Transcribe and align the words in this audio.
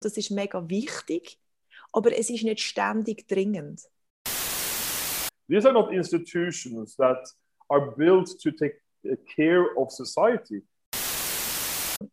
Das 0.00 0.16
ist 0.16 0.30
mega 0.30 0.66
wichtig, 0.68 1.38
aber 1.92 2.16
es 2.16 2.30
ist 2.30 2.42
nicht 2.42 2.60
ständig 2.60 3.28
dringend. 3.28 3.82
These 5.48 5.66
are 5.66 5.72
not 5.72 5.92
institutions 5.92 6.96
that 6.96 7.28
are 7.68 7.94
built 7.96 8.40
to 8.40 8.50
take 8.50 8.80
care 9.34 9.66
of 9.76 9.90
society. 9.90 10.64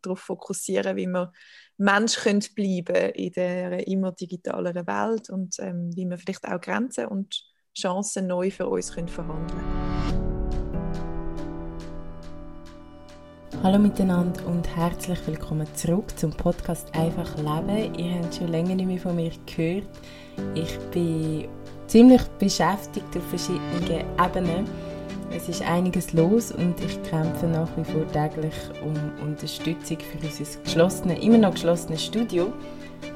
Darauf 0.02 0.20
fokussieren, 0.20 0.97
wie 0.97 1.08
wir 1.08 1.31
Mensch 1.78 2.18
können 2.18 2.44
bleiben 2.55 3.12
in 3.13 3.31
der 3.31 3.88
immer 3.88 4.12
digitaleren 4.12 4.85
Welt 4.85 5.29
und 5.29 5.56
ähm, 5.60 5.96
wie 5.96 6.06
wir 6.06 6.17
vielleicht 6.17 6.46
auch 6.46 6.60
Grenzen 6.60 7.06
und 7.06 7.42
Chancen 7.78 8.28
neu 8.28 8.49
für 8.51 8.67
uns 8.67 8.94
können 8.94 9.08
verhandeln 9.08 10.26
Hallo 13.63 13.79
miteinander 13.79 14.46
und 14.46 14.67
herzlich 14.78 15.17
willkommen 15.26 15.65
zurück 15.73 16.16
zum 16.16 16.30
Podcast 16.30 16.94
Einfach 16.95 17.35
Leben. 17.38 17.95
Ihr 17.95 18.20
habt 18.22 18.35
schon 18.35 18.49
länger 18.49 18.76
nicht 18.76 18.85
mehr 18.85 18.99
von 18.99 19.16
mir 19.16 19.31
gehört. 19.48 19.88
Ich 20.54 20.77
bin 20.91 21.48
ziemlich 21.88 22.22
beschäftigt 22.38 23.08
auf 23.18 23.23
verschiedenen 23.30 24.05
Ebenen. 24.23 24.68
Es 25.32 25.49
ist 25.49 25.63
einiges 25.63 26.13
los 26.13 26.52
und 26.52 26.76
ich 26.82 27.02
kämpfe 27.02 27.48
nach 27.48 27.68
wie 27.76 27.84
vor 27.84 28.05
täglich 28.12 28.54
um 28.84 28.94
Unterstützung 29.27 29.98
für 30.02 30.24
unser 30.24 30.62
geschlossene, 30.62 31.20
immer 31.20 31.40
noch 31.40 31.54
geschlossenes 31.54 32.05
Studio. 32.05 32.54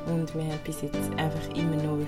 Und 0.08 0.34
wir 0.34 0.42
haben 0.42 0.60
bis 0.66 0.82
jetzt 0.82 1.12
einfach 1.18 1.56
immer 1.56 1.84
nur 1.84 2.08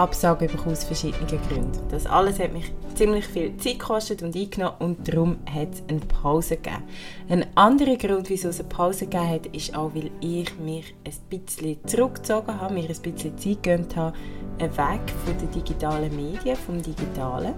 Absagen 0.00 0.48
bekommen 0.48 0.72
aus 0.72 0.84
verschiedenen 0.84 1.26
Gründen. 1.26 1.78
Das 1.90 2.06
alles 2.06 2.38
hat 2.38 2.52
mich 2.52 2.72
ziemlich 2.94 3.26
viel 3.26 3.56
Zeit 3.58 3.78
gekostet 3.78 4.22
und 4.22 4.34
eingenommen 4.34 4.76
und 4.78 5.06
darum 5.06 5.36
hat 5.52 5.74
es 5.74 5.82
eine 5.88 6.00
Pause 6.00 6.56
gegeben. 6.56 6.82
Ein 7.28 7.46
anderer 7.54 7.96
Grund, 7.96 8.30
wieso 8.30 8.48
es 8.48 8.60
eine 8.60 8.68
Pause 8.70 9.06
gegeben 9.06 9.28
hat, 9.28 9.46
ist 9.48 9.76
auch, 9.76 9.94
weil 9.94 10.10
ich 10.20 10.58
mich 10.58 10.94
ein 11.04 11.38
bisschen 11.38 11.78
zurückgezogen 11.86 12.60
habe, 12.60 12.74
mir 12.74 12.82
ein 12.82 12.88
bisschen 12.88 13.36
Zeit 13.36 13.62
gegönnt 13.62 13.96
habe, 13.96 14.16
weg 14.58 15.00
von 15.24 15.38
den 15.38 15.50
digitalen 15.50 16.16
Medien, 16.16 16.56
vom 16.56 16.82
Digitalen. 16.82 17.54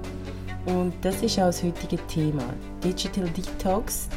Und 0.67 0.95
das 1.01 1.23
ist 1.23 1.39
auch 1.39 1.47
das 1.47 1.63
heutige 1.63 2.05
Thema. 2.09 2.45
Digital 2.85 3.29
Detox, 3.31 4.09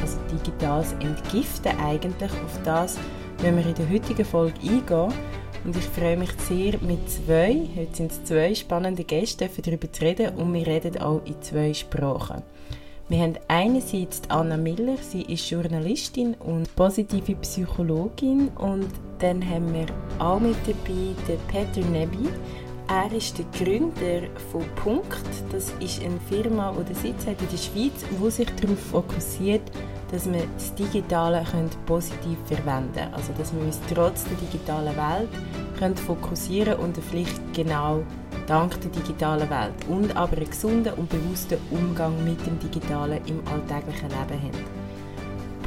also 0.00 0.18
digitales 0.32 0.92
Entgiften 0.94 1.78
eigentlich. 1.78 2.30
Auf 2.30 2.62
das 2.64 2.98
wenn 3.38 3.56
wir 3.56 3.66
in 3.66 3.74
der 3.74 3.90
heutigen 3.90 4.24
Folge 4.24 4.58
eingehen. 4.62 5.12
Und 5.64 5.76
ich 5.76 5.84
freue 5.84 6.18
mich 6.18 6.32
sehr, 6.46 6.78
mit 6.80 7.08
zwei, 7.08 7.68
heute 7.74 7.96
sind 7.96 8.12
es 8.12 8.22
zwei 8.24 8.54
spannende 8.54 9.02
Gäste, 9.02 9.48
darüber 9.64 9.90
zu 9.90 10.02
reden 10.02 10.34
und 10.36 10.52
wir 10.52 10.66
reden 10.66 10.98
auch 10.98 11.22
in 11.24 11.40
zwei 11.40 11.72
Sprachen. 11.72 12.42
Wir 13.08 13.20
haben 13.20 13.34
einerseits 13.48 14.22
Anna 14.28 14.58
Miller, 14.58 14.96
sie 14.98 15.22
ist 15.22 15.48
Journalistin 15.48 16.34
und 16.34 16.74
positive 16.76 17.34
Psychologin 17.36 18.48
und 18.58 18.88
dann 19.20 19.46
haben 19.48 19.72
wir 19.72 19.86
auch 20.18 20.38
mit 20.38 20.56
dabei 20.66 21.14
den 21.28 21.38
Peter 21.48 21.86
Nebi. 21.88 22.28
Er 22.86 23.10
ist 23.12 23.38
der 23.38 23.46
Gründer 23.58 24.28
von 24.52 24.62
Punkt. 24.76 25.24
Das 25.50 25.72
ist 25.80 26.02
eine 26.02 26.20
Firma, 26.28 26.74
die 26.78 26.84
den 26.84 26.94
Sitz 26.94 27.26
hat 27.26 27.40
in 27.40 27.48
der 27.50 27.56
Schweiz, 27.56 28.04
die 28.10 28.30
sich 28.30 28.48
darauf 28.56 28.78
fokussiert, 28.78 29.62
dass 30.12 30.30
wir 30.30 30.46
das 30.54 30.74
Digitale 30.74 31.44
können 31.50 31.70
positiv 31.86 32.36
verwenden 32.44 32.92
können. 32.92 33.14
Also 33.14 33.32
dass 33.38 33.54
wir 33.54 33.62
uns 33.62 33.80
trotz 33.92 34.24
der 34.24 34.36
digitalen 34.36 34.94
Welt 34.96 35.30
können 35.78 35.96
fokussieren 35.96 36.78
und 36.78 36.98
vielleicht 36.98 37.54
genau 37.54 38.02
dank 38.46 38.78
der 38.82 38.90
digitalen 38.90 39.48
Welt 39.48 39.74
und 39.88 40.14
aber 40.14 40.36
einen 40.36 40.50
gesunden 40.50 40.92
und 40.94 41.08
bewussten 41.08 41.58
Umgang 41.70 42.22
mit 42.22 42.46
dem 42.46 42.58
Digitalen 42.58 43.20
im 43.26 43.40
alltäglichen 43.48 44.10
Leben 44.10 44.42
haben. 44.42 44.83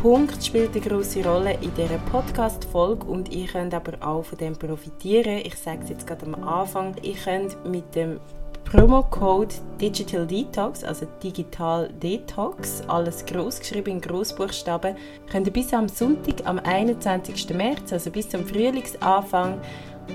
Punkt 0.01 0.45
spielt 0.45 0.75
eine 0.75 0.85
große 0.85 1.23
Rolle 1.23 1.57
in 1.59 1.73
dieser 1.73 1.97
Podcast-Folge 2.11 3.07
und 3.07 3.33
ihr 3.33 3.47
könnt 3.47 3.73
aber 3.73 3.93
auch 4.05 4.23
von 4.23 4.37
dem 4.37 4.55
profitieren. 4.55 5.41
Ich 5.43 5.55
sage 5.55 5.79
es 5.83 5.89
jetzt 5.89 6.05
gerade 6.05 6.27
am 6.27 6.35
Anfang. 6.43 6.95
Ihr 7.01 7.15
könnt 7.15 7.65
mit 7.65 7.95
dem 7.95 8.19
Promo-Code 8.65 9.55
Digital 9.81 10.27
Detox, 10.27 10.83
also 10.83 11.07
Digital 11.23 11.89
Detox, 12.03 12.83
alles 12.87 13.25
groß 13.25 13.59
geschrieben 13.59 13.91
in 13.91 14.01
Großbuchstaben, 14.01 14.95
könnt 15.31 15.47
ihr 15.47 15.53
bis 15.53 15.73
am 15.73 15.87
Sonntag, 15.87 16.45
am 16.45 16.59
21. 16.59 17.49
März, 17.55 17.91
also 17.93 18.11
bis 18.11 18.29
zum 18.29 18.45
Frühlingsanfang, 18.45 19.59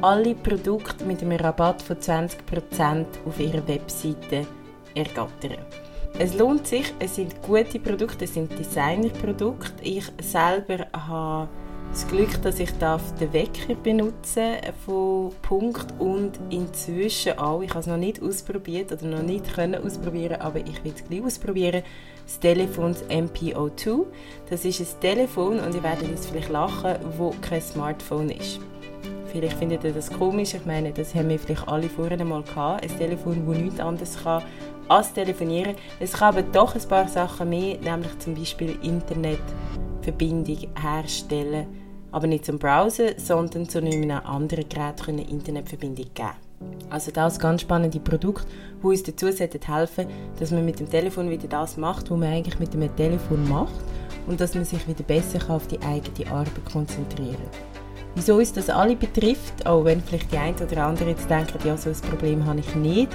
alle 0.01 0.35
Produkte 0.35 1.05
mit 1.05 1.23
einem 1.23 1.41
Rabatt 1.41 1.83
von 1.83 1.97
20% 1.97 3.07
auf 3.27 3.41
ihrer 3.41 3.67
Webseite 3.67 4.47
ergattern. 4.95 5.57
Es 6.19 6.35
lohnt 6.35 6.67
sich, 6.67 6.93
es 6.99 7.17
sind 7.17 7.41
gute 7.43 7.79
Produkte, 7.79 8.27
es 8.27 8.35
sind 8.35 8.57
Designerprodukte. 8.59 9.83
Ich 9.83 10.05
selber 10.21 10.87
habe 10.93 11.49
das 11.91 12.07
Glück, 12.07 12.41
dass 12.43 12.61
ich 12.61 12.71
den 12.73 13.33
Wecker 13.33 13.75
benutzen 13.75 14.57
von 14.85 15.33
Punkt 15.43 15.87
und 15.99 16.33
inzwischen 16.51 17.39
auch, 17.39 17.63
ich 17.63 17.71
habe 17.71 17.81
es 17.81 17.87
noch 17.87 17.97
nicht 17.97 18.23
ausprobiert 18.23 18.93
oder 18.93 19.07
noch 19.07 19.23
nicht 19.23 19.55
können 19.55 19.83
ausprobieren, 19.83 20.41
aber 20.41 20.61
ich 20.61 20.85
will 20.85 20.93
es 20.95 21.05
gleich 21.05 21.23
ausprobieren, 21.23 21.83
das 22.25 22.39
Telefon 22.39 22.93
das 22.93 23.05
MPO2. 23.09 24.05
Das 24.49 24.65
ist 24.65 24.81
ein 24.81 25.01
Telefon 25.01 25.61
und 25.61 25.75
ihr 25.75 25.83
werdet 25.83 26.09
jetzt 26.09 26.31
vielleicht 26.31 26.51
lachen, 26.51 26.95
wo 27.17 27.35
kein 27.41 27.61
Smartphone 27.61 28.31
ist. 28.31 28.61
Vielleicht 29.27 29.57
findet 29.57 29.83
ihr 29.85 29.93
das 29.93 30.11
komisch, 30.11 30.53
ich 30.53 30.67
meine, 30.67 30.93
das 30.93 31.15
haben 31.15 31.31
wir 31.31 31.39
vielleicht 31.39 31.67
alle 31.67 31.89
vorher 31.89 32.23
mal 32.23 32.43
gehabt, 32.43 32.85
ein 32.85 32.99
Telefon, 32.99 33.47
das 33.47 33.57
nichts 33.57 33.81
anderes 33.81 34.23
kann 34.23 34.43
als 34.89 35.13
telefonieren. 35.13 35.75
Es 36.01 36.13
kann 36.13 36.35
aber 36.37 36.43
doch 36.43 36.75
ein 36.75 36.89
paar 36.89 37.09
Sachen 37.09 37.49
mehr, 37.49 37.79
nämlich 37.79 38.19
zum 38.19 38.35
Beispiel 38.35 38.79
Internetverbindung 38.83 40.69
herstellen 40.81 41.67
aber 42.13 42.27
nicht 42.27 42.45
zum 42.45 42.59
Browsen, 42.59 43.15
sondern 43.17 43.69
zu 43.69 43.79
einem 43.79 44.11
anderen 44.11 44.69
Gerät 44.69 45.09
eine 45.09 45.29
Internetverbindung 45.29 46.07
geben. 46.15 46.29
Also 46.91 47.11
das 47.11 47.41
ganz 47.41 47.63
spannende 47.63 47.99
Produkt, 47.99 48.47
wo 48.81 48.91
uns 48.91 49.03
dazu 49.03 49.27
helfen 49.27 50.07
dass 50.39 50.53
man 50.53 50.65
mit 50.65 50.79
dem 50.79 50.89
Telefon 50.89 51.29
wieder 51.31 51.49
das 51.49 51.77
macht, 51.77 52.11
was 52.11 52.19
man 52.19 52.29
eigentlich 52.29 52.61
mit 52.61 52.75
dem 52.75 52.95
Telefon 52.95 53.49
macht 53.49 53.75
und 54.29 54.41
dass 54.41 54.55
man 54.55 54.65
sich 54.65 54.87
wieder 54.87 55.03
besser 55.03 55.41
auf 55.51 55.67
die 55.67 55.81
eigene 55.81 56.31
Arbeit 56.31 56.65
konzentrieren 56.71 57.35
kann. 57.35 57.83
Wieso 58.15 58.37
uns 58.37 58.53
das 58.53 58.69
alle 58.69 58.95
betrifft, 58.95 59.67
auch 59.67 59.85
wenn 59.85 60.03
vielleicht 60.03 60.31
die 60.31 60.37
einen 60.37 60.57
oder 60.57 60.87
anderen 60.87 61.09
jetzt 61.09 61.29
denken, 61.31 61.59
ja, 61.67 61.77
so 61.77 61.89
ein 61.89 61.97
Problem 62.11 62.45
habe 62.45 62.61
ich 62.61 62.75
nicht, 62.77 63.09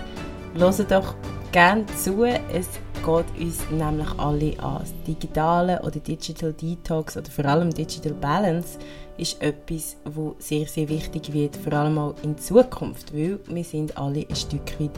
hören 0.56 0.86
doch 0.90 1.14
gerne 1.52 1.86
zu. 1.88 2.24
Es 2.24 2.68
geht 2.96 3.42
uns 3.42 3.70
nämlich 3.72 4.10
alle 4.18 4.60
an. 4.60 4.80
Das 4.80 4.94
Digitale 5.08 5.82
oder 5.82 6.00
Digital 6.00 6.54
Detox 6.54 7.18
oder 7.18 7.30
vor 7.30 7.46
allem 7.46 7.74
Digital 7.74 8.14
Balance 8.14 8.78
ist 9.18 9.42
etwas, 9.42 9.98
wo 10.06 10.36
sehr, 10.40 10.66
sehr 10.68 10.90
wichtig 10.90 11.34
wird, 11.34 11.56
vor 11.56 11.74
allem 11.74 11.98
auch 11.98 12.16
in 12.24 12.38
Zukunft, 12.38 13.14
weil 13.14 13.40
wir 13.48 13.64
sind 13.64 13.98
alle 13.98 14.26
ein 14.28 14.36
Stück 14.36 14.80
weit 14.80 14.92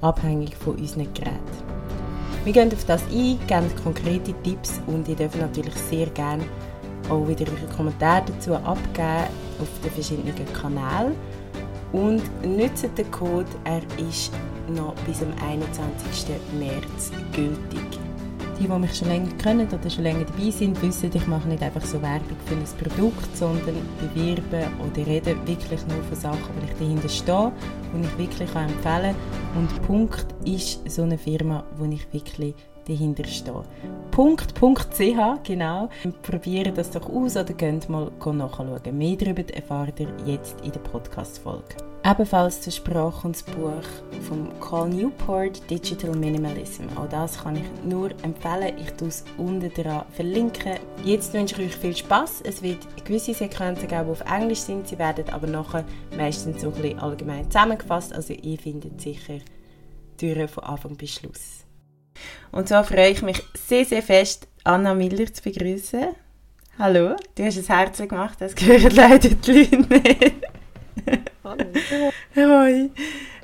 abhängig 0.00 0.56
von 0.56 0.76
unseren 0.76 1.12
Geräten. 1.12 1.40
Wir 2.44 2.52
gehen 2.52 2.72
auf 2.72 2.84
das 2.84 3.02
ein, 3.04 3.38
geben 3.46 3.70
konkrete 3.82 4.32
Tipps 4.42 4.80
und 4.86 5.08
ihr 5.08 5.16
dürft 5.16 5.40
natürlich 5.40 5.74
sehr 5.74 6.06
gerne 6.06 6.44
auch 7.10 7.26
wieder 7.28 7.44
eure 7.50 7.74
Kommentare 7.76 8.24
dazu 8.26 8.54
abgeben 8.54 9.28
auf 9.60 9.68
den 9.82 9.90
verschiedenen 9.92 10.34
Kanälen 10.52 11.14
und 11.96 12.22
nutzt 12.44 12.86
den 12.98 13.10
Code, 13.10 13.48
er 13.64 13.80
ist 13.98 14.30
noch 14.68 14.94
bis 15.06 15.20
zum 15.20 15.32
21. 15.42 16.28
März 16.58 17.10
gültig. 17.34 17.98
Die, 18.60 18.68
die 18.68 18.78
mich 18.78 18.94
schon 18.94 19.08
länger 19.08 19.32
kennen 19.42 19.66
oder 19.66 19.88
schon 19.88 20.04
länger 20.04 20.24
dabei 20.24 20.50
sind, 20.50 20.80
wissen, 20.82 21.10
ich 21.12 21.26
mache 21.26 21.48
nicht 21.48 21.62
einfach 21.62 21.84
so 21.84 22.00
Werbung 22.00 22.36
für 22.44 22.54
ein 22.54 22.90
Produkt, 22.90 23.36
sondern 23.36 23.76
bewerbe 23.98 24.68
oder 24.78 25.06
rede 25.06 25.36
wirklich 25.46 25.86
nur 25.86 26.02
von 26.04 26.16
Sachen, 26.16 26.54
wo 26.54 26.64
ich 26.64 26.78
dahinter 26.78 27.08
stehe 27.08 27.52
und 27.94 28.04
ich 28.04 28.18
wirklich 28.18 28.54
empfehlen 28.54 29.14
kann. 29.14 29.58
Und 29.58 29.82
Punkt 29.82 30.26
ist 30.44 30.90
so 30.90 31.02
eine 31.02 31.18
Firma, 31.18 31.64
wo 31.76 31.84
ich 31.84 32.12
wirklich 32.12 32.54
dahinter 32.86 33.24
stehe. 33.24 33.62
Punkt.ch, 34.10 35.42
genau. 35.44 35.88
Probiert 36.22 36.78
das 36.78 36.90
doch 36.90 37.08
aus 37.08 37.36
oder 37.36 37.52
könnt 37.52 37.88
mal 37.88 38.10
nachschauen. 38.24 38.80
Mehr 38.92 39.16
darüber 39.16 39.42
erfahrt 39.54 40.00
ihr 40.00 40.08
jetzt 40.24 40.60
in 40.62 40.72
der 40.72 40.80
Podcast-Folge. 40.80 41.76
Ebenfalls 42.04 42.60
zur 42.62 42.72
Sprache 42.72 43.26
und 43.26 43.34
das 43.34 43.42
Buch 43.42 43.82
vom 44.28 44.48
Carl 44.60 44.88
Newport 44.88 45.68
Digital 45.68 46.14
Minimalism. 46.14 46.84
Auch 46.94 47.08
das 47.08 47.42
kann 47.42 47.56
ich 47.56 47.64
nur 47.84 48.10
empfehlen. 48.22 48.78
Ich 48.78 48.92
tue 48.92 49.08
es 49.08 49.24
unten 49.36 49.72
dran 49.74 50.04
verlinken. 50.12 50.74
Jetzt 51.04 51.34
wünsche 51.34 51.60
ich 51.60 51.68
euch 51.68 51.76
viel 51.76 51.96
Spaß. 51.96 52.42
Es 52.44 52.62
wird 52.62 52.78
gewisse 53.04 53.34
Sequenzen 53.34 53.88
geben, 53.88 54.04
die 54.06 54.10
auf 54.12 54.20
Englisch 54.30 54.60
sind. 54.60 54.86
Sie 54.86 54.98
werden 55.00 55.28
aber 55.30 55.48
nachher 55.48 55.84
meistens 56.16 56.62
so 56.62 56.68
ein 56.68 56.74
bisschen 56.74 56.98
allgemein 57.00 57.50
zusammengefasst. 57.50 58.14
Also 58.14 58.34
ihr 58.34 58.56
findet 58.56 59.00
sicher 59.00 59.40
Türen 60.16 60.46
von 60.46 60.62
Anfang 60.62 60.96
bis 60.96 61.10
Schluss. 61.14 61.65
Und 62.52 62.68
so 62.68 62.82
freue 62.82 63.10
ich 63.10 63.22
mich 63.22 63.42
sehr, 63.54 63.84
sehr 63.84 64.02
fest, 64.02 64.48
Anna 64.64 64.94
Miller 64.94 65.32
zu 65.32 65.42
begrüßen. 65.42 66.08
Hallo, 66.78 67.16
du 67.34 67.44
hast 67.44 67.56
ein 67.56 67.76
Herz 67.76 67.98
gemacht, 67.98 68.36
das 68.40 68.54
gehört 68.54 68.92
leider 68.94 69.28
die 69.30 69.52
Leute 69.52 69.76
nicht. 69.76 70.34
Hallo. 71.44 71.64
Hoi. 72.34 72.90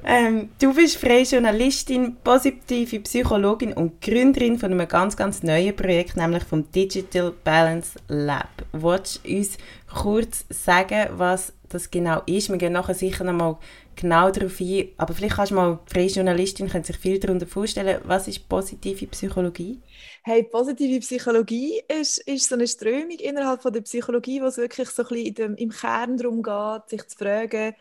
Ähm, 0.05 0.51
du 0.61 0.75
bist 0.75 0.97
freie 0.97 1.23
Journalistin, 1.23 2.17
positive 2.25 3.01
Psychologin 3.01 3.73
und 3.73 4.01
Gründerin 4.01 4.59
von 4.59 4.73
einem 4.73 4.89
ganz, 4.89 5.17
ganz 5.17 5.43
neuen 5.45 5.77
Projekt, 5.77 6.17
nämlich 6.17 6.43
vom 6.43 6.71
Digital 6.73 7.33
Balance 7.45 7.99
Lab. 8.09 8.51
Willst 8.73 9.25
du 9.25 9.37
uns 9.37 9.59
kurz 9.87 10.45
sagen, 10.51 11.09
was 11.13 11.53
das 11.73 11.91
genau 11.91 12.23
ist. 12.27 12.49
Wir 12.51 12.59
gehen 12.59 12.73
nachher 12.73 12.95
sicher 12.95 13.25
noch 13.25 13.33
mal 13.33 13.59
genau 13.97 14.31
darauf 14.31 14.61
ein. 14.61 14.89
Aber 14.97 15.15
vielleicht 15.15 15.37
kannst 15.37 15.51
du 15.53 15.57
mal, 15.57 15.81
freie 15.87 16.07
Journalistin 16.07 16.69
können 16.69 16.85
sich 16.85 16.97
viel 16.99 17.19
darunter 17.19 17.47
vorstellen, 17.47 18.01
was 18.05 18.29
ist 18.29 18.49
positive 18.49 19.07
Psychologie? 19.09 19.81
Hey, 20.25 20.45
positive 20.45 21.01
Psychologie 21.01 21.83
ist, 21.89 22.19
ist 22.19 22.49
so 22.49 22.55
eine 22.55 22.67
Strömung 22.69 23.19
innerhalb 23.19 23.63
von 23.63 23.73
der 23.73 23.81
Psychologie, 23.83 24.41
wo 24.41 24.47
es 24.47 24.57
wirklich 24.57 24.89
so 24.91 25.03
ein 25.03 25.09
bisschen 25.09 25.35
dem, 25.35 25.55
im 25.57 25.71
Kern 25.71 26.17
darum 26.17 26.43
geht, 26.43 26.89
sich 26.91 27.09
zu 27.09 27.17
fragen 27.19 27.75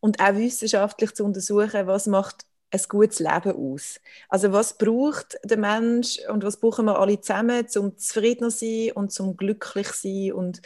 und 0.00 0.20
auch 0.20 0.34
wissenschaftlich 0.34 1.14
zu 1.14 1.24
untersuchen, 1.24 1.86
was 1.86 2.06
macht 2.06 2.46
ein 2.70 2.80
gutes 2.88 3.18
Leben 3.20 3.52
aus? 3.52 4.00
Also 4.28 4.52
was 4.52 4.76
braucht 4.78 5.38
der 5.44 5.56
Mensch 5.58 6.18
und 6.28 6.44
was 6.44 6.58
brauchen 6.58 6.86
wir 6.86 6.98
alle 6.98 7.20
zusammen, 7.20 7.66
um 7.76 7.96
zufriedener 7.96 8.50
zu 8.50 8.58
sein 8.58 8.92
und 8.92 9.12
zum 9.12 9.36
glücklich 9.36 9.88
zu 9.92 10.08
sein 10.08 10.32
und 10.32 10.62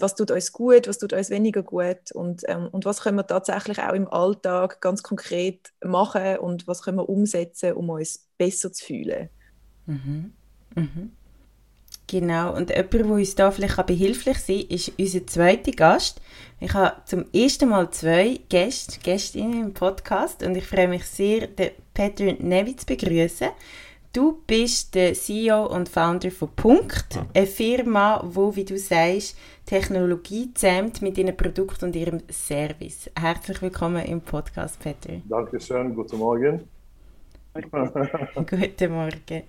was 0.00 0.14
tut 0.14 0.30
uns 0.30 0.52
gut, 0.52 0.88
was 0.88 0.98
tut 0.98 1.12
uns 1.12 1.30
weniger 1.30 1.62
gut 1.62 2.12
und, 2.12 2.42
ähm, 2.46 2.68
und 2.70 2.84
was 2.84 3.00
können 3.02 3.16
wir 3.16 3.26
tatsächlich 3.26 3.78
auch 3.80 3.94
im 3.94 4.08
Alltag 4.08 4.80
ganz 4.80 5.02
konkret 5.02 5.72
machen 5.84 6.38
und 6.38 6.66
was 6.66 6.82
können 6.82 6.98
wir 6.98 7.08
umsetzen, 7.08 7.72
um 7.72 7.90
uns 7.90 8.28
besser 8.38 8.72
zu 8.72 8.84
fühlen. 8.84 9.28
Mhm. 9.86 10.32
Mhm. 10.74 11.12
Genau, 12.06 12.54
und 12.54 12.68
jemand, 12.68 12.92
der 12.92 13.06
uns 13.06 13.34
da 13.34 13.50
vielleicht 13.50 13.86
behilflich 13.86 14.38
sein 14.38 14.60
kann, 14.60 14.76
ist 14.76 14.92
unser 14.98 15.26
zweiter 15.26 15.72
Gast. 15.72 16.20
Ich 16.60 16.74
habe 16.74 16.96
zum 17.06 17.24
ersten 17.32 17.70
Mal 17.70 17.90
zwei 17.90 18.38
Gäste, 18.48 19.00
Gästinnen 19.00 19.62
im 19.62 19.74
Podcast 19.74 20.42
und 20.42 20.54
ich 20.54 20.66
freue 20.66 20.88
mich 20.88 21.04
sehr, 21.06 21.46
den 21.46 21.70
Peter 21.94 22.24
Nevi 22.24 22.76
zu 22.76 22.86
begrüßen. 22.86 23.48
Du 24.12 24.42
bist 24.46 24.94
der 24.94 25.14
CEO 25.14 25.64
und 25.68 25.88
Founder 25.88 26.30
von 26.30 26.50
Punkt, 26.54 27.18
eine 27.32 27.46
Firma, 27.46 28.22
wo, 28.22 28.54
wie 28.54 28.64
du 28.66 28.76
sagst, 28.76 29.38
Technologie 29.64 30.52
zähmt 30.52 31.00
mit 31.00 31.16
ihren 31.16 31.34
Produkten 31.34 31.86
und 31.86 31.96
ihrem 31.96 32.20
Service. 32.30 33.10
Herzlich 33.18 33.62
willkommen 33.62 34.04
im 34.04 34.20
Podcast, 34.20 34.78
Peter. 34.80 35.14
Dankeschön, 35.26 35.94
guten 35.94 36.18
Morgen. 36.18 36.60
guten 38.34 38.92
Morgen. 38.92 39.44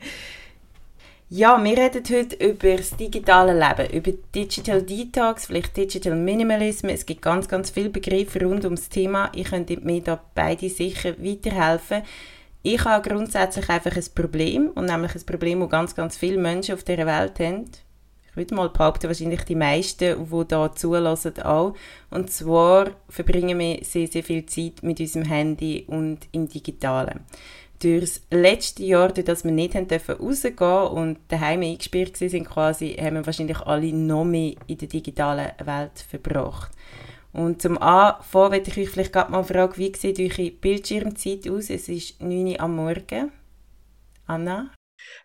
Ja, 1.30 1.62
wir 1.62 1.77
reden 1.77 2.04
heute 2.09 2.36
über 2.48 2.77
das 2.77 2.95
digitale 2.95 3.51
Leben, 3.51 3.92
über 3.92 4.13
Digital 4.33 4.81
Detox, 4.81 5.48
vielleicht 5.48 5.75
Digital 5.75 6.16
Minimalism. 6.16 6.88
Es 6.88 7.06
gibt 7.06 7.21
ganz, 7.21 7.50
ganz 7.50 7.69
viele 7.69 7.89
Begriffe 7.89 8.45
rund 8.45 8.63
um 8.63 8.75
das 8.75 8.88
Thema. 8.88 9.30
Ich 9.36 9.50
könnte 9.50 9.77
mir 9.81 10.01
da 10.01 10.24
beide 10.33 10.69
sicher 10.69 11.16
weiterhelfen. 11.21 12.04
Ich 12.65 12.86
habe 12.86 13.07
grundsätzlich 13.07 13.69
einfach 13.69 13.95
ein 13.95 14.06
Problem, 14.15 14.69
und 14.69 14.86
nämlich 14.86 15.13
ein 15.15 15.25
Problem, 15.25 15.60
das 15.60 15.69
ganz, 15.69 15.95
ganz 15.95 16.15
viele 16.15 16.38
Menschen 16.38 16.75
auf 16.75 16.83
dieser 16.83 17.06
Welt 17.06 17.38
haben. 17.39 17.65
Ich 18.30 18.38
würde 18.38 18.56
mal 18.56 18.69
behaupten, 18.69 19.07
wahrscheinlich 19.07 19.44
die 19.44 19.56
meisten, 19.56 20.25
die 20.31 20.48
da 20.48 20.74
zulassen, 20.74 21.39
auch. 21.44 21.75
Und 22.10 22.31
zwar 22.31 22.92
verbringen 23.10 23.60
wir 23.60 23.83
sehr, 23.83 24.07
sehr 24.07 24.24
viel 24.24 24.45
Zeit 24.45 24.81
mit 24.81 25.01
unserem 25.01 25.25
Handy 25.25 25.83
und 25.88 26.19
im 26.31 26.48
Digitalen 26.48 27.19
durch 27.83 28.01
das 28.01 28.21
letzte 28.31 28.83
Jahr, 28.83 29.12
durch 29.12 29.25
das 29.25 29.44
wir 29.44 29.51
nicht 29.51 29.75
haben 29.75 29.88
dürfen 29.88 30.16
rausgehen 30.16 30.88
und 30.88 31.18
daheim 31.27 31.62
eingesperrt 31.62 32.16
sind 32.16 32.45
quasi, 32.45 32.94
haben 32.94 33.16
wir 33.16 33.25
wahrscheinlich 33.25 33.59
alle 33.59 33.92
noch 33.92 34.24
mehr 34.24 34.54
in 34.68 34.77
der 34.77 34.88
digitalen 34.88 35.51
Welt 35.63 36.00
verbracht. 36.09 36.71
Und 37.33 37.63
zum 37.63 37.80
Anfang 37.80 38.51
möchte 38.51 38.69
ich 38.69 38.77
euch 38.77 38.89
vielleicht 38.94 39.13
gerade 39.13 39.31
mal 39.31 39.44
fragen, 39.44 39.77
wie 39.77 39.91
sieht 39.95 40.19
eure 40.19 40.51
Bildschirmzeit 40.51 41.50
aus? 41.50 41.71
Es 41.71 41.89
ist 41.89 42.21
9 42.21 42.47
Uhr 42.47 42.59
am 42.59 42.75
Morgen. 42.75 43.31
Anna? 44.27 44.71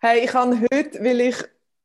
Hey, 0.00 0.24
ich 0.24 0.32
habe 0.32 0.58
heute, 0.72 1.04
weil 1.04 1.20
ich 1.20 1.36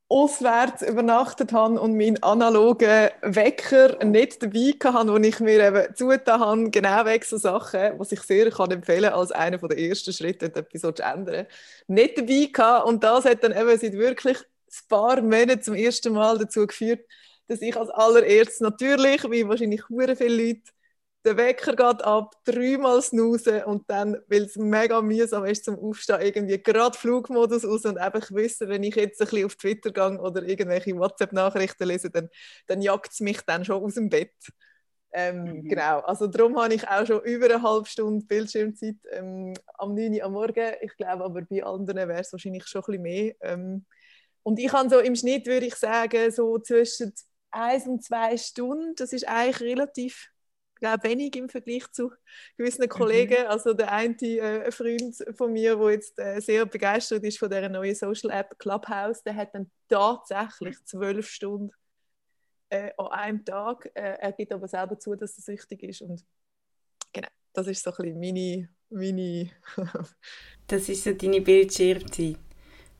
auswärts 0.08 0.82
übernachtet 0.82 1.52
habe 1.52 1.80
und 1.80 1.98
meinen 1.98 2.22
analogen 2.24 3.10
Wecker 3.22 4.04
nicht 4.06 4.42
dabei 4.42 4.74
hatte, 4.84 5.12
wo 5.12 5.18
ich 5.18 5.40
mir 5.40 5.68
eben 5.68 5.96
zugetan 5.96 6.40
habe, 6.40 6.70
genau 6.70 7.06
wegen 7.06 7.26
so 7.26 7.38
Sachen, 7.38 8.00
was 8.00 8.12
ich 8.12 8.22
sehr 8.22 8.50
kann 8.50 8.72
empfehlen 8.72 9.12
als 9.12 9.32
einer 9.32 9.58
der 9.58 9.78
ersten 9.78 10.14
Schritte, 10.14 10.46
etwas 10.46 10.82
zu 10.82 11.04
ändern, 11.04 11.48
nicht 11.88 12.18
dabei 12.18 12.50
hatte. 12.56 12.86
Und 12.86 13.04
das 13.04 13.26
hat 13.26 13.44
dann 13.44 13.52
eben 13.52 13.78
seit 13.78 13.94
wirklich 13.94 14.38
ein 14.38 14.88
paar 14.88 15.22
Monaten 15.22 15.62
zum 15.62 15.76
ersten 15.76 16.14
Mal 16.14 16.38
dazu 16.38 16.66
geführt, 16.66 17.02
dass 17.48 17.62
ich 17.62 17.76
als 17.76 17.90
allererstes 17.90 18.60
natürlich, 18.60 19.24
wie 19.30 19.48
wahrscheinlich 19.48 19.84
viele 19.88 20.14
Leute, 20.14 20.72
der 21.26 21.38
Wecker 21.38 21.72
geht 21.76 22.04
ab, 22.04 22.36
dreimal 22.44 23.02
snoozen 23.02 23.64
und 23.64 23.90
dann, 23.90 24.18
weil 24.28 24.44
es 24.44 24.58
mega 24.58 25.02
mühsam 25.02 25.46
ist 25.46 25.66
zum 25.66 25.80
Aufstehen, 25.80 26.22
irgendwie 26.22 26.62
gerade 26.62 26.98
Flugmodus 26.98 27.64
aus 27.64 27.86
und 27.86 27.98
einfach 27.98 28.30
wissen, 28.32 28.68
wenn 28.68 28.84
ich 28.84 28.96
jetzt 28.96 29.22
ein 29.22 29.28
bisschen 29.28 29.46
auf 29.46 29.56
Twitter 29.56 29.92
gehe 29.92 30.20
oder 30.20 30.44
irgendwelche 30.44 30.98
WhatsApp-Nachrichten 30.98 31.88
lese, 31.88 32.10
dann, 32.10 32.30
dann 32.68 32.82
jagt 32.82 33.14
es 33.14 33.22
mich 33.22 33.42
dann 33.42 33.64
schon 33.64 33.82
aus 33.82 33.94
dem 33.94 34.10
Bett. 34.10 34.34
Ähm, 35.14 35.44
mhm. 35.44 35.70
Genau, 35.70 36.00
also 36.00 36.28
darum 36.28 36.60
habe 36.60 36.74
ich 36.74 36.88
auch 36.88 37.06
schon 37.06 37.22
über 37.22 37.46
eine 37.46 37.62
halbe 37.62 37.88
Stunde 37.88 38.26
Bildschirmzeit 38.26 38.96
ähm, 39.12 39.54
am 39.76 39.94
9 39.94 40.16
Uhr 40.16 40.24
am 40.24 40.34
Morgen. 40.34 40.74
Ich 40.82 40.98
glaube 40.98 41.24
aber 41.24 41.42
bei 41.44 41.64
anderen 41.64 42.10
wäre 42.10 42.20
es 42.20 42.34
wahrscheinlich 42.34 42.66
schon 42.66 42.82
ein 42.82 42.86
bisschen 42.86 43.02
mehr. 43.04 43.36
Ähm, 43.42 43.86
und 44.42 44.60
ich 44.60 44.74
habe 44.74 44.90
so 44.90 45.00
im 45.00 45.16
Schnitt, 45.16 45.46
würde 45.46 45.68
ich 45.68 45.76
sagen, 45.76 46.32
so 46.32 46.58
zwischen 46.58 47.14
eins 47.54 47.88
und 47.88 48.04
zwei 48.04 48.38
Stunden. 48.38 48.96
Das 48.96 49.14
ist 49.14 49.28
eigentlich 49.28 49.62
relativ 49.62 50.34
glaube 50.84 51.08
wenig 51.08 51.36
im 51.38 51.50
Vergleich 51.50 51.90
zu 51.92 52.12
gewissen 52.58 52.88
Kollegen. 52.90 53.44
Mhm. 53.44 53.48
Also 53.48 53.74
der 53.74 53.92
eine 53.92 54.16
äh, 54.22 54.72
Freund 54.72 55.16
von 55.36 55.54
mir, 55.54 55.78
der 55.78 55.92
jetzt 55.92 56.20
äh, 56.20 56.40
sehr 56.42 56.66
begeistert 56.66 57.24
ist 57.24 57.40
von 57.40 57.50
der 57.50 57.70
neuen 57.70 57.96
Social 57.96 58.32
App 58.32 58.60
Clubhouse, 58.60 59.24
der 59.24 59.36
hat 59.36 59.54
dann 59.54 59.72
tatsächlich 59.88 60.76
zwölf 60.84 61.30
Stunden 61.30 61.72
äh, 62.70 62.92
an 62.98 63.08
einem 63.08 63.46
Tag. 63.46 63.90
Äh, 63.94 64.18
er 64.20 64.34
gibt 64.34 64.52
aber 64.52 64.68
selber 64.68 65.00
zu, 65.00 65.16
dass 65.16 65.38
er 65.38 65.44
süchtig 65.44 65.84
ist 65.84 66.02
und 66.02 66.22
genau, 67.14 67.30
das 67.54 67.68
ist 67.68 67.84
so 67.84 67.92
ein 67.92 68.20
bisschen 68.20 68.20
meine, 68.20 68.70
meine 68.90 69.52
das 70.68 70.90
ist 70.90 71.06
so 71.06 71.14
deine 71.14 71.40
Bildschirmzeit. 71.40 72.38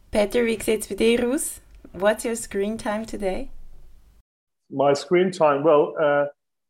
Peter, 0.10 0.46
wie 0.46 0.62
sieht 0.62 0.82
es 0.82 0.88
bei 0.88 0.96
dir 0.96 1.28
aus? 1.28 1.60
What's 1.92 2.24
your 2.24 2.36
screen 2.36 2.78
time 2.78 3.06
today? 3.06 3.50
My 4.72 4.94
screen 4.94 5.32
time, 5.32 5.64
well, 5.64 5.94
uh, 6.00 6.26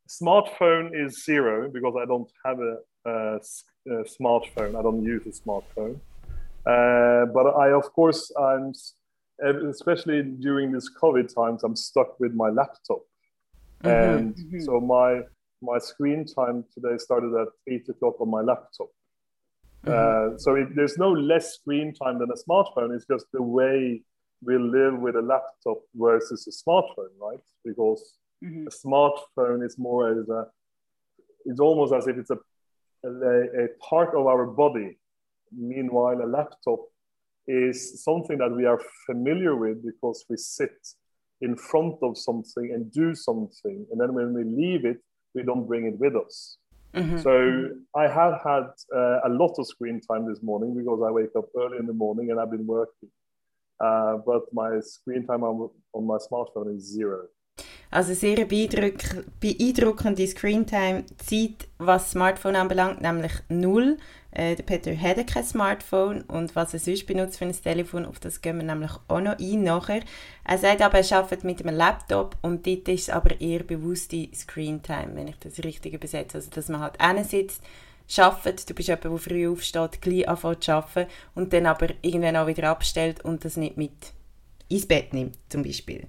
smartphone 0.10 0.92
is 0.94 1.24
zero 1.24 1.70
because 1.70 1.96
I 2.02 2.06
don't 2.06 2.30
have 2.46 2.60
a, 2.60 2.78
a, 3.06 3.36
a 3.38 4.04
smartphone. 4.04 4.78
I 4.78 4.82
don't 4.82 5.04
use 5.04 5.26
a 5.26 5.32
smartphone. 5.32 6.00
Uh, 6.66 7.26
but 7.34 7.48
I, 7.56 7.72
of 7.72 7.92
course, 7.94 8.32
I'm 8.40 8.74
especially 9.70 10.24
during 10.24 10.72
this 10.72 10.90
COVID 11.02 11.34
times, 11.34 11.64
I'm 11.64 11.76
stuck 11.76 12.20
with 12.20 12.34
my 12.34 12.50
laptop, 12.50 13.02
mm-hmm. 13.84 13.88
and 13.90 14.36
mm-hmm. 14.36 14.60
so 14.60 14.80
my 14.80 15.22
my 15.62 15.78
screen 15.78 16.26
time 16.26 16.66
today 16.74 16.98
started 16.98 17.34
at 17.36 17.48
eight 17.68 17.88
o'clock 17.90 18.20
on 18.20 18.30
my 18.30 18.42
laptop. 18.42 18.88
Mm-hmm. 19.86 20.36
Uh, 20.36 20.38
so 20.38 20.56
it, 20.56 20.76
there's 20.76 20.98
no 20.98 21.12
less 21.12 21.56
screen 21.56 21.94
time 21.94 22.20
than 22.20 22.30
a 22.32 22.50
smartphone. 22.50 22.96
It's 22.96 23.06
just 23.06 23.26
the 23.34 23.42
way 23.42 24.02
we 24.46 24.58
live 24.58 25.00
with 25.00 25.16
a 25.16 25.22
laptop 25.22 25.80
versus 25.96 26.48
a 26.48 26.52
smartphone, 26.52 27.14
right? 27.20 27.40
Because 27.64 28.18
Mm-hmm. 28.44 28.68
A 28.68 28.88
smartphone 28.88 29.66
is 29.66 29.78
more 29.78 30.12
as 30.12 30.28
a, 30.28 30.46
it's 31.46 31.60
almost 31.60 31.94
as 31.94 32.08
if 32.08 32.18
it's 32.18 32.30
a, 32.30 32.38
a, 33.06 33.66
a 33.66 33.68
part 33.80 34.14
of 34.16 34.28
our 34.28 34.46
body. 34.46 34.98
Meanwhile, 35.56 36.22
a 36.22 36.28
laptop 36.28 36.80
is 37.48 38.04
something 38.04 38.38
that 38.40 38.52
we 38.52 38.66
are 38.66 38.82
familiar 39.06 39.56
with 39.56 39.86
because 39.86 40.26
we 40.30 40.38
sit 40.38 40.76
in 41.42 41.56
front 41.56 41.96
of 42.02 42.18
something 42.18 42.72
and 42.74 42.92
do 42.92 43.16
something. 43.16 43.86
And 43.92 44.00
then 44.00 44.14
when 44.14 44.34
we 44.34 44.44
leave 44.44 44.86
it, 44.86 44.98
we 45.36 45.44
don't 45.44 45.66
bring 45.66 45.86
it 45.86 45.98
with 46.00 46.16
us. 46.16 46.58
Mm-hmm. 46.94 47.20
So 47.20 47.70
I 47.96 48.04
have 48.04 48.40
had 48.44 48.68
uh, 48.96 49.20
a 49.26 49.30
lot 49.30 49.56
of 49.58 49.68
screen 49.68 50.00
time 50.02 50.28
this 50.28 50.44
morning 50.44 50.76
because 50.76 51.02
I 51.06 51.12
wake 51.12 51.36
up 51.38 51.46
early 51.58 51.78
in 51.78 51.88
the 51.88 51.94
morning 51.94 52.32
and 52.32 52.40
I've 52.40 52.52
been 52.52 52.68
working. 52.68 53.10
Uh, 53.80 54.18
but 54.26 54.52
my 54.54 54.80
screen 54.82 55.26
time 55.26 55.44
on, 55.44 55.70
on 55.94 56.06
my 56.06 56.18
smartphone 56.18 56.76
is 56.76 56.92
zero. 56.92 57.28
Also 57.92 58.16
sehr 58.16 58.46
beeindruck 58.46 58.96
beeindruckende 59.40 60.26
Screentime-Zeit, 60.26 61.68
was 61.78 62.10
Smartphone 62.10 62.56
anbelangt, 62.56 63.02
nämlich 63.02 63.34
null. 63.50 63.98
Äh, 64.32 64.56
der 64.56 64.64
Peter 64.64 64.98
hat 64.98 65.28
kein 65.28 65.44
Smartphone 65.44 66.22
und 66.22 66.56
was 66.56 66.74
er 66.74 66.80
sonst 66.80 67.06
benutzt 67.06 67.38
für 67.38 67.46
ein 67.46 67.52
Telefon, 67.52 68.08
auf 68.08 68.20
das 68.20 68.42
gehen 68.42 68.58
wir 68.58 68.64
nämlich 68.64 68.92
auch 69.08 69.22
noch 69.22 69.38
ein 69.38 69.64
nachher. 69.64 70.02
Er 70.44 70.58
sagt 70.58 70.82
aber, 70.82 70.98
er 70.98 71.18
arbeitet 71.18 71.44
mit 71.44 71.64
einem 71.64 71.76
Laptop 71.76 72.36
und 72.42 72.66
dort 72.66 72.88
ist 72.88 73.02
es 73.02 73.10
aber 73.12 73.40
eher 73.40 73.62
bewusste 73.62 74.28
Screentime, 74.34 75.12
wenn 75.14 75.28
ich 75.28 75.38
das 75.38 75.64
richtig 75.64 75.94
übersetze. 75.94 76.38
Also 76.38 76.50
dass 76.50 76.70
man 76.70 76.82
halt 76.82 76.98
sitzt, 77.30 77.62
arbeitet, 78.18 78.70
du 78.70 78.74
bist 78.74 78.90
jemand, 78.90 79.06
der 79.06 79.18
früh 79.18 79.48
aufsteht, 79.48 80.02
gleich 80.02 80.28
anfängt 80.28 80.64
zu 80.64 80.74
arbeiten 80.74 81.10
und 81.36 81.54
dann 81.54 81.66
aber 81.66 81.90
irgendwann 82.02 82.36
auch 82.38 82.48
wieder 82.48 82.70
abstellt 82.70 83.24
und 83.24 83.46
das 83.46 83.58
nicht 83.58 83.78
mit 83.78 83.92
ins 84.70 84.86
Bett 84.86 85.14
nimmt, 85.14 85.38
zum 85.50 85.64
Beispiel. 85.64 86.08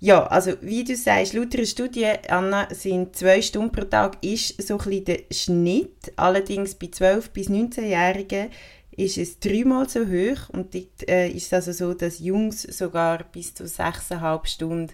Ja, 0.00 0.26
also 0.26 0.52
wie 0.60 0.84
du 0.84 0.96
sagst, 0.96 1.32
laut 1.32 1.54
einer 1.54 1.64
Studie, 1.64 2.12
Anna, 2.28 2.68
sind 2.74 3.16
zwei 3.16 3.40
Stunden 3.40 3.72
pro 3.72 3.84
Tag 3.84 4.22
ist 4.22 4.60
so 4.60 4.74
ein 4.74 4.84
bisschen 4.84 5.04
der 5.04 5.20
Schnitt. 5.30 6.12
Allerdings 6.16 6.74
bei 6.74 6.88
12- 6.88 7.30
bis 7.32 7.48
19-Jährigen 7.48 8.50
ist 8.96 9.18
es 9.18 9.38
dreimal 9.40 9.88
so 9.88 10.00
hoch 10.00 10.50
und 10.50 10.74
dort 10.74 11.08
äh, 11.08 11.28
ist 11.28 11.46
es 11.46 11.52
also 11.52 11.72
so, 11.72 11.94
dass 11.94 12.20
Jungs 12.20 12.62
sogar 12.62 13.24
bis 13.24 13.54
zu 13.54 13.64
6,5 13.64 14.46
Stunden 14.46 14.92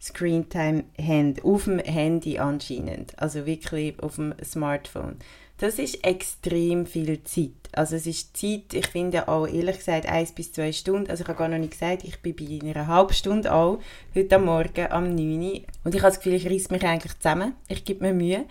Screentime 0.00 0.84
haben, 1.00 1.36
auf 1.44 1.64
dem 1.64 1.78
Handy 1.78 2.38
anscheinend, 2.38 3.16
also 3.20 3.46
wirklich 3.46 4.02
auf 4.02 4.16
dem 4.16 4.34
Smartphone. 4.42 5.18
Das 5.62 5.78
ist 5.78 6.04
extrem 6.04 6.86
viel 6.86 7.22
Zeit. 7.22 7.52
Also 7.70 7.94
es 7.94 8.08
ist 8.08 8.36
Zeit, 8.36 8.74
ich 8.74 8.88
finde 8.88 9.28
auch 9.28 9.46
ehrlich 9.46 9.78
gesagt 9.78 10.06
eins 10.06 10.32
bis 10.32 10.50
zwei 10.50 10.72
Stunden. 10.72 11.08
Also 11.08 11.22
ich 11.22 11.28
habe 11.28 11.38
gar 11.38 11.46
noch 11.46 11.56
nicht 11.56 11.70
gesagt, 11.70 12.02
ich 12.02 12.20
bin 12.20 12.34
bei 12.34 12.68
einer 12.68 12.88
halben 12.88 13.12
Stunde 13.12 13.54
auch, 13.54 13.78
heute 14.12 14.34
am 14.34 14.46
Morgen 14.46 14.90
am 14.90 15.14
9 15.14 15.40
Uhr. 15.40 15.60
Und 15.84 15.94
ich 15.94 16.02
habe 16.02 16.10
das 16.10 16.16
Gefühl, 16.16 16.34
ich 16.34 16.50
reiße 16.50 16.72
mich 16.72 16.82
eigentlich 16.82 17.16
zusammen. 17.16 17.54
Ich 17.68 17.84
gebe 17.84 18.04
mir 18.04 18.12
Mühe. 18.12 18.46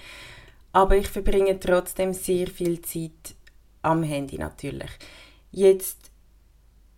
Aber 0.71 0.95
ich 0.95 1.09
verbringe 1.09 1.59
trotzdem 1.59 2.13
sehr 2.13 2.47
viel 2.47 2.81
Zeit 2.81 3.35
am 3.81 4.03
Handy 4.03 4.37
natürlich. 4.37 4.91
Jetzt 5.51 6.11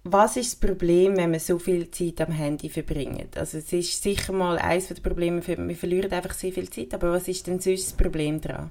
was 0.03 0.37
ist 0.37 0.53
das 0.53 0.69
Problem, 0.69 1.17
wenn 1.17 1.31
man 1.31 1.39
so 1.39 1.57
viel 1.57 1.89
Zeit 1.89 2.21
am 2.21 2.33
Handy 2.33 2.69
verbringt? 2.69 3.35
Also 3.35 3.57
es 3.57 3.73
ist 3.73 4.03
sicher 4.03 4.31
mal 4.31 4.59
eines 4.59 4.89
der 4.89 4.95
Probleme, 5.01 5.41
wir 5.47 5.75
verlieren 5.75 6.11
einfach 6.11 6.33
sehr 6.35 6.51
viel 6.51 6.69
Zeit, 6.69 6.93
aber 6.93 7.13
was 7.13 7.27
ist 7.27 7.47
denn 7.47 7.59
sonst 7.59 7.87
das 7.87 7.93
Problem 7.93 8.39
daran? 8.39 8.69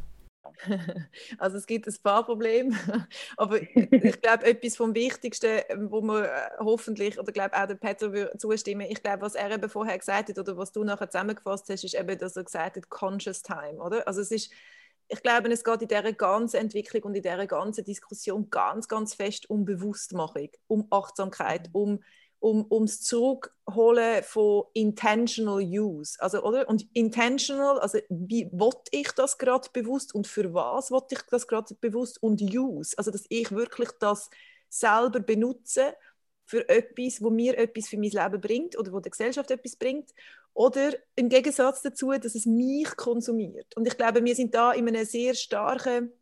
Also 1.39 1.57
es 1.57 1.67
gibt 1.67 1.87
ein 1.87 1.97
paar 2.03 2.25
Probleme, 2.25 2.77
aber 3.37 3.61
ich 3.61 4.21
glaube, 4.21 4.45
etwas 4.45 4.77
vom 4.77 4.95
Wichtigsten, 4.95 5.63
wo 5.91 6.01
man 6.01 6.25
äh, 6.25 6.29
hoffentlich, 6.59 7.19
oder 7.19 7.33
glaube 7.33 7.57
auch 7.57 7.67
der 7.67 7.75
Peter 7.75 8.13
würde 8.13 8.37
zustimmen, 8.39 8.87
ich 8.89 9.03
glaube, 9.03 9.23
was 9.23 9.35
er 9.35 9.51
eben 9.51 9.69
vorher 9.69 9.99
gesagt 9.99 10.29
hat, 10.29 10.39
oder 10.39 10.57
was 10.57 10.73
du 10.73 10.85
nachher 10.85 11.11
zusammengefasst 11.11 11.69
hast, 11.69 11.85
ist 11.85 11.95
eben, 11.95 12.19
dass 12.19 12.37
er 12.37 12.45
gesagt 12.45 12.77
hat, 12.77 12.91
Conscious 12.91 13.43
Time, 13.43 13.79
oder? 13.79 14.07
Also 14.07 14.21
es 14.21 14.31
ist 14.31 14.53
ich 15.09 15.23
glaube, 15.23 15.51
es 15.53 15.63
geht 15.63 15.83
in 15.83 15.89
dieser 15.89 16.13
ganzen 16.15 16.57
Entwicklung 16.57 17.03
und 17.03 17.15
in 17.15 17.23
dieser 17.23 17.47
ganzen 17.47 17.85
Diskussion 17.85 18.49
ganz, 18.49 18.89
ganz 18.89 19.13
fest 19.13 19.51
um 19.51 19.67
Bewusstmachung, 19.67 20.49
um 20.69 20.87
Achtsamkeit, 20.91 21.69
um 21.73 22.03
um 22.43 22.67
ums 22.71 23.01
Zurückholen 23.03 24.23
von 24.25 24.65
intentional 24.75 25.63
use, 25.63 26.21
also 26.21 26.43
oder? 26.43 26.69
Und 26.69 26.87
intentional, 26.93 27.79
also 27.79 27.99
wie 28.09 28.49
wollte 28.53 28.91
ich 28.91 29.13
das 29.13 29.39
gerade 29.39 29.69
bewusst 29.73 30.13
und 30.15 30.27
für 30.27 30.53
was 30.53 30.91
wollte 30.91 31.15
ich 31.15 31.23
das 31.31 31.47
gerade 31.47 31.75
bewusst 31.81 32.21
und 32.21 32.43
use, 32.43 32.99
also 32.99 33.13
dass 33.13 33.25
ich 33.29 33.53
wirklich 33.53 33.91
das 34.01 34.29
selber 34.69 35.21
benutze 35.21 35.95
für 36.45 36.69
etwas, 36.69 37.23
wo 37.23 37.31
mir 37.31 37.57
etwas 37.57 37.89
für 37.89 37.97
mein 37.97 38.11
Leben 38.11 38.41
bringt 38.41 38.77
oder 38.77 38.93
wo 38.93 38.99
der 38.99 39.11
Gesellschaft 39.11 39.51
etwas 39.51 39.77
bringt. 39.77 40.11
Oder 40.53 40.93
im 41.15 41.29
Gegensatz 41.29 41.81
dazu, 41.81 42.11
dass 42.11 42.35
es 42.35 42.45
mich 42.45 42.95
konsumiert. 42.97 43.75
Und 43.77 43.87
ich 43.87 43.97
glaube, 43.97 44.23
wir 44.23 44.35
sind 44.35 44.55
da 44.55 44.73
in 44.73 44.89
einem 44.89 45.07
sehr 45.07 45.35
starken 45.35 46.13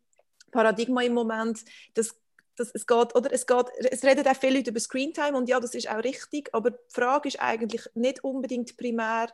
Paradigma 0.51 1.01
im 1.01 1.13
Moment, 1.13 1.65
dass, 1.95 2.15
dass 2.55 2.71
es 2.73 2.85
geht, 2.85 3.15
oder 3.15 3.31
es 3.31 3.45
geht, 3.47 3.65
es 3.91 4.03
redet 4.03 4.27
auch 4.27 4.35
viele 4.35 4.57
Leute 4.57 4.71
über 4.71 4.79
Screentime 4.79 5.37
und 5.37 5.49
ja, 5.49 5.59
das 5.59 5.73
ist 5.73 5.89
auch 5.89 6.03
richtig, 6.03 6.49
aber 6.53 6.71
die 6.71 6.77
Frage 6.89 7.27
ist 7.27 7.41
eigentlich 7.41 7.87
nicht 7.95 8.23
unbedingt 8.23 8.77
primär 8.77 9.29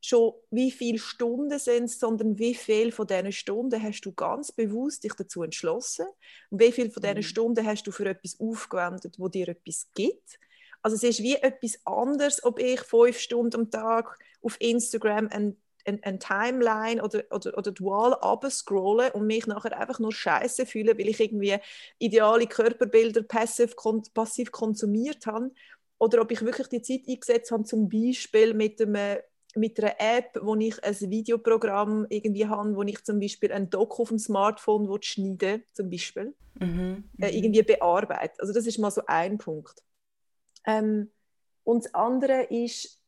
schon, 0.00 0.34
wie 0.50 0.70
viele 0.70 0.98
Stunden 0.98 1.58
sind 1.58 1.84
es, 1.84 1.98
sondern 1.98 2.38
wie 2.38 2.54
viel 2.54 2.92
von 2.92 3.06
diesen 3.06 3.32
Stunden 3.32 3.82
hast 3.82 4.02
du 4.02 4.12
ganz 4.12 4.52
bewusst 4.52 5.04
dich 5.04 5.14
dazu 5.14 5.42
entschlossen 5.42 6.06
und 6.50 6.60
wie 6.60 6.72
viel 6.72 6.90
von 6.90 7.02
diesen 7.02 7.16
mhm. 7.16 7.22
Stunden 7.22 7.66
hast 7.66 7.86
du 7.86 7.90
für 7.90 8.06
etwas 8.06 8.38
aufgewendet, 8.38 9.16
wo 9.18 9.28
dir 9.28 9.48
etwas 9.48 9.88
gibt. 9.94 10.38
Also 10.82 10.96
es 10.96 11.02
ist 11.02 11.22
wie 11.22 11.36
etwas 11.36 11.78
anderes, 11.86 12.44
ob 12.44 12.58
ich 12.58 12.80
fünf 12.80 13.18
Stunden 13.18 13.56
am 13.56 13.70
Tag 13.70 14.18
auf 14.42 14.60
Instagram 14.60 15.28
ein 15.30 15.56
eine, 15.84 15.98
eine 16.02 16.18
Timeline 16.18 17.02
oder, 17.02 17.24
oder, 17.30 17.56
oder 17.58 17.72
die 17.72 17.82
Wall 17.82 18.14
abscrollen 18.14 19.12
und 19.12 19.26
mich 19.26 19.46
nachher 19.46 19.78
einfach 19.78 19.98
nur 19.98 20.12
scheiße 20.12 20.66
fühle, 20.66 20.98
weil 20.98 21.08
ich 21.08 21.20
irgendwie 21.20 21.56
ideale 21.98 22.46
Körperbilder 22.46 23.22
passiv, 23.22 23.74
passiv 24.14 24.50
konsumiert 24.52 25.26
habe. 25.26 25.50
Oder 25.98 26.22
ob 26.22 26.30
ich 26.30 26.42
wirklich 26.42 26.68
die 26.68 26.82
Zeit 26.82 27.08
eingesetzt 27.08 27.50
habe, 27.50 27.64
zum 27.64 27.88
Beispiel 27.88 28.54
mit, 28.54 28.80
einem, 28.80 29.18
mit 29.54 29.78
einer 29.78 29.94
App, 29.98 30.38
wo 30.42 30.54
ich 30.56 30.82
ein 30.82 31.10
Videoprogramm 31.10 32.06
irgendwie 32.08 32.46
habe, 32.46 32.74
wo 32.74 32.82
ich 32.82 33.02
zum 33.04 33.20
Beispiel 33.20 33.52
ein 33.52 33.70
Doku 33.70 34.02
auf 34.02 34.08
dem 34.08 34.18
Smartphone 34.18 34.90
schneiden 35.02 35.62
zum 35.72 35.90
Beispiel, 35.90 36.34
mhm. 36.58 37.04
äh, 37.20 37.30
mhm. 37.30 37.36
irgendwie 37.36 37.62
bearbeite. 37.62 38.40
Also 38.40 38.52
das 38.52 38.66
ist 38.66 38.78
mal 38.78 38.90
so 38.90 39.02
ein 39.06 39.38
Punkt. 39.38 39.82
Ähm, 40.66 41.10
und 41.62 41.84
das 41.84 41.94
andere 41.94 42.42
ist, 42.44 43.00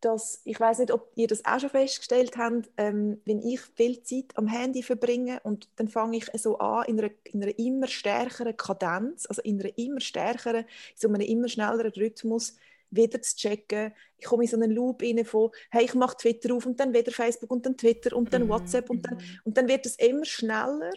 dass, 0.00 0.40
ich 0.44 0.58
weiß 0.58 0.78
nicht, 0.78 0.92
ob 0.92 1.10
ihr 1.14 1.26
das 1.26 1.44
auch 1.44 1.60
schon 1.60 1.70
festgestellt 1.70 2.36
habt, 2.36 2.70
ähm, 2.76 3.20
wenn 3.24 3.42
ich 3.42 3.60
viel 3.60 4.02
Zeit 4.02 4.36
am 4.36 4.46
Handy 4.46 4.82
verbringe 4.82 5.40
und 5.42 5.68
dann 5.76 5.88
fange 5.88 6.18
ich 6.18 6.26
so 6.34 6.58
an 6.58 6.84
in 6.86 6.98
einer, 7.00 7.10
in 7.24 7.42
einer 7.42 7.58
immer 7.58 7.86
stärkeren 7.86 8.56
Kadenz, 8.56 9.26
also 9.28 9.42
in 9.42 9.60
einer 9.60 9.76
immer 9.76 10.00
stärkeren, 10.00 10.64
in 10.64 10.96
so 10.96 11.08
einem 11.08 11.20
immer 11.20 11.48
schnelleren 11.48 11.92
Rhythmus, 11.92 12.56
wieder 12.90 13.20
zu 13.20 13.36
checken. 13.36 13.92
Ich 14.16 14.26
komme 14.26 14.44
in 14.44 14.48
so 14.48 14.56
einen 14.56 14.70
Loop 14.70 15.02
rein 15.02 15.24
von, 15.24 15.50
hey, 15.70 15.84
ich 15.84 15.94
mache 15.94 16.16
Twitter 16.16 16.54
auf 16.54 16.66
und 16.66 16.80
dann 16.80 16.94
wieder 16.94 17.12
Facebook 17.12 17.50
und 17.50 17.66
dann 17.66 17.76
Twitter 17.76 18.16
und 18.16 18.32
dann 18.32 18.44
mhm. 18.44 18.48
WhatsApp 18.48 18.88
und 18.90 19.04
dann, 19.06 19.16
mhm. 19.16 19.40
und 19.44 19.56
dann 19.56 19.68
wird 19.68 19.86
es 19.86 19.96
immer 19.96 20.24
schneller 20.24 20.90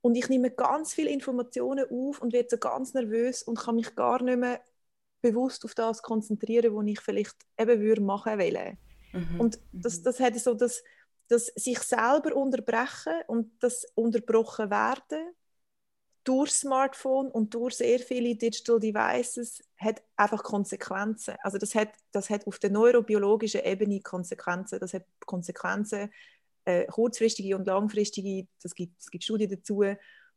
und 0.00 0.14
ich 0.16 0.28
nehme 0.28 0.50
ganz 0.50 0.94
viele 0.94 1.10
Informationen 1.10 1.84
auf 1.84 2.20
und 2.20 2.32
werde 2.32 2.48
so 2.50 2.58
ganz 2.58 2.94
nervös 2.94 3.42
und 3.42 3.58
kann 3.58 3.76
mich 3.76 3.94
gar 3.94 4.22
nicht 4.22 4.38
mehr 4.38 4.60
bewusst 5.20 5.64
auf 5.64 5.74
das 5.74 6.02
konzentrieren, 6.02 6.74
was 6.74 6.86
ich 6.86 7.00
vielleicht 7.00 7.36
eben 7.58 7.80
würde 7.80 8.02
machen 8.02 8.38
wollen. 8.38 8.78
Mhm. 9.12 9.40
Und 9.40 9.60
das, 9.72 9.98
mhm. 9.98 10.04
das 10.04 10.20
hat 10.20 10.38
so 10.38 10.54
das, 10.54 10.82
das 11.28 11.46
sich 11.56 11.78
selber 11.80 12.34
unterbrechen 12.34 13.14
und 13.26 13.52
das 13.60 13.86
unterbrochen 13.94 14.70
werden 14.70 15.34
durch 16.24 16.52
Smartphone 16.52 17.28
und 17.28 17.54
durch 17.54 17.76
sehr 17.76 17.98
viele 17.98 18.36
Digital 18.36 18.78
Devices 18.78 19.62
hat 19.78 20.02
einfach 20.16 20.42
Konsequenzen. 20.42 21.34
Also 21.42 21.56
das 21.56 21.74
hat, 21.74 21.92
das 22.12 22.28
hat 22.28 22.46
auf 22.46 22.58
der 22.58 22.70
neurobiologischen 22.70 23.62
Ebene 23.64 24.00
Konsequenzen. 24.00 24.78
Das 24.80 24.92
hat 24.92 25.06
Konsequenzen, 25.24 26.10
äh, 26.66 26.86
kurzfristige 26.86 27.56
und 27.56 27.66
langfristige, 27.66 28.46
das 28.62 28.74
gibt, 28.74 29.00
es 29.00 29.10
gibt 29.10 29.24
Studien 29.24 29.50
dazu, 29.50 29.82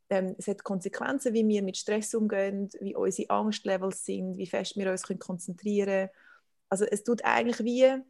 ähm, 0.10 0.36
es 0.38 0.48
hat 0.48 0.63
Konsequenzen, 0.63 1.33
wie 1.33 1.48
wir 1.48 1.63
mit 1.63 1.77
Stress 1.77 2.13
umgehen, 2.13 2.69
wie 2.79 2.95
unsere 2.95 3.29
Angstlevels 3.29 4.05
sind, 4.05 4.38
wie 4.38 4.48
fest 4.48 4.77
wir 4.77 4.91
uns 4.91 5.03
konzentrieren 5.19 5.88
können. 5.88 6.10
Also 6.69 6.86
es 6.86 7.03
tut 7.03 7.24
eigentlich 7.24 7.60
wie 7.63 8.01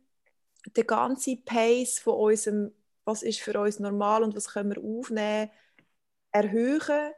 der 0.75 0.83
ganze 0.85 1.37
Pace 1.37 1.99
von 1.99 2.15
unserem, 2.15 2.71
was 3.05 3.23
ist 3.23 3.41
für 3.41 3.59
uns 3.59 3.79
normal 3.79 4.23
und 4.23 4.35
was 4.35 4.49
können 4.49 4.73
wir 4.73 4.81
aufnehmen, 4.81 5.51
erhöhen 6.31 7.11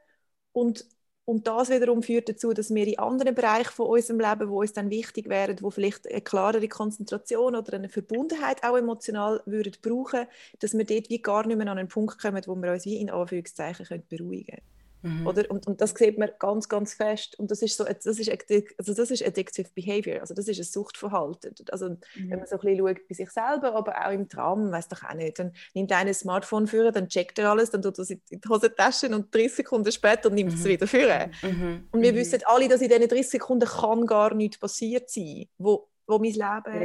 und 0.52 0.86
und 1.26 1.48
das 1.48 1.70
wiederum 1.70 2.04
führt 2.04 2.30
dazu, 2.30 2.54
dass 2.54 2.74
wir 2.74 2.86
in 2.86 3.00
anderen 3.00 3.34
Bereichen 3.34 3.72
von 3.72 3.88
unserem 3.88 4.20
Leben, 4.20 4.50
wo 4.50 4.62
uns 4.62 4.74
dann 4.74 4.92
wichtig 4.92 5.28
wären, 5.28 5.58
wo 5.62 5.72
vielleicht 5.72 6.08
eine 6.08 6.22
klarere 6.22 6.68
Konzentration 6.68 7.56
oder 7.56 7.74
eine 7.74 7.90
Verbundenheit 7.90 8.64
auch 8.64 8.78
emotional 8.78 9.42
würden 9.48 9.74
brauchen, 9.82 10.28
dass 10.60 10.78
wir 10.78 10.86
dort 10.86 11.10
wie 11.10 11.22
gar 11.22 11.48
nicht 11.48 11.58
mehr 11.58 11.68
an 11.68 11.80
einen 11.80 11.88
Punkt 11.88 12.20
kommen, 12.22 12.44
wo 12.46 12.56
wir 12.56 12.72
uns 12.72 12.86
wie 12.86 12.98
in 12.98 13.10
Anführungszeichen 13.10 14.04
beruhigen 14.08 14.46
können. 14.46 14.75
Mhm. 15.06 15.28
Oder? 15.28 15.50
Und, 15.52 15.68
und 15.68 15.82
das 15.82 15.92
sieht 15.92 16.18
man 16.18 16.32
ganz, 16.40 16.68
ganz 16.68 16.96
fest. 16.96 17.38
Und 17.38 17.52
das 17.52 17.62
ist, 17.62 17.78
so, 17.78 17.84
das 17.84 18.06
ist, 18.06 18.30
also 18.78 18.94
das 18.94 19.12
ist 19.12 19.26
Addictive 19.26 19.70
Behavior, 19.76 20.22
also 20.22 20.34
das 20.34 20.48
ist 20.48 20.60
ein 20.60 20.64
Suchtverhalten. 20.64 21.54
Also 21.72 21.90
mhm. 21.90 21.98
wenn 22.16 22.40
man 22.40 22.48
so 22.48 22.56
ein 22.56 22.62
bisschen 22.62 22.80
schaut 22.80 23.08
bei 23.08 23.14
sich 23.14 23.30
selber, 23.30 23.76
aber 23.76 24.06
auch 24.06 24.12
im 24.12 24.28
Tram, 24.28 24.72
weiß 24.72 24.88
doch 24.90 25.04
auch 25.04 25.14
nicht, 25.14 25.38
dann 25.38 25.54
nimmt 25.76 25.92
einer 25.92 26.10
ein 26.10 26.14
Smartphone 26.14 26.66
führen, 26.68 26.94
dann 26.94 27.08
checkt 27.08 27.38
er 27.38 27.52
alles, 27.52 27.70
dann 27.70 27.84
tut 27.84 28.00
er 28.00 28.02
es 28.02 28.10
in 28.10 28.22
die 28.32 28.50
Hosentasche 28.50 29.08
und 29.10 29.34
30 29.34 29.56
Sekunden 29.58 29.92
später 29.92 30.30
nimmt 30.32 30.52
er 30.52 30.58
es 30.58 30.64
mhm. 30.64 30.70
wieder 30.70 30.88
führen. 30.88 31.32
Mhm. 31.44 31.88
Und 31.92 32.02
wir 32.02 32.12
mhm. 32.12 32.18
wissen 32.18 32.42
alle, 32.46 32.68
dass 32.68 32.82
in 32.82 32.90
diesen 32.90 33.08
30 33.08 33.30
Sekunden 33.30 33.68
kann 33.68 34.06
gar 34.08 34.34
nichts 34.34 34.58
passiert 34.58 35.10
sein, 35.10 35.46
wo, 35.60 35.88
wo 36.08 36.18
mein 36.18 36.34
Leben... 36.34 36.80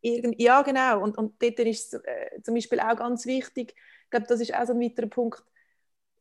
Irgend, 0.00 0.40
ja, 0.40 0.62
genau. 0.62 1.02
Und, 1.02 1.18
und 1.18 1.42
dort 1.42 1.58
ist 1.58 1.94
äh, 1.94 2.40
zum 2.42 2.54
Beispiel 2.54 2.78
auch 2.78 2.96
ganz 2.96 3.26
wichtig, 3.26 3.74
ich 4.04 4.10
glaube, 4.10 4.26
das 4.28 4.40
ist 4.40 4.54
auch 4.54 4.64
so 4.64 4.72
ein 4.72 4.80
weiterer 4.80 5.08
Punkt, 5.08 5.42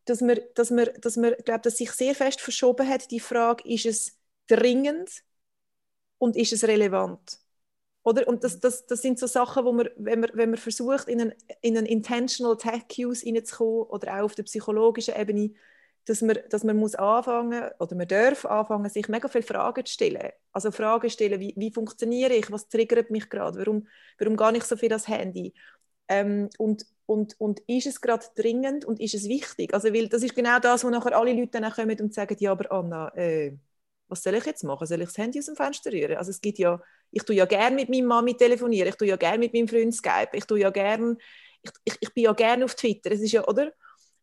dass 0.06 0.22
man, 0.22 0.40
dass 0.56 0.72
man, 0.72 0.90
dass 1.02 1.18
man 1.18 1.34
glaub, 1.44 1.64
dass 1.64 1.78
sich 1.78 1.92
sehr 1.92 2.16
fest 2.16 2.42
verschoben 2.42 2.88
hat, 2.88 3.12
die 3.12 3.20
Frage, 3.20 3.68
ist 3.68 3.86
es 3.86 4.20
dringend 4.48 5.24
und 6.18 6.36
ist 6.36 6.54
es 6.54 6.64
relevant? 6.64 7.40
Oder? 8.04 8.28
Und 8.28 8.44
das, 8.44 8.60
das, 8.60 8.86
das 8.86 9.02
sind 9.02 9.20
so 9.20 9.28
Sachen, 9.28 9.66
wo 9.66 9.74
man, 9.74 9.90
wenn 9.98 10.20
man, 10.20 10.30
wenn 10.34 10.52
man 10.52 10.60
versucht, 10.60 11.08
in 11.08 11.22
einen, 11.22 11.34
in 11.62 11.78
einen 11.78 11.88
intentional 11.88 12.56
Tech 12.58 12.86
Use 13.00 13.26
reinzukommen 13.26 13.84
oder 13.84 14.20
auch 14.20 14.26
auf 14.26 14.36
der 14.36 14.44
psychologischen 14.44 15.16
Ebene, 15.16 15.54
dass 16.06 16.22
man, 16.22 16.38
dass 16.50 16.64
man 16.64 16.78
muss 16.78 16.94
anfangen 16.96 17.64
oder 17.80 17.96
man 17.96 18.08
darf 18.08 18.46
anfangen, 18.46 18.90
sich 18.90 19.08
mega 19.08 19.28
viele 19.28 19.44
Fragen 19.44 19.86
zu 19.86 19.94
stellen. 19.94 20.32
Also 20.52 20.72
Fragen 20.72 21.10
stellen, 21.10 21.40
wie, 21.40 21.54
wie 21.58 21.72
funktioniere 21.72 22.36
ich, 22.36 22.52
was 22.52 22.70
triggert 22.70 23.10
mich 23.10 23.28
gerade, 23.30 23.58
warum, 23.58 23.88
warum 24.20 24.38
gehe 24.38 24.58
ich 24.58 24.64
so 24.66 24.78
viel 24.78 24.90
das 24.90 25.08
Handy? 25.08 25.54
Ähm, 26.08 26.50
und, 26.60 26.86
und, 27.06 27.40
und 27.40 27.60
ist 27.68 27.88
es 27.88 28.02
gerade 28.02 28.26
dringend 28.36 28.86
und 28.86 29.00
ist 29.00 29.14
es 29.14 29.28
wichtig? 29.28 29.74
Also, 29.74 29.94
weil 29.94 30.10
das 30.10 30.24
ist 30.24 30.36
genau 30.36 30.60
das, 30.60 30.84
wo 30.84 30.90
nachher 30.90 31.18
alle 31.18 31.34
Leute 31.34 31.62
dann 31.62 31.72
kommen 31.72 32.00
und 32.00 32.14
sagen, 32.14 32.36
ja, 32.40 32.52
aber 32.52 32.72
Anna, 32.72 33.14
äh, 33.16 33.56
was 34.08 34.24
soll 34.24 34.36
ich 34.36 34.46
jetzt 34.46 34.64
machen? 34.64 34.88
Soll 34.88 35.02
ich 35.02 35.08
das 35.08 35.18
Handy 35.18 35.40
aus 35.40 35.46
dem 35.46 35.56
Fenster 35.56 35.92
rühren? 35.92 36.18
Also 36.18 36.32
es 36.32 36.42
gibt 36.42 36.60
ja, 36.60 36.82
ich 37.12 37.24
tue 37.24 37.36
ja 37.36 37.46
gerne 37.46 37.76
mit 37.76 37.90
meiner 37.90 38.06
Mami 38.08 38.36
telefonieren, 38.36 38.90
ich 38.90 38.96
tue 38.96 39.08
ja 39.08 39.16
gerne 39.16 39.40
mit 39.40 39.54
meinem 39.54 39.68
Freund 39.68 39.94
Skype, 39.96 40.30
ich 40.34 40.46
tue 40.46 40.60
ja 40.60 40.70
gerne, 40.70 41.18
ich, 41.62 41.72
ich, 41.86 41.98
ich 42.02 42.14
bin 42.14 42.24
ja 42.26 42.34
gerne 42.34 42.66
auf 42.66 42.76
Twitter, 42.76 43.12
es 43.12 43.22
ist 43.22 43.32
ja, 43.32 43.48
oder? 43.48 43.72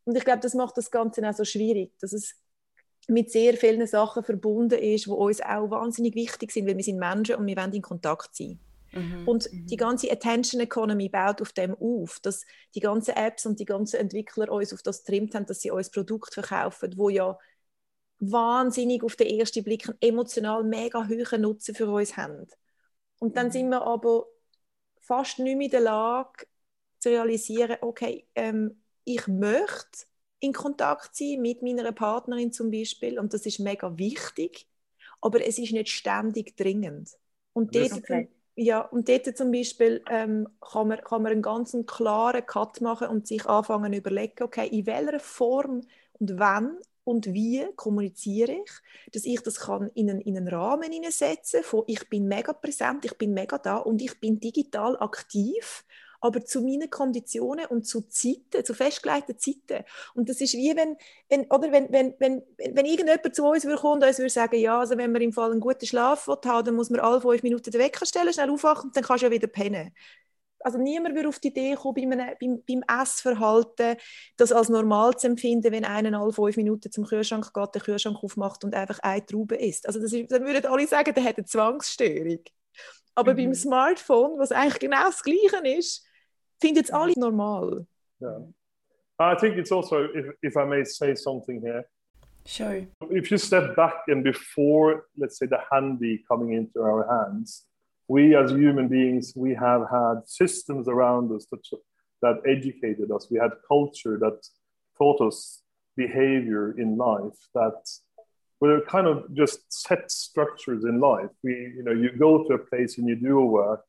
Und 0.05 0.17
ich 0.17 0.23
glaube, 0.25 0.41
das 0.41 0.53
macht 0.53 0.77
das 0.77 0.91
Ganze 0.91 1.27
auch 1.27 1.33
so 1.33 1.45
schwierig, 1.45 1.91
dass 1.99 2.13
es 2.13 2.35
mit 3.07 3.31
sehr 3.31 3.55
vielen 3.55 3.85
Sachen 3.87 4.23
verbunden 4.23 4.79
ist, 4.79 5.05
die 5.05 5.09
uns 5.09 5.41
auch 5.41 5.69
wahnsinnig 5.69 6.15
wichtig 6.15 6.51
sind, 6.51 6.67
weil 6.67 6.77
wir 6.77 6.83
sind 6.83 6.99
Menschen 6.99 7.35
und 7.35 7.45
wir 7.45 7.57
wollen 7.57 7.73
in 7.73 7.81
Kontakt 7.81 8.35
sein. 8.35 8.59
Mhm. 8.93 9.27
Und 9.27 9.51
mhm. 9.51 9.65
die 9.67 9.77
ganze 9.77 10.11
Attention 10.11 10.61
Economy 10.61 11.09
baut 11.09 11.41
auf 11.41 11.51
dem 11.53 11.75
auf, 11.75 12.19
dass 12.21 12.45
die 12.75 12.79
ganzen 12.79 13.15
Apps 13.15 13.45
und 13.45 13.59
die 13.59 13.65
ganzen 13.65 13.99
Entwickler 13.99 14.51
uns 14.51 14.73
auf 14.73 14.81
das 14.81 15.03
trimmt 15.03 15.35
haben, 15.35 15.45
dass 15.45 15.61
sie 15.61 15.71
uns 15.71 15.89
Produkte 15.89 16.41
verkaufen, 16.41 16.93
wo 16.97 17.09
ja 17.09 17.37
wahnsinnig 18.19 19.03
auf 19.03 19.15
den 19.15 19.27
ersten 19.39 19.63
Blick 19.63 19.87
einen 19.87 19.97
emotional 19.99 20.63
mega 20.63 21.07
hohen 21.07 21.41
Nutzen 21.41 21.75
für 21.75 21.89
uns 21.89 22.15
haben. 22.15 22.47
Und 23.19 23.37
dann 23.37 23.47
mhm. 23.47 23.51
sind 23.51 23.69
wir 23.69 23.81
aber 23.81 24.25
fast 24.99 25.39
nicht 25.39 25.57
mehr 25.57 25.65
in 25.65 25.71
der 25.71 25.81
Lage 25.81 26.45
zu 26.99 27.09
realisieren, 27.09 27.77
okay, 27.81 28.25
ähm, 28.35 28.81
ich 29.03 29.27
möchte 29.27 30.05
in 30.39 30.53
Kontakt 30.53 31.15
sein 31.15 31.41
mit 31.41 31.61
meiner 31.61 31.91
Partnerin 31.91 32.51
zum 32.51 32.71
Beispiel 32.71 33.19
und 33.19 33.33
das 33.33 33.45
ist 33.45 33.59
mega 33.59 33.97
wichtig, 33.97 34.67
aber 35.21 35.45
es 35.45 35.57
ist 35.57 35.71
nicht 35.71 35.89
ständig 35.89 36.55
dringend. 36.55 37.11
Und 37.53 37.75
dort, 37.75 37.93
okay. 37.93 38.29
Ja, 38.55 38.81
und 38.81 39.09
dort 39.09 39.35
zum 39.35 39.51
Beispiel 39.51 40.03
ähm, 40.09 40.47
kann, 40.61 40.87
man, 40.87 41.01
kann 41.01 41.23
man 41.23 41.31
einen 41.31 41.41
ganz 41.41 41.75
klaren 41.87 42.45
Cut 42.45 42.81
machen 42.81 43.07
und 43.07 43.27
sich 43.27 43.45
anfangen 43.47 43.91
zu 43.91 43.97
überlegen, 43.99 44.43
okay, 44.43 44.67
in 44.67 44.85
welcher 44.85 45.19
Form 45.19 45.81
und 46.19 46.39
wann 46.39 46.77
und 47.03 47.33
wie 47.33 47.65
kommuniziere 47.75 48.53
ich, 48.53 48.71
dass 49.11 49.25
ich 49.25 49.41
das 49.41 49.59
kann 49.59 49.89
in 49.95 50.09
einen, 50.09 50.21
in 50.21 50.37
einen 50.37 50.47
Rahmen 50.47 50.91
hineinsetzen 50.91 51.63
von 51.63 51.83
ich 51.87 52.07
bin 52.09 52.27
mega 52.27 52.53
präsent, 52.53 53.05
ich 53.05 53.17
bin 53.17 53.33
mega 53.33 53.57
da 53.57 53.77
und 53.77 54.01
ich 54.01 54.19
bin 54.19 54.39
digital 54.39 54.97
aktiv, 54.99 55.83
aber 56.23 56.45
zu 56.45 56.61
meinen 56.61 56.89
Konditionen 56.89 57.65
und 57.65 57.85
zu 57.85 58.01
Zeiten, 58.07 58.63
zu 58.63 58.73
festgelegten 58.73 59.37
Zeiten. 59.37 59.83
Und 60.15 60.29
das 60.29 60.39
ist 60.39 60.53
wie 60.53 60.73
wenn, 60.73 60.95
wenn 61.27 61.41
oder 61.51 61.69
wenn, 61.73 61.91
wenn, 61.91 62.15
wenn, 62.17 62.41
wenn 62.57 62.85
irgendjemand 62.85 63.35
zu 63.35 63.45
uns 63.45 63.65
würde 63.65 63.81
kommen 63.81 64.01
und 64.01 64.07
uns 64.07 64.19
würde 64.19 64.29
sagen, 64.29 64.55
ja, 64.55 64.79
also 64.79 64.97
wenn 64.97 65.11
man 65.11 65.21
im 65.21 65.33
Fall 65.33 65.51
einen 65.51 65.59
guten 65.59 65.85
Schlaf 65.85 66.27
haben 66.27 66.65
dann 66.65 66.75
muss 66.75 66.89
man 66.89 67.01
alle 67.01 67.19
fünf 67.19 67.43
Minuten 67.43 67.71
den 67.71 67.81
Wecker 67.81 68.05
stellen, 68.05 68.31
schnell 68.31 68.49
aufwachen 68.49 68.87
und 68.87 68.95
dann 68.95 69.03
kannst 69.03 69.23
du 69.23 69.27
ja 69.27 69.31
wieder 69.31 69.47
pennen 69.47 69.91
also 70.65 70.77
niemand 70.77 71.13
würde 71.13 71.27
auf 71.27 71.39
die 71.39 71.49
Idee 71.49 71.75
kommen, 71.75 71.95
bei 71.95 72.01
einem, 72.03 72.37
beim, 72.39 72.63
beim 72.65 73.01
Essverhalten 73.01 73.97
das 74.37 74.53
als 74.53 74.69
normal 74.69 75.13
zu 75.17 75.27
empfinden, 75.27 75.73
wenn 75.73 75.83
einer 75.83 76.17
alle 76.17 76.31
fünf 76.31 76.55
Minuten 76.55 76.89
zum 76.89 77.03
Kühlschrank 77.03 77.53
geht, 77.53 77.75
den 77.75 77.81
Kühlschrank 77.81 78.23
aufmacht 78.23 78.63
und 78.63 78.73
einfach 78.73 78.99
eine 78.99 79.25
Traube 79.25 79.57
isst. 79.57 79.85
Also 79.85 79.99
das 79.99 80.13
ist, 80.13 80.31
dann 80.31 80.45
würden 80.45 80.65
alle 80.67 80.87
sagen, 80.87 81.13
der 81.13 81.23
hat 81.25 81.35
eine 81.35 81.45
Zwangsstörung. 81.45 82.39
Aber 83.15 83.33
mhm. 83.33 83.37
beim 83.37 83.53
Smartphone, 83.53 84.39
was 84.39 84.51
eigentlich 84.51 84.79
genau 84.79 85.05
das 85.05 85.23
Gleiche 85.23 85.77
ist, 85.77 86.05
finden 86.63 86.83
es 86.83 86.91
alle 86.91 87.13
normal. 87.17 87.85
Yeah. 88.19 88.39
I 89.19 89.35
think 89.35 89.57
it's 89.57 89.71
also, 89.71 90.07
if, 90.13 90.25
if 90.41 90.57
I 90.57 90.65
may 90.65 90.83
say 90.83 91.15
something 91.15 91.61
here, 91.61 91.83
Sure. 92.45 92.85
If 93.09 93.31
you 93.31 93.37
step 93.37 93.75
back 93.75 93.93
and 94.07 94.23
before, 94.23 95.05
let's 95.17 95.39
say, 95.39 95.45
the 95.45 95.61
handy 95.71 96.23
coming 96.27 96.53
into 96.53 96.81
our 96.81 97.07
hands, 97.07 97.63
we 98.07 98.35
as 98.35 98.51
human 98.51 98.87
beings, 98.89 99.33
we 99.35 99.55
have 99.55 99.83
had 99.89 100.15
systems 100.25 100.87
around 100.87 101.31
us 101.31 101.45
that, 101.51 101.63
that 102.21 102.41
educated 102.45 103.11
us. 103.11 103.27
We 103.31 103.39
had 103.39 103.51
culture 103.67 104.17
that 104.19 104.39
taught 104.97 105.21
us 105.21 105.61
behavior 105.95 106.77
in 106.77 106.97
life 106.97 107.39
that 107.53 107.79
were 108.59 108.81
kind 108.81 109.07
of 109.07 109.33
just 109.33 109.59
set 109.71 110.11
structures 110.11 110.83
in 110.83 110.99
life. 110.99 111.29
We, 111.43 111.51
you 111.77 111.83
know, 111.83 111.91
you 111.91 112.11
go 112.11 112.45
to 112.47 112.53
a 112.55 112.57
place 112.57 112.97
and 112.97 113.07
you 113.07 113.15
do 113.15 113.39
a 113.39 113.45
work, 113.45 113.83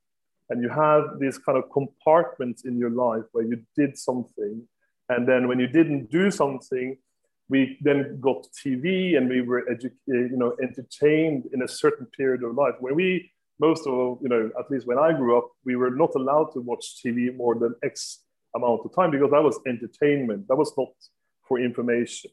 and 0.51 0.63
you 0.63 0.69
have 0.69 1.19
these 1.19 1.39
kind 1.39 1.57
of 1.57 1.65
compartments 1.73 2.65
in 2.65 2.79
your 2.79 2.91
life 2.91 3.25
where 3.33 3.45
you 3.45 3.63
did 3.77 3.97
something, 3.97 4.63
and 5.09 5.29
then 5.29 5.49
when 5.49 5.59
you 5.59 5.67
didn't 5.67 6.11
do 6.11 6.31
something, 6.31 6.97
we 7.49 7.79
then 7.83 8.19
got 8.21 8.47
TV 8.65 9.17
and 9.17 9.29
we 9.29 9.43
were 9.43 9.63
edu- 9.71 9.93
you 10.07 10.37
know 10.37 10.57
entertained 10.63 11.45
in 11.53 11.63
a 11.63 11.69
certain 11.69 12.07
period 12.07 12.43
of 12.43 12.55
life 12.55 12.75
where 12.81 12.95
we 12.95 13.31
most 13.61 13.87
of, 13.87 14.19
you 14.21 14.29
know, 14.29 14.51
at 14.59 14.71
least 14.71 14.87
when 14.87 14.99
I 14.99 15.13
grew 15.13 15.39
up, 15.39 15.49
we 15.65 15.77
were 15.77 15.91
not 15.91 16.15
allowed 16.15 16.53
to 16.55 16.61
watch 16.61 16.97
TV 17.05 17.35
more 17.37 17.55
than 17.55 17.75
X 17.83 18.21
amount 18.55 18.81
of 18.85 18.95
time 18.95 19.11
because 19.11 19.31
that 19.31 19.43
was 19.43 19.59
entertainment. 19.67 20.49
That 20.49 20.57
was 20.57 20.73
not 20.77 20.89
for 21.47 21.59
information. 21.61 22.31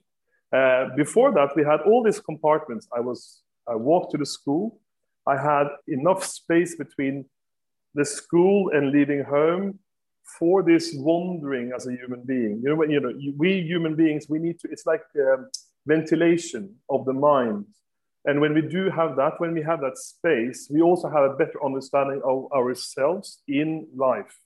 Uh, 0.52 0.90
before 0.96 1.32
that, 1.34 1.56
we 1.56 1.64
had 1.64 1.82
all 1.82 2.04
these 2.04 2.20
compartments. 2.20 2.88
I 2.96 3.00
was, 3.00 3.42
I 3.68 3.76
walked 3.76 4.12
to 4.12 4.18
the 4.18 4.26
school. 4.26 4.80
I 5.28 5.38
had 5.38 5.68
enough 5.88 6.24
space 6.24 6.76
between 6.76 7.26
the 7.94 8.06
school 8.06 8.72
and 8.74 8.92
leaving 8.92 9.24
home 9.24 9.80
for 10.40 10.64
this 10.64 10.94
wandering 10.96 11.72
as 11.76 11.88
a 11.88 11.92
human 11.92 12.24
being. 12.24 12.62
You 12.64 12.76
know, 12.76 12.84
you 12.84 13.00
know, 13.00 13.14
we 13.38 13.62
human 13.62 13.96
beings, 13.96 14.28
we 14.30 14.40
need 14.40 14.60
to. 14.60 14.70
It's 14.72 14.86
like 14.86 15.04
um, 15.20 15.50
ventilation 15.86 16.76
of 16.90 17.06
the 17.06 17.14
mind 17.14 17.66
and 18.26 18.40
when 18.40 18.54
we 18.54 18.62
do 18.62 18.90
have 18.92 19.16
that, 19.16 19.40
when 19.40 19.54
we 19.54 19.64
have 19.64 19.82
that 19.82 19.98
space, 19.98 20.68
we 20.72 20.82
also 20.82 21.10
have 21.10 21.24
a 21.24 21.34
better 21.34 21.64
understanding 21.66 22.22
of 22.24 22.52
ourselves 22.52 23.42
in 23.48 23.88
life. 23.96 24.38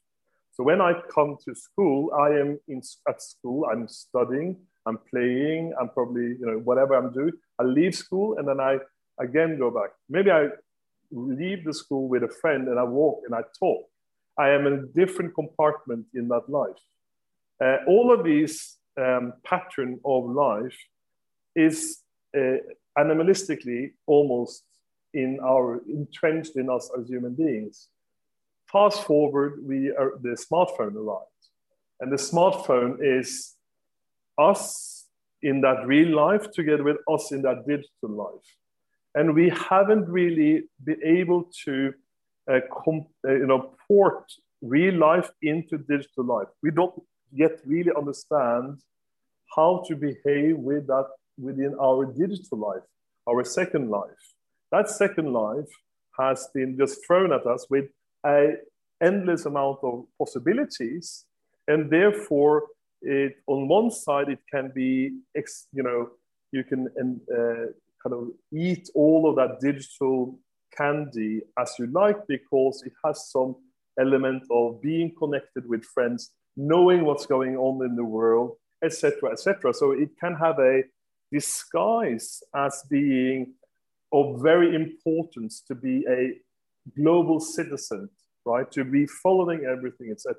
So 0.53 0.63
when 0.63 0.79
I 0.79 0.93
come 1.13 1.35
to 1.43 1.53
school, 1.53 2.11
I 2.17 2.29
am 2.39 2.59
in, 2.69 2.81
at 3.09 3.21
school, 3.21 3.65
I'm 3.69 3.89
studying, 3.89 4.55
I'm 4.85 4.97
playing, 5.09 5.73
I'm 5.79 5.89
probably, 5.89 6.37
you 6.39 6.45
know, 6.45 6.59
whatever 6.59 6.93
I'm 6.93 7.11
doing. 7.11 7.33
I 7.59 7.63
leave 7.63 7.95
school 7.95 8.37
and 8.37 8.47
then 8.47 8.61
I 8.61 8.77
again 9.19 9.59
go 9.59 9.69
back. 9.69 9.89
Maybe 10.09 10.31
I 10.31 10.47
leave 11.15 11.63
the 11.63 11.73
school 11.73 12.07
with 12.07 12.23
a 12.23 12.29
friend 12.41 12.67
and 12.67 12.79
I 12.79 12.83
walk 12.83 13.21
and 13.25 13.35
I 13.35 13.41
talk. 13.59 13.87
I 14.37 14.49
am 14.49 14.67
in 14.67 14.73
a 14.73 14.85
different 14.87 15.33
compartment 15.33 16.05
in 16.13 16.27
that 16.27 16.49
life. 16.49 16.81
Uh, 17.63 17.77
all 17.87 18.11
of 18.11 18.23
these 18.23 18.77
um, 18.97 19.33
pattern 19.43 19.99
of 20.03 20.25
life 20.25 20.77
is 21.55 22.01
uh, 22.37 22.57
animalistically 22.97 23.93
almost 24.05 24.63
in 25.13 25.39
our 25.41 25.81
entrenched 25.87 26.57
in 26.57 26.69
us 26.69 26.91
as 26.97 27.07
human 27.07 27.33
beings. 27.33 27.87
Fast 28.71 29.03
forward, 29.03 29.65
we 29.65 29.89
are, 29.91 30.13
the 30.21 30.29
smartphone 30.29 30.95
arrived, 30.95 31.43
and 32.01 32.11
the 32.11 32.17
smartphone 32.17 32.97
is 32.99 33.55
us 34.37 35.05
in 35.41 35.61
that 35.61 35.85
real 35.85 36.13
life 36.15 36.51
together 36.51 36.83
with 36.83 36.97
us 37.09 37.31
in 37.31 37.41
that 37.43 37.65
digital 37.65 38.09
life, 38.09 38.57
and 39.15 39.33
we 39.33 39.49
haven't 39.49 40.07
really 40.09 40.63
been 40.83 41.01
able 41.03 41.49
to, 41.63 41.93
uh, 42.51 42.59
com- 42.83 43.07
uh, 43.27 43.33
you 43.33 43.47
know, 43.47 43.75
port 43.87 44.25
real 44.61 44.95
life 44.95 45.31
into 45.41 45.77
digital 45.77 46.25
life. 46.25 46.49
We 46.61 46.71
don't 46.71 47.01
yet 47.31 47.59
really 47.65 47.91
understand 47.95 48.79
how 49.55 49.83
to 49.87 49.95
behave 49.95 50.57
with 50.57 50.87
that 50.87 51.07
within 51.37 51.75
our 51.81 52.05
digital 52.05 52.57
life, 52.57 52.83
our 53.27 53.43
second 53.43 53.89
life. 53.89 54.23
That 54.71 54.89
second 54.89 55.31
life 55.31 55.69
has 56.19 56.47
been 56.53 56.77
just 56.77 57.05
thrown 57.05 57.31
at 57.33 57.45
us 57.45 57.67
with 57.69 57.85
an 58.23 58.57
endless 59.01 59.45
amount 59.45 59.79
of 59.83 60.05
possibilities, 60.17 61.25
and 61.67 61.89
therefore, 61.89 62.63
it 63.01 63.37
on 63.47 63.67
one 63.67 63.91
side 63.91 64.29
it 64.29 64.39
can 64.51 64.71
be, 64.73 65.19
you 65.73 65.83
know, 65.83 66.09
you 66.51 66.63
can 66.63 66.89
uh, 67.37 67.71
kind 68.05 68.13
of 68.13 68.29
eat 68.53 68.89
all 68.93 69.29
of 69.29 69.35
that 69.35 69.59
digital 69.59 70.37
candy 70.77 71.41
as 71.59 71.73
you 71.79 71.87
like 71.87 72.17
because 72.27 72.83
it 72.85 72.93
has 73.03 73.29
some 73.31 73.55
element 73.99 74.43
of 74.51 74.81
being 74.81 75.13
connected 75.17 75.67
with 75.67 75.83
friends, 75.85 76.31
knowing 76.57 77.05
what's 77.05 77.25
going 77.25 77.55
on 77.55 77.83
in 77.85 77.95
the 77.95 78.03
world, 78.03 78.57
etc., 78.83 79.31
etc. 79.31 79.73
So 79.73 79.91
it 79.91 80.09
can 80.19 80.35
have 80.35 80.59
a 80.59 80.83
disguise 81.31 82.43
as 82.55 82.83
being 82.89 83.53
of 84.11 84.41
very 84.41 84.75
importance 84.75 85.61
to 85.67 85.75
be 85.75 86.05
a 86.07 86.33
global 86.95 87.39
citizen, 87.39 88.09
right? 88.45 88.69
To 88.71 88.83
be 88.83 89.07
following 89.07 89.65
everything, 89.65 90.11
etc. 90.11 90.35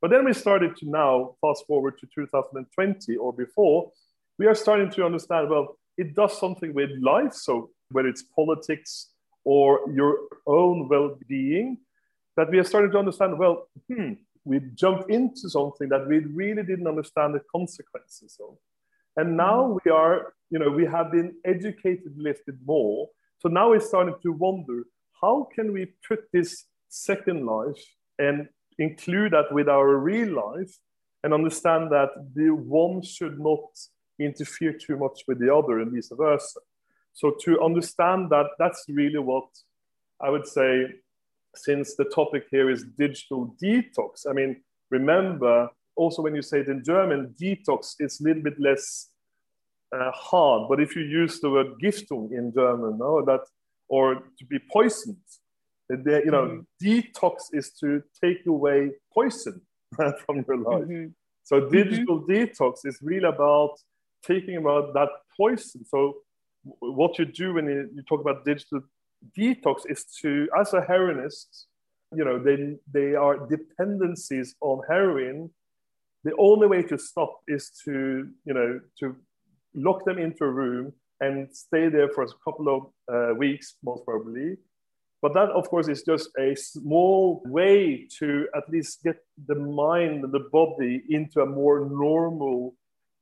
But 0.00 0.10
then 0.10 0.24
we 0.24 0.32
started 0.32 0.76
to 0.76 0.88
now 0.88 1.36
fast 1.40 1.66
forward 1.66 1.98
to 1.98 2.06
2020 2.14 3.16
or 3.16 3.32
before, 3.32 3.92
we 4.38 4.46
are 4.46 4.54
starting 4.54 4.90
to 4.90 5.04
understand 5.04 5.50
well, 5.50 5.78
it 5.96 6.14
does 6.14 6.38
something 6.38 6.74
with 6.74 6.90
life. 7.00 7.34
So 7.34 7.70
whether 7.90 8.08
it's 8.08 8.22
politics 8.22 9.10
or 9.44 9.80
your 9.92 10.18
own 10.46 10.88
well-being, 10.88 11.78
that 12.36 12.50
we 12.50 12.58
are 12.58 12.64
starting 12.64 12.90
to 12.92 12.98
understand. 12.98 13.38
Well, 13.38 13.68
hmm, 13.88 14.14
we 14.44 14.60
jumped 14.74 15.10
into 15.10 15.48
something 15.48 15.88
that 15.88 16.06
we 16.06 16.18
really 16.18 16.62
didn't 16.62 16.86
understand 16.86 17.34
the 17.34 17.42
consequences 17.50 18.36
of. 18.40 18.56
And 19.16 19.36
now 19.36 19.62
mm-hmm. 19.62 19.78
we 19.84 19.90
are, 19.90 20.34
you 20.50 20.58
know, 20.58 20.70
we 20.70 20.86
have 20.86 21.12
been 21.12 21.34
educated 21.44 22.12
a 22.18 22.22
little 22.22 22.42
bit 22.46 22.56
more. 22.66 23.08
So 23.38 23.48
now 23.48 23.70
we're 23.70 23.80
starting 23.80 24.14
to 24.22 24.32
wonder 24.32 24.84
how 25.20 25.48
can 25.54 25.72
we 25.72 25.92
put 26.06 26.24
this 26.32 26.64
second 26.88 27.46
life 27.46 27.82
and 28.18 28.48
include 28.78 29.32
that 29.32 29.52
with 29.52 29.68
our 29.68 29.96
real 29.96 30.34
life 30.34 30.76
and 31.22 31.32
understand 31.32 31.90
that 31.92 32.10
the 32.34 32.50
one 32.50 33.02
should 33.02 33.38
not 33.38 33.64
interfere 34.18 34.72
too 34.72 34.96
much 34.96 35.22
with 35.26 35.38
the 35.38 35.54
other 35.54 35.80
and 35.80 35.92
vice 35.92 36.10
versa. 36.12 36.60
So 37.12 37.36
to 37.42 37.62
understand 37.62 38.30
that, 38.30 38.46
that's 38.58 38.84
really 38.88 39.18
what 39.18 39.48
I 40.20 40.30
would 40.30 40.46
say, 40.46 40.86
since 41.54 41.94
the 41.94 42.04
topic 42.04 42.46
here 42.50 42.70
is 42.70 42.84
digital 42.98 43.54
detox. 43.62 44.26
I 44.28 44.32
mean, 44.32 44.62
remember 44.90 45.70
also 45.96 46.22
when 46.22 46.34
you 46.34 46.42
say 46.42 46.60
it 46.60 46.68
in 46.68 46.82
German, 46.84 47.34
detox 47.40 47.94
is 48.00 48.20
a 48.20 48.24
little 48.24 48.42
bit 48.42 48.58
less 48.58 49.08
uh, 49.92 50.10
hard. 50.12 50.68
But 50.68 50.80
if 50.80 50.96
you 50.96 51.02
use 51.02 51.40
the 51.40 51.50
word 51.50 51.78
Giftung 51.82 52.32
in 52.32 52.52
German, 52.52 52.98
no, 52.98 53.24
that 53.24 53.42
or 53.88 54.14
to 54.38 54.44
be 54.46 54.58
poisoned, 54.72 55.16
The, 55.88 56.22
you 56.24 56.30
know, 56.30 56.46
mm-hmm. 56.46 56.62
detox 56.82 57.34
is 57.52 57.70
to 57.80 58.02
take 58.22 58.46
away 58.46 58.92
poison 59.12 59.60
from 60.24 60.44
your 60.48 60.56
life. 60.56 60.84
Mm-hmm. 60.84 61.08
So 61.44 61.60
mm-hmm. 61.60 61.72
digital 61.72 62.20
mm-hmm. 62.20 62.32
detox 62.32 62.74
is 62.84 62.98
really 63.02 63.28
about 63.28 63.74
taking 64.26 64.56
about 64.56 64.94
that 64.94 65.08
poison. 65.36 65.84
So 65.84 66.16
what 66.80 67.18
you 67.18 67.24
do 67.24 67.54
when 67.54 67.66
you, 67.66 68.02
talk 68.08 68.20
about 68.20 68.44
digital 68.44 68.80
detox 69.36 69.82
is 69.88 70.04
to, 70.22 70.48
as 70.58 70.72
a 70.72 70.80
heroinist, 70.80 71.64
you 72.14 72.24
know, 72.24 72.38
they, 72.38 72.76
they 72.92 73.14
are 73.14 73.46
dependencies 73.46 74.54
on 74.60 74.80
heroin. 74.88 75.50
The 76.22 76.34
only 76.38 76.66
way 76.66 76.82
to 76.84 76.98
stop 76.98 77.40
is 77.48 77.70
to, 77.84 78.28
you 78.44 78.54
know, 78.54 78.80
to 79.00 79.16
lock 79.74 80.04
them 80.04 80.18
into 80.18 80.44
a 80.44 80.50
room 80.50 80.92
and 81.20 81.48
stay 81.54 81.88
there 81.88 82.08
for 82.08 82.24
a 82.24 82.28
couple 82.44 82.68
of 82.68 83.14
uh, 83.14 83.34
weeks, 83.34 83.74
most 83.82 84.04
probably. 84.04 84.56
But 85.22 85.32
that, 85.34 85.50
of 85.50 85.68
course, 85.70 85.88
is 85.88 86.02
just 86.02 86.28
a 86.38 86.54
small 86.54 87.42
way 87.46 88.06
to 88.18 88.46
at 88.54 88.68
least 88.68 89.02
get 89.02 89.16
the 89.46 89.54
mind 89.54 90.24
and 90.24 90.32
the 90.32 90.46
body 90.52 91.02
into 91.08 91.40
a 91.40 91.46
more 91.46 91.88
normal 91.88 92.74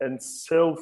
and 0.02 0.22
self 0.22 0.78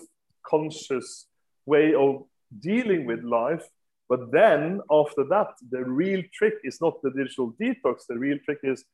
conscious 0.46 1.26
way 1.66 1.94
of 1.94 2.24
dealing 2.61 3.06
with 3.06 3.22
life. 3.22 3.64
But 4.09 4.33
then 4.33 4.80
after 4.90 5.24
that, 5.30 5.48
the 5.70 5.85
real 5.85 6.22
trick 6.33 6.54
is 6.64 6.80
not 6.80 7.00
the 7.02 7.11
digital 7.11 7.54
detox. 7.61 8.06
The 8.09 8.18
real 8.18 8.38
trick 8.44 8.59
is 8.64 8.85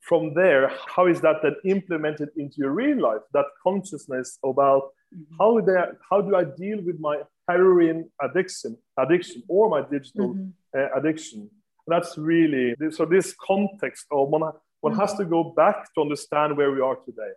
from 0.00 0.34
there, 0.34 0.70
how 0.86 1.06
is 1.06 1.20
that 1.22 1.36
then 1.42 1.56
implemented 1.64 2.28
into 2.36 2.56
your 2.58 2.72
real 2.72 3.00
life? 3.00 3.22
That 3.32 3.46
consciousness 3.62 4.38
about 4.44 4.90
mm-hmm. 5.14 5.34
how, 5.38 5.60
they, 5.60 5.76
how 6.10 6.20
do 6.20 6.36
I 6.36 6.44
deal 6.44 6.82
with 6.82 7.00
my 7.00 7.22
heroin 7.48 8.10
addiction, 8.20 8.76
addiction 8.98 9.42
or 9.48 9.70
my 9.70 9.82
digital 9.90 10.34
mm-hmm. 10.34 10.78
uh, 10.78 10.98
addiction? 10.98 11.50
That's 11.86 12.16
really 12.16 12.74
so. 12.90 13.04
This 13.04 13.34
context, 13.46 14.06
or 14.10 14.26
one, 14.26 14.40
one 14.80 14.92
mm-hmm. 14.92 15.00
has 15.00 15.14
to 15.14 15.24
go 15.24 15.52
back 15.54 15.92
to 15.94 16.00
understand 16.00 16.56
where 16.56 16.70
we 16.70 16.80
are 16.80 16.96
today. 16.96 17.32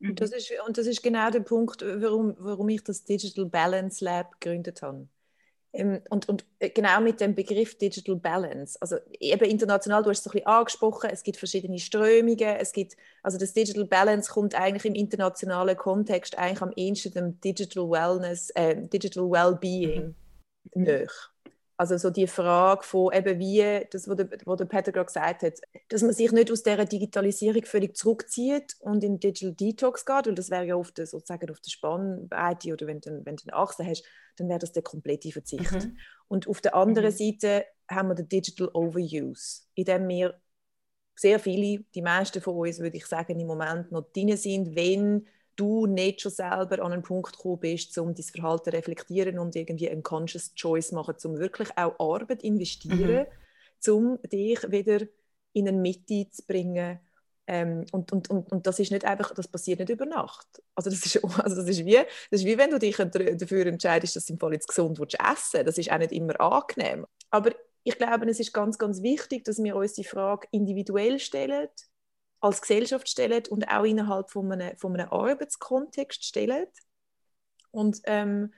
Und 0.00 0.20
das, 0.20 0.30
ist, 0.32 0.52
und 0.66 0.76
das 0.76 0.86
ist 0.86 1.02
genau 1.02 1.30
der 1.30 1.40
Punkt, 1.40 1.82
warum, 1.82 2.36
warum 2.38 2.68
ich 2.68 2.84
das 2.84 3.04
Digital 3.04 3.46
Balance 3.46 4.04
Lab 4.04 4.40
gegründet 4.40 4.82
habe. 4.82 5.08
Ähm, 5.72 6.00
und, 6.10 6.28
und 6.28 6.44
äh, 6.58 6.70
genau 6.70 7.00
mit 7.00 7.20
dem 7.20 7.34
Begriff 7.34 7.76
Digital 7.76 8.16
Balance, 8.16 8.78
also 8.80 8.96
eben 9.20 9.44
international, 9.44 10.02
du 10.02 10.10
hast 10.10 10.20
es 10.20 10.26
ein 10.26 10.32
bisschen 10.32 10.46
angesprochen, 10.46 11.10
es 11.10 11.22
gibt 11.22 11.38
verschiedene 11.38 11.78
Strömungen, 11.78 12.56
es 12.58 12.72
gibt, 12.72 12.96
also 13.22 13.36
das 13.38 13.52
Digital 13.52 13.84
Balance 13.84 14.30
kommt 14.30 14.54
eigentlich 14.54 14.84
im 14.84 14.94
internationalen 14.94 15.76
Kontext 15.76 16.38
eigentlich 16.38 16.62
am 16.62 16.72
ehesten 16.76 17.12
dem 17.12 17.40
Digital 17.40 17.84
Wellness, 17.90 18.50
äh, 18.50 18.86
Digital 18.88 19.24
Wellbeing 19.24 20.14
mhm. 20.74 20.82
näher. 20.82 21.08
Also 21.78 21.98
so 21.98 22.08
die 22.08 22.26
Frage 22.26 22.84
von 22.84 23.12
eben 23.12 23.38
wie, 23.38 23.86
das, 23.90 24.08
was 24.08 24.16
der, 24.16 24.30
was 24.46 24.56
der 24.56 24.64
Peter 24.64 24.92
gerade 24.92 25.06
gesagt 25.06 25.42
hat, 25.42 25.60
dass 25.88 26.02
man 26.02 26.14
sich 26.14 26.32
nicht 26.32 26.50
aus 26.50 26.62
dieser 26.62 26.86
Digitalisierung 26.86 27.64
völlig 27.64 27.96
zurückzieht 27.96 28.76
und 28.80 29.04
in 29.04 29.20
Digital 29.20 29.52
Detox 29.52 30.06
geht, 30.06 30.26
weil 30.26 30.34
das 30.34 30.50
wäre 30.50 30.64
ja 30.64 30.76
oft 30.76 30.96
sozusagen 30.96 31.50
auf 31.50 31.60
der 31.60 31.70
Spannweite 31.70 32.72
oder 32.72 32.86
wenn 32.86 33.00
du, 33.00 33.20
wenn 33.24 33.36
du 33.36 33.42
eine 33.46 33.54
Achse 33.54 33.84
hast, 33.84 34.04
dann 34.36 34.48
wäre 34.48 34.58
das 34.58 34.72
der 34.72 34.82
komplette 34.82 35.30
Verzicht. 35.30 35.72
Mhm. 35.72 35.98
Und 36.28 36.48
auf 36.48 36.62
der 36.62 36.74
anderen 36.74 37.10
mhm. 37.10 37.16
Seite 37.16 37.66
haben 37.90 38.08
wir 38.08 38.14
den 38.14 38.28
Digital 38.28 38.70
Overuse, 38.72 39.64
in 39.74 39.84
dem 39.84 40.08
wir 40.08 40.40
sehr 41.14 41.38
viele, 41.38 41.84
die 41.94 42.02
meisten 42.02 42.40
von 42.40 42.56
uns, 42.56 42.78
würde 42.78 42.96
ich 42.96 43.06
sagen, 43.06 43.38
im 43.38 43.46
Moment 43.46 43.92
noch 43.92 44.10
drin 44.12 44.36
sind, 44.36 44.76
wenn 44.76 45.26
du 45.56 45.86
nicht 45.86 46.20
schon 46.20 46.32
selber 46.32 46.82
an 46.82 46.92
einen 46.92 47.02
Punkt 47.02 47.32
gekommen 47.32 47.60
bist, 47.60 47.96
um 47.98 48.14
dein 48.14 48.24
Verhalten 48.24 48.64
zu 48.64 48.72
reflektieren 48.72 49.38
und 49.38 49.56
irgendwie 49.56 49.90
einen 49.90 50.02
conscious 50.02 50.54
choice 50.54 50.92
machen, 50.92 51.14
um 51.24 51.38
wirklich 51.38 51.68
auch 51.76 51.98
Arbeit 51.98 52.42
investieren, 52.42 53.26
mhm. 53.86 53.92
um 53.92 54.18
dich 54.22 54.70
wieder 54.70 55.06
in 55.52 55.68
eine 55.68 55.76
Mitte 55.76 56.28
zu 56.30 56.44
bringen. 56.46 57.00
Ähm, 57.48 57.86
und, 57.92 58.10
und, 58.12 58.28
und, 58.28 58.50
und 58.50 58.66
das 58.66 58.80
ist 58.80 58.90
nicht 58.90 59.04
einfach, 59.04 59.32
das 59.32 59.46
passiert 59.46 59.78
nicht 59.78 59.90
über 59.90 60.04
Nacht. 60.04 60.46
Also 60.74 60.90
das 60.90 61.06
ist, 61.06 61.24
also 61.38 61.56
das 61.56 61.68
ist, 61.68 61.84
wie, 61.84 61.94
das 62.30 62.40
ist 62.40 62.44
wie 62.44 62.58
wenn 62.58 62.70
du 62.70 62.78
dich 62.78 62.96
dafür 62.96 63.66
entscheidest, 63.66 64.16
dass 64.16 64.26
du 64.26 64.32
im 64.32 64.38
Fall 64.38 64.52
jetzt 64.52 64.68
gesund 64.68 64.98
willst 64.98 65.16
essen 65.20 65.64
Das 65.64 65.78
ist 65.78 65.90
auch 65.90 65.98
nicht 65.98 66.12
immer 66.12 66.40
angenehm. 66.40 67.06
Aber 67.30 67.52
ich 67.84 67.96
glaube, 67.96 68.28
es 68.28 68.40
ist 68.40 68.52
ganz, 68.52 68.78
ganz 68.78 69.00
wichtig, 69.00 69.44
dass 69.44 69.62
wir 69.62 69.76
uns 69.76 69.92
die 69.92 70.04
Frage 70.04 70.48
individuell 70.50 71.20
stellen, 71.20 71.68
als 72.46 72.60
Gesellschaft 72.60 73.08
stellen 73.08 73.42
und 73.50 73.68
auch 73.68 73.84
innerhalb 73.84 74.30
von 74.30 74.50
einem, 74.52 74.76
von 74.76 74.94
einem 74.94 75.10
Arbeitskontext 75.10 76.24
stellen. 76.24 76.66
Und 77.70 78.00
ähm, 78.04 78.52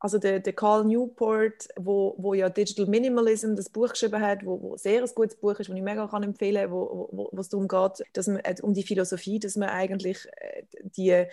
also 0.00 0.18
der, 0.18 0.40
der 0.40 0.52
Carl 0.52 0.84
Newport, 0.84 1.68
wo, 1.76 2.14
wo 2.18 2.34
ja 2.34 2.48
Digital 2.48 2.86
Minimalism 2.86 3.56
das 3.56 3.68
Buch 3.68 3.90
geschrieben 3.90 4.20
hat, 4.20 4.44
wo, 4.44 4.60
wo 4.62 4.76
sehr 4.76 5.02
ein 5.02 5.10
gutes 5.14 5.36
Buch 5.36 5.58
ist, 5.58 5.68
das 5.68 5.76
ich 5.76 5.82
mega 5.82 6.06
kann 6.06 6.22
empfehlen 6.22 6.62
kann, 6.62 6.70
wo, 6.70 7.08
wo, 7.10 7.40
es 7.40 7.48
darum 7.48 7.66
geht, 7.66 8.04
dass 8.12 8.28
man, 8.28 8.38
äh, 8.44 8.54
um 8.62 8.74
die 8.74 8.84
Philosophie, 8.84 9.40
dass 9.40 9.56
man 9.56 9.70
eigentlich 9.70 10.24
äh, 10.36 10.62
die 10.82 11.26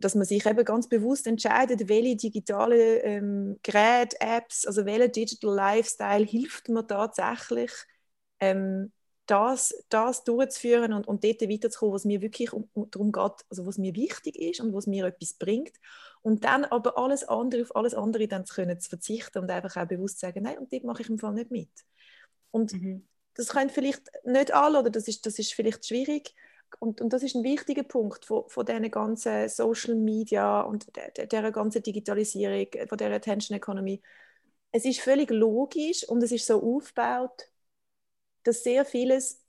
dass 0.00 0.14
man 0.14 0.26
sich 0.26 0.44
eben 0.44 0.64
ganz 0.64 0.88
bewusst 0.88 1.26
entscheidet, 1.26 1.88
welche 1.88 2.16
digitale 2.16 2.98
ähm, 2.98 3.58
Geräte, 3.62 4.16
Apps, 4.20 4.66
also 4.66 4.84
welcher 4.84 5.08
Digital 5.08 5.54
Lifestyle 5.54 6.24
hilft 6.24 6.68
mir 6.68 6.86
tatsächlich, 6.86 7.72
ähm, 8.40 8.92
das, 9.28 9.74
das 9.90 10.24
durchzuführen 10.24 10.92
und, 10.92 11.06
und 11.06 11.22
dort 11.22 11.42
weiterzukommen, 11.42 11.94
was 11.94 12.04
mir 12.04 12.22
wirklich 12.22 12.52
um, 12.52 12.68
um, 12.72 12.90
darum 12.90 13.12
geht, 13.12 13.44
also 13.50 13.66
was 13.66 13.78
mir 13.78 13.94
wichtig 13.94 14.36
ist 14.36 14.60
und 14.60 14.72
was 14.72 14.86
mir 14.86 15.04
etwas 15.06 15.34
bringt. 15.34 15.72
Und 16.22 16.44
dann 16.44 16.64
aber 16.64 16.98
alles 16.98 17.24
andere, 17.24 17.62
auf 17.62 17.76
alles 17.76 17.94
andere 17.94 18.26
dann 18.26 18.46
zu 18.46 18.54
können, 18.54 18.80
zu 18.80 18.88
verzichten 18.88 19.38
und 19.38 19.50
einfach 19.50 19.76
auch 19.76 19.86
bewusst 19.86 20.18
zu 20.18 20.26
sagen, 20.26 20.42
nein, 20.42 20.58
und 20.58 20.72
dort 20.72 20.84
mache 20.84 21.02
ich 21.02 21.10
im 21.10 21.18
Fall 21.18 21.34
nicht 21.34 21.50
mit. 21.50 21.70
Und 22.50 22.72
mhm. 22.72 23.06
das 23.34 23.48
können 23.48 23.70
vielleicht 23.70 24.10
nicht 24.24 24.52
alle 24.52 24.80
oder 24.80 24.90
das 24.90 25.08
ist, 25.08 25.26
das 25.26 25.38
ist 25.38 25.52
vielleicht 25.52 25.86
schwierig. 25.86 26.34
Und, 26.80 27.00
und 27.00 27.12
das 27.12 27.22
ist 27.22 27.34
ein 27.34 27.44
wichtiger 27.44 27.82
Punkt 27.82 28.24
von, 28.24 28.48
von 28.48 28.64
dieser 28.64 28.88
ganzen 28.88 29.48
Social 29.48 29.94
Media 29.94 30.62
und 30.62 30.86
der, 30.96 31.26
der 31.26 31.52
ganzen 31.52 31.82
Digitalisierung, 31.82 32.66
von 32.88 32.98
der 32.98 33.12
Attention 33.12 33.56
Economy. 33.56 34.00
Es 34.72 34.84
ist 34.84 35.00
völlig 35.00 35.30
logisch 35.30 36.08
und 36.08 36.22
es 36.22 36.32
ist 36.32 36.46
so 36.46 36.62
aufgebaut, 36.62 37.47
dass 38.44 38.62
sehr 38.62 38.84
vieles 38.84 39.40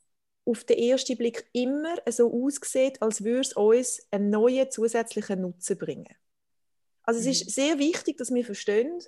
auf 0.46 0.64
den 0.64 0.78
ersten 0.78 1.18
Blick 1.18 1.48
immer 1.54 1.96
so 2.10 2.34
aussieht, 2.34 3.02
als 3.02 3.24
würde 3.24 3.42
es 3.42 3.54
uns 3.54 4.08
einen 4.12 4.30
neuen 4.30 4.72
zusätzlichen 4.72 5.42
Nutzen 5.42 5.78
bringen. 5.78 6.16
Also 7.04 7.22
mhm. 7.22 7.28
es 7.28 7.42
ist 7.42 7.52
sehr 7.52 7.80
wichtig, 7.80 8.18
dass 8.18 8.34
wir 8.34 8.46
verstehen, 8.46 9.00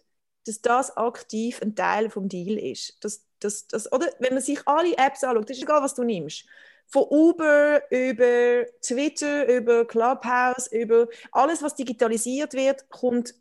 dass 0.46 0.62
das 0.62 0.98
aktiv 0.98 1.62
ein 1.62 1.76
Teil 1.76 2.10
vom 2.10 2.30
Deal 2.30 2.58
ist. 2.58 3.04
Dass, 3.04 3.26
dass, 3.40 3.68
dass, 3.68 3.92
oder 3.92 4.08
wenn 4.20 4.34
man 4.34 4.44
sich 4.44 4.60
alle 4.68 4.98
Apps 4.98 5.24
anschaut, 5.24 5.50
ist 5.50 5.62
egal, 5.62 5.82
was 5.82 5.96
du 5.96 6.04
nimmst. 6.04 6.46
Von 6.88 7.06
Uber 7.10 7.84
über 7.90 8.66
Twitter, 8.82 9.48
über 9.48 9.86
Clubhouse, 9.86 10.68
über 10.68 11.08
alles, 11.32 11.62
was 11.62 11.76
digitalisiert 11.76 12.54
wird, 12.54 12.90
kommt 12.90 13.34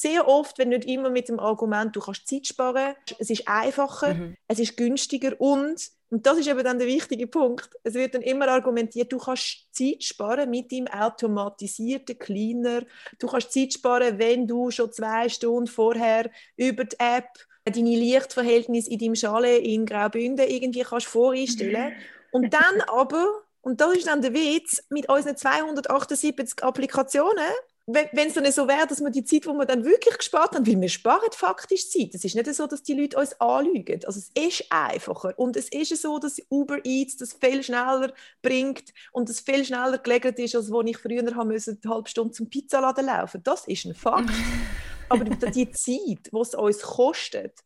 sehr 0.00 0.26
oft, 0.26 0.58
wenn 0.58 0.70
nicht 0.70 0.84
immer 0.84 1.10
mit 1.10 1.28
dem 1.28 1.38
Argument, 1.38 1.94
du 1.94 2.00
kannst 2.00 2.26
Zeit 2.26 2.46
sparen, 2.46 2.94
es 3.18 3.30
ist 3.30 3.46
einfacher, 3.46 4.14
mhm. 4.14 4.36
es 4.48 4.58
ist 4.58 4.76
günstiger 4.76 5.38
und, 5.40 5.90
und 6.10 6.26
das 6.26 6.38
ist 6.38 6.48
eben 6.48 6.64
dann 6.64 6.78
der 6.78 6.88
wichtige 6.88 7.26
Punkt, 7.26 7.70
es 7.84 7.94
wird 7.94 8.14
dann 8.14 8.22
immer 8.22 8.48
argumentiert, 8.48 9.12
du 9.12 9.18
kannst 9.18 9.66
Zeit 9.72 10.02
sparen 10.02 10.50
mit 10.50 10.70
dem 10.72 10.86
automatisierten 10.88 12.18
Cleaner, 12.18 12.82
du 13.18 13.26
kannst 13.26 13.52
Zeit 13.52 13.74
sparen, 13.74 14.18
wenn 14.18 14.46
du 14.46 14.70
schon 14.70 14.92
zwei 14.92 15.28
Stunden 15.28 15.66
vorher 15.66 16.30
über 16.56 16.84
die 16.84 16.96
App 16.98 17.28
deine 17.64 17.96
Lichtverhältnisse 17.96 18.90
in 18.90 18.98
deinem 18.98 19.14
Chalet 19.14 19.64
in 19.64 19.86
Graubünden 19.86 20.48
irgendwie 20.48 20.82
kannst 20.82 21.06
voreinstellen 21.06 21.90
mhm. 21.90 21.96
und 22.32 22.54
dann 22.54 22.80
aber, 22.88 23.42
und 23.60 23.80
das 23.80 23.98
ist 23.98 24.06
dann 24.06 24.22
der 24.22 24.32
Witz, 24.32 24.82
mit 24.88 25.08
unseren 25.08 25.36
278 25.36 26.64
Applikationen 26.64 27.52
wenn 27.86 28.28
es 28.28 28.34
dann 28.34 28.50
so 28.52 28.68
wäre, 28.68 28.86
dass 28.86 29.00
wir 29.00 29.10
die 29.10 29.24
Zeit, 29.24 29.44
die 29.44 29.48
wir 29.48 29.66
dann 29.66 29.84
wirklich 29.84 30.16
gespart 30.16 30.54
haben, 30.54 30.66
weil 30.66 30.80
wir 30.80 30.88
sparen 30.88 31.32
faktisch 31.32 31.90
Zeit. 31.90 32.14
Es 32.14 32.24
ist 32.24 32.36
nicht 32.36 32.54
so, 32.54 32.66
dass 32.66 32.82
die 32.82 32.94
Leute 32.94 33.18
uns 33.18 33.38
anlügen. 33.40 34.00
Also 34.06 34.20
es 34.20 34.30
ist 34.34 34.66
einfacher 34.70 35.36
und 35.36 35.56
es 35.56 35.68
ist 35.68 36.00
so, 36.00 36.18
dass 36.18 36.40
Uber 36.48 36.78
Eats 36.84 37.16
das 37.16 37.32
viel 37.32 37.62
schneller 37.62 38.12
bringt 38.40 38.92
und 39.10 39.28
es 39.28 39.40
viel 39.40 39.64
schneller 39.64 39.98
gelegt 39.98 40.38
ist, 40.38 40.54
als 40.54 40.70
wo 40.70 40.80
ich 40.82 40.96
früher 40.96 41.34
haben 41.34 41.48
müssen, 41.48 41.80
eine 41.82 41.94
halbe 41.94 42.08
Stunde 42.08 42.32
zum 42.32 42.48
Pizzaladen 42.48 43.06
laufen. 43.06 43.42
Das 43.42 43.66
ist 43.66 43.84
ein 43.84 43.94
Fakt. 43.94 44.30
Aber 45.08 45.24
die 45.24 45.70
Zeit, 45.72 46.30
die 46.32 46.38
es 46.40 46.54
uns 46.54 46.82
kostet, 46.82 47.58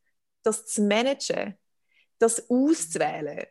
das 0.42 0.66
zu 0.66 0.82
managen, 0.82 1.54
das 2.18 2.48
auszuwählen 2.48 3.46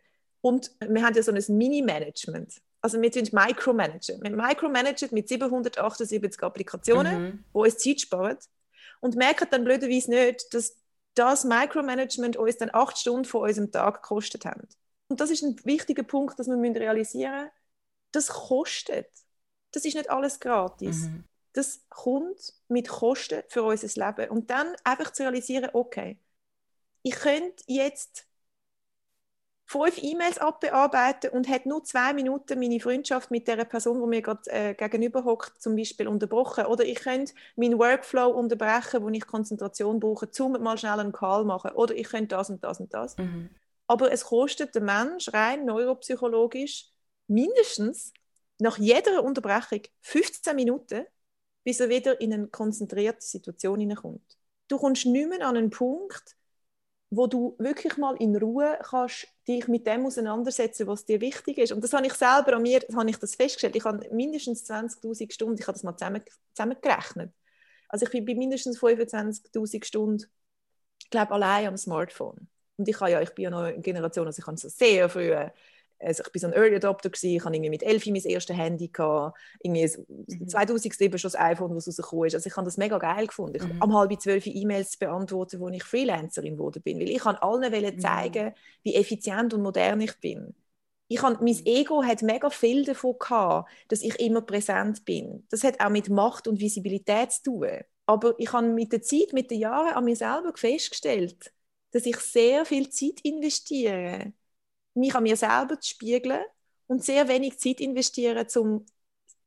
und 0.45 0.71
wir 0.79 1.03
haben 1.03 1.15
ja 1.15 1.23
so 1.23 1.31
ein 1.31 1.43
Mini-Management 1.47 2.61
also 2.85 3.01
wir 3.01 3.11
tun 3.11 3.27
Micromanagen. 3.31 4.21
Wir 4.21 4.29
micromanagen 4.29 5.09
mit 5.11 5.27
778 5.27 6.43
Applikationen, 6.43 7.23
mhm. 7.23 7.43
die 7.51 7.57
uns 7.57 7.77
Zeit 7.79 8.01
sparen 8.01 8.37
und 9.01 9.15
merken 9.15 9.47
dann 9.49 9.63
blöderweise 9.63 10.11
nicht, 10.11 10.53
dass 10.53 10.75
das 11.15 11.45
Micromanagement 11.45 12.37
uns 12.37 12.57
dann 12.57 12.69
acht 12.71 12.99
Stunden 12.99 13.25
von 13.25 13.41
unserem 13.41 13.71
Tag 13.71 14.03
gekostet 14.03 14.45
hat. 14.45 14.67
Und 15.07 15.19
das 15.19 15.31
ist 15.31 15.41
ein 15.41 15.59
wichtiger 15.65 16.03
Punkt, 16.03 16.37
dass 16.37 16.47
wir 16.47 16.55
realisieren 16.75 17.45
müssen. 17.45 17.51
Das 18.11 18.27
kostet. 18.27 19.09
Das 19.71 19.83
ist 19.83 19.95
nicht 19.95 20.11
alles 20.11 20.39
gratis. 20.39 21.05
Mhm. 21.05 21.23
Das 21.53 21.81
kommt 21.89 22.53
mit 22.67 22.87
Kosten 22.87 23.41
für 23.47 23.63
unser 23.63 23.87
Leben. 23.87 24.29
Und 24.29 24.51
dann 24.51 24.75
einfach 24.83 25.11
zu 25.11 25.23
realisieren, 25.23 25.71
okay, 25.73 26.19
ich 27.01 27.15
könnte 27.15 27.63
jetzt 27.65 28.27
fünf 29.65 30.01
E-Mails 30.01 30.37
abbearbeiten 30.37 31.31
und 31.31 31.49
hat 31.49 31.65
nur 31.65 31.83
zwei 31.83 32.13
Minuten 32.13 32.59
meine 32.59 32.79
Freundschaft 32.79 33.31
mit 33.31 33.47
der 33.47 33.65
Person, 33.65 33.99
die 33.99 34.07
mir 34.07 34.21
gerade 34.21 34.49
äh, 34.51 34.73
gegenüber 34.75 35.23
hockt, 35.23 35.61
zum 35.61 35.75
Beispiel 35.75 36.07
unterbrochen. 36.07 36.65
Oder 36.65 36.85
ich 36.85 36.99
könnte 36.99 37.33
meinen 37.55 37.79
Workflow 37.79 38.29
unterbrechen, 38.29 39.01
wo 39.01 39.09
ich 39.09 39.25
Konzentration 39.25 39.99
brauche, 39.99 40.29
um 40.39 40.51
mal 40.61 40.77
schnell 40.77 40.99
einen 40.99 41.11
Call 41.11 41.45
machen. 41.45 41.71
Oder 41.71 41.95
ich 41.95 42.07
könnte 42.07 42.35
das 42.35 42.49
und 42.49 42.63
das 42.63 42.79
und 42.79 42.93
das. 42.93 43.17
Mhm. 43.17 43.49
Aber 43.87 44.11
es 44.11 44.25
kostet 44.25 44.75
den 44.75 44.85
Mensch 44.85 45.33
rein 45.33 45.65
neuropsychologisch 45.65 46.91
mindestens 47.27 48.13
nach 48.59 48.77
jeder 48.77 49.23
Unterbrechung 49.23 49.81
15 50.01 50.55
Minuten, 50.55 51.05
bis 51.63 51.79
er 51.79 51.89
wieder 51.89 52.19
in 52.21 52.33
eine 52.33 52.47
konzentrierte 52.47 53.25
Situation 53.25 53.79
hineinkommt. 53.79 54.37
Du 54.67 54.77
kommst 54.77 55.05
nicht 55.05 55.29
mehr 55.29 55.45
an 55.45 55.57
einen 55.57 55.69
Punkt, 55.69 56.35
wo 57.15 57.27
du 57.27 57.55
wirklich 57.59 57.97
mal 57.97 58.15
in 58.17 58.35
Ruhe 58.35 58.77
kannst 58.81 59.27
dich 59.47 59.67
mit 59.67 59.87
dem 59.87 60.05
auseinandersetzen, 60.05 60.87
was 60.87 61.05
dir 61.05 61.21
wichtig 61.21 61.57
ist. 61.57 61.71
Und 61.71 61.83
das 61.83 61.93
habe 61.93 62.05
ich 62.05 62.13
selber 62.13 62.55
an 62.55 62.61
mir, 62.61 62.81
habe 62.95 63.09
ich 63.09 63.17
das 63.17 63.35
festgestellt. 63.35 63.75
Ich 63.75 63.85
habe 63.85 64.07
mindestens 64.11 64.69
20.000 64.69 65.31
Stunden, 65.31 65.57
ich 65.59 65.67
habe 65.67 65.73
das 65.73 65.83
mal 65.83 65.95
zusammen, 65.95 66.21
zusammengerechnet. 66.53 67.31
Also 67.87 68.05
ich 68.05 68.11
bin 68.11 68.25
bei 68.25 68.35
mindestens 68.35 68.79
25.000 68.79 69.85
Stunden, 69.85 70.25
glaube 71.09 71.33
allein 71.33 71.67
am 71.67 71.77
Smartphone. 71.77 72.47
Und 72.77 72.89
ich, 72.89 72.99
habe 72.99 73.11
ja, 73.11 73.21
ich 73.21 73.29
bin 73.31 73.43
ja 73.43 73.49
noch 73.49 73.59
eine 73.59 73.79
Generation, 73.79 74.25
also 74.25 74.39
ich 74.39 74.47
habe 74.47 74.57
so 74.57 74.67
sehr 74.67 75.07
früh 75.07 75.33
also 75.99 76.23
ich 76.23 76.33
war 76.33 76.39
so 76.39 76.47
ein 76.47 76.53
Early 76.53 76.75
Adopter, 76.75 77.09
gewesen. 77.09 77.35
ich 77.35 77.43
hatte 77.43 77.55
irgendwie 77.55 77.69
mit 77.69 77.83
11 77.83 78.05
mein 78.07 78.15
erstes 78.23 78.55
Handy, 78.55 78.89
gehabt. 78.89 79.37
irgendwie 79.61 79.89
mhm. 80.27 80.47
2007 80.47 81.17
schon 81.17 81.31
das 81.31 81.39
iPhone, 81.39 81.73
das 81.75 81.87
rausgekommen 81.87 82.27
ist. 82.27 82.35
Also 82.35 82.47
ich 82.47 82.55
habe 82.55 82.65
das 82.65 82.77
mega 82.77 82.97
geil 82.97 83.27
gefunden. 83.27 83.55
Ich 83.55 83.63
mhm. 83.63 83.81
am 83.81 83.93
halb 83.93 84.19
zwölf 84.21 84.45
E-Mails 84.45 84.97
beantworten, 84.97 85.59
wo 85.59 85.69
ich 85.69 85.83
Freelancerin 85.83 86.57
geworden 86.57 86.81
bin, 86.83 86.99
weil 86.99 87.09
ich 87.09 87.19
kann 87.19 87.35
allen 87.35 87.71
mhm. 87.71 87.99
zeigen, 87.99 88.53
wie 88.83 88.95
effizient 88.95 89.53
und 89.53 89.61
modern 89.61 90.01
ich 90.01 90.19
bin. 90.19 90.53
Ich 91.07 91.21
habe, 91.21 91.43
mein 91.43 91.55
mhm. 91.55 91.61
Ego 91.65 92.03
hat 92.03 92.21
mega 92.23 92.49
viel 92.49 92.83
davon 92.83 93.15
gehabt, 93.19 93.69
dass 93.87 94.01
ich 94.01 94.19
immer 94.19 94.41
präsent 94.41 95.05
bin. 95.05 95.45
Das 95.49 95.63
hat 95.63 95.79
auch 95.79 95.89
mit 95.89 96.09
Macht 96.09 96.47
und 96.47 96.59
Visibilität 96.59 97.31
zu 97.31 97.43
tun. 97.43 97.69
Aber 98.07 98.35
ich 98.37 98.51
habe 98.53 98.67
mit 98.67 98.91
der 98.91 99.01
Zeit, 99.01 99.33
mit 99.33 99.49
den 99.49 99.59
Jahren 99.59 99.93
an 99.93 100.05
mir 100.05 100.15
selber 100.15 100.53
festgestellt, 100.55 101.51
dass 101.91 102.05
ich 102.05 102.17
sehr 102.17 102.65
viel 102.65 102.89
Zeit 102.89 103.21
investiere 103.23 104.33
mich 104.95 105.15
an 105.15 105.23
mir 105.23 105.35
selber 105.35 105.79
zu 105.79 105.89
spiegeln 105.89 106.43
und 106.87 107.03
sehr 107.03 107.27
wenig 107.27 107.59
Zeit 107.59 107.79
investieren, 107.79 108.45
um 108.55 108.85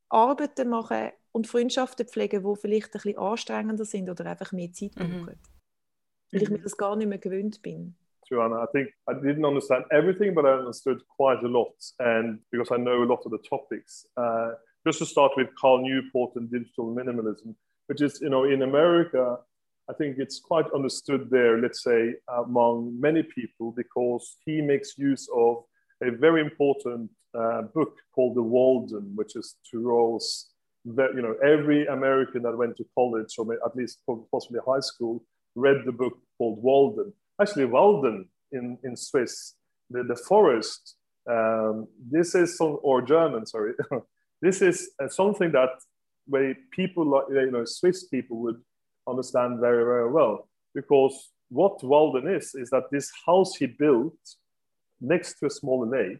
Arbeiten 0.09 0.63
zu 0.63 0.65
machen 0.65 1.11
und 1.31 1.47
Freundschaften 1.47 2.05
zu 2.05 2.11
pflegen, 2.11 2.43
die 2.43 2.59
vielleicht 2.59 2.87
ein 2.87 2.91
bisschen 2.91 3.17
anstrengender 3.17 3.85
sind 3.85 4.09
oder 4.09 4.25
einfach 4.25 4.51
mehr 4.51 4.71
Zeit 4.71 4.95
mhm. 4.95 4.99
brauchen. 4.99 5.39
Mhm. 5.39 6.31
Weil 6.31 6.43
ich 6.43 6.49
mir 6.49 6.59
das 6.59 6.77
gar 6.77 6.95
nicht 6.95 7.07
mehr 7.07 7.17
gewöhnt 7.17 7.61
bin. 7.61 7.95
Joanna, 8.29 8.63
I 8.63 8.67
think 8.71 8.89
I 9.09 9.13
didn't 9.13 9.45
understand 9.45 9.85
everything, 9.89 10.35
but 10.35 10.45
I 10.45 10.59
understood 10.59 11.03
quite 11.07 11.43
a 11.43 11.47
lot, 11.47 11.73
and 11.97 12.39
because 12.51 12.71
I 12.71 12.77
know 12.77 13.01
a 13.01 13.05
lot 13.05 13.25
of 13.25 13.31
the 13.31 13.39
topics. 13.39 14.07
Uh, 14.15 14.51
just 14.85 14.99
to 14.99 15.05
start 15.05 15.31
with 15.35 15.47
Carl 15.55 15.79
Newport 15.81 16.35
and 16.35 16.49
digital 16.49 16.93
minimalism, 16.93 17.55
which 17.87 18.01
is, 18.01 18.21
you 18.21 18.29
know, 18.29 18.43
in 18.43 18.61
America, 18.61 19.39
I 19.89 19.93
think 19.93 20.19
it's 20.19 20.39
quite 20.39 20.65
understood 20.73 21.29
there, 21.31 21.59
let's 21.59 21.83
say, 21.83 22.13
among 22.37 22.99
many 22.99 23.23
people, 23.23 23.73
because 23.75 24.37
he 24.45 24.61
makes 24.61 24.97
use 24.97 25.27
of 25.35 25.63
a 26.03 26.11
very 26.11 26.41
important 26.41 27.09
uh, 27.33 27.63
book 27.63 27.95
called 28.13 28.35
The 28.35 28.43
Walden, 28.43 29.11
which 29.15 29.35
is 29.35 29.55
Thoreau's, 29.69 30.49
that, 30.85 31.15
you 31.15 31.21
know, 31.21 31.35
every 31.43 31.87
American 31.87 32.43
that 32.43 32.55
went 32.55 32.77
to 32.77 32.85
college 32.95 33.33
or 33.37 33.51
at 33.53 33.75
least 33.75 33.99
possibly 34.31 34.59
high 34.65 34.79
school 34.79 35.23
read 35.55 35.77
the 35.85 35.91
book 35.91 36.17
called 36.37 36.61
Walden. 36.61 37.11
Actually, 37.41 37.65
Walden 37.65 38.29
in, 38.51 38.77
in 38.83 38.95
Swiss, 38.95 39.55
the, 39.89 40.03
the 40.03 40.15
forest, 40.15 40.95
um, 41.29 41.87
this 42.11 42.35
is, 42.35 42.57
some, 42.57 42.77
or 42.83 43.01
German, 43.01 43.45
sorry, 43.45 43.73
this 44.41 44.61
is 44.61 44.91
uh, 45.01 45.09
something 45.09 45.51
that 45.51 45.69
where 46.27 46.55
people, 46.71 47.05
like, 47.05 47.23
you 47.29 47.51
know, 47.51 47.65
Swiss 47.65 48.03
people 48.05 48.37
would 48.37 48.61
understand 49.09 49.59
very, 49.59 49.83
very 49.83 50.11
well. 50.11 50.47
Because 50.73 51.31
what 51.49 51.83
Walden 51.83 52.27
is, 52.27 52.55
is 52.55 52.69
that 52.69 52.91
this 52.91 53.11
house 53.25 53.55
he 53.55 53.65
built 53.65 54.17
next 55.01 55.39
to 55.39 55.47
a 55.47 55.49
small 55.49 55.87
lake 55.87 56.19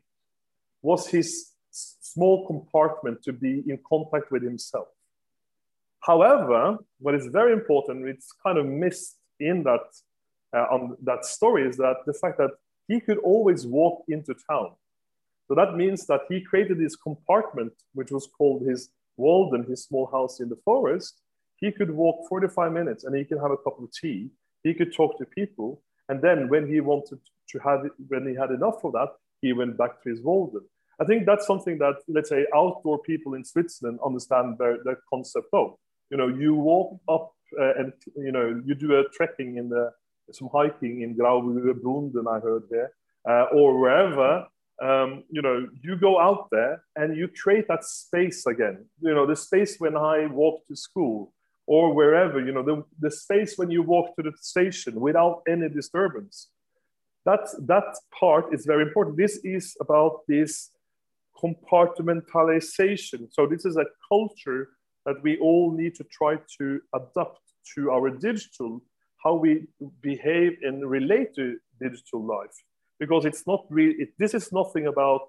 was 0.82 1.08
his 1.08 1.52
small 1.72 2.48
compartment 2.48 3.22
to 3.24 3.34
be 3.34 3.64
in 3.68 3.80
contact 3.88 4.32
with 4.32 4.44
himself. 4.44 4.88
However, 6.02 6.78
what 7.00 7.16
is 7.16 7.28
very 7.28 7.54
important, 7.54 8.08
it's 8.08 8.32
kind 8.44 8.58
of 8.58 8.66
missed 8.66 9.18
in 9.40 9.64
that, 9.64 9.82
uh, 10.56 10.66
on 10.72 10.98
that 11.04 11.26
story, 11.26 11.68
is 11.68 11.78
that 11.78 11.98
the 12.06 12.14
fact 12.14 12.38
that 12.38 12.52
he 12.88 13.00
could 13.00 13.20
always 13.20 13.68
walk 13.68 14.04
into 14.08 14.34
town. 14.50 14.72
So 15.48 15.56
that 15.56 15.76
means 15.76 16.06
that 16.08 16.22
he 16.30 16.42
created 16.42 16.80
this 16.80 16.96
compartment, 16.96 17.74
which 17.94 18.12
was 18.12 18.28
called 18.38 18.68
his 18.68 18.90
Walden, 19.18 19.64
his 19.64 19.84
small 19.84 20.08
house 20.08 20.40
in 20.40 20.50
the 20.50 20.56
forest, 20.64 21.22
he 21.62 21.72
could 21.72 21.92
walk 21.92 22.28
45 22.30 22.72
minutes 22.72 23.04
and 23.04 23.16
he 23.16 23.24
can 23.26 23.38
have 23.40 23.52
a 23.52 23.58
cup 23.58 23.80
of 23.80 23.92
tea. 23.92 24.30
He 24.64 24.74
could 24.74 24.94
talk 24.94 25.18
to 25.18 25.26
people. 25.26 25.82
And 26.08 26.22
then 26.22 26.50
when 26.50 26.68
he 26.68 26.80
wanted 26.80 27.20
to 27.50 27.60
have 27.60 27.86
it, 27.86 27.92
when 28.08 28.28
he 28.28 28.36
had 28.36 28.52
enough 28.52 28.84
of 28.84 28.94
that, 28.94 29.10
he 29.42 29.54
went 29.54 29.78
back 29.78 30.02
to 30.04 30.10
his 30.10 30.22
Walden. 30.22 30.62
I 31.00 31.06
think 31.06 31.26
that's 31.26 31.48
something 31.48 31.78
that, 31.78 31.96
let's 32.08 32.30
say, 32.30 32.46
outdoor 32.54 33.00
people 33.00 33.34
in 33.34 33.46
Switzerland 33.46 34.00
understand 34.06 34.58
the, 34.58 34.80
the 34.84 34.98
concept 35.12 35.48
of. 35.54 35.76
You 36.10 36.18
know, 36.18 36.28
you 36.28 36.56
walk 36.56 37.00
up 37.08 37.32
uh, 37.60 37.74
and, 37.76 37.94
you 38.16 38.32
know, 38.32 38.62
you 38.66 38.76
do 38.76 39.00
a 39.00 39.04
trekking 39.10 39.58
in 39.58 39.70
the, 39.70 39.92
some 40.32 40.50
hiking 40.54 41.02
in 41.02 41.16
Graubünden, 41.16 42.28
I 42.28 42.40
heard 42.40 42.64
there, 42.70 42.92
uh, 43.28 43.46
or 43.54 43.80
wherever, 43.80 44.46
um, 44.82 45.24
you 45.30 45.42
know, 45.42 45.68
you 45.82 45.98
go 45.98 46.20
out 46.20 46.50
there 46.52 46.84
and 46.96 47.16
you 47.16 47.28
create 47.28 47.68
that 47.68 47.84
space 47.84 48.46
again. 48.46 48.86
You 49.02 49.14
know, 49.14 49.26
the 49.26 49.36
space 49.36 49.76
when 49.78 49.98
I 49.98 50.28
walked 50.28 50.68
to 50.70 50.76
school, 50.76 51.34
or 51.70 51.94
wherever, 51.94 52.40
you 52.44 52.52
know, 52.52 52.64
the, 52.64 52.84
the 53.00 53.12
space 53.12 53.54
when 53.56 53.70
you 53.70 53.84
walk 53.84 54.16
to 54.16 54.24
the 54.24 54.34
station 54.42 55.00
without 55.00 55.44
any 55.48 55.70
disturbance. 55.70 56.50
That, 57.26 57.48
that 57.68 57.96
part 58.20 58.52
is 58.52 58.66
very 58.66 58.82
important. 58.82 59.18
This 59.18 59.40
is 59.44 59.78
about 59.80 60.22
this 60.28 60.72
compartmentalization. 61.40 63.32
So 63.32 63.46
this 63.46 63.66
is 63.66 63.78
a 63.78 63.86
culture 64.12 64.70
that 65.06 65.22
we 65.22 65.38
all 65.38 65.72
need 65.72 65.94
to 65.96 66.04
try 66.06 66.40
to 66.58 66.82
adapt 66.96 67.44
to 67.76 67.92
our 67.92 68.10
digital, 68.10 68.82
how 69.24 69.36
we 69.36 69.68
behave 70.02 70.58
and 70.64 70.90
relate 70.90 71.36
to 71.36 71.60
digital 71.80 72.26
life. 72.26 72.56
Because 73.00 73.26
it's 73.26 73.46
not 73.46 73.68
really, 73.70 73.94
it, 74.00 74.10
this 74.18 74.34
is 74.34 74.52
nothing 74.52 74.88
about 74.88 75.28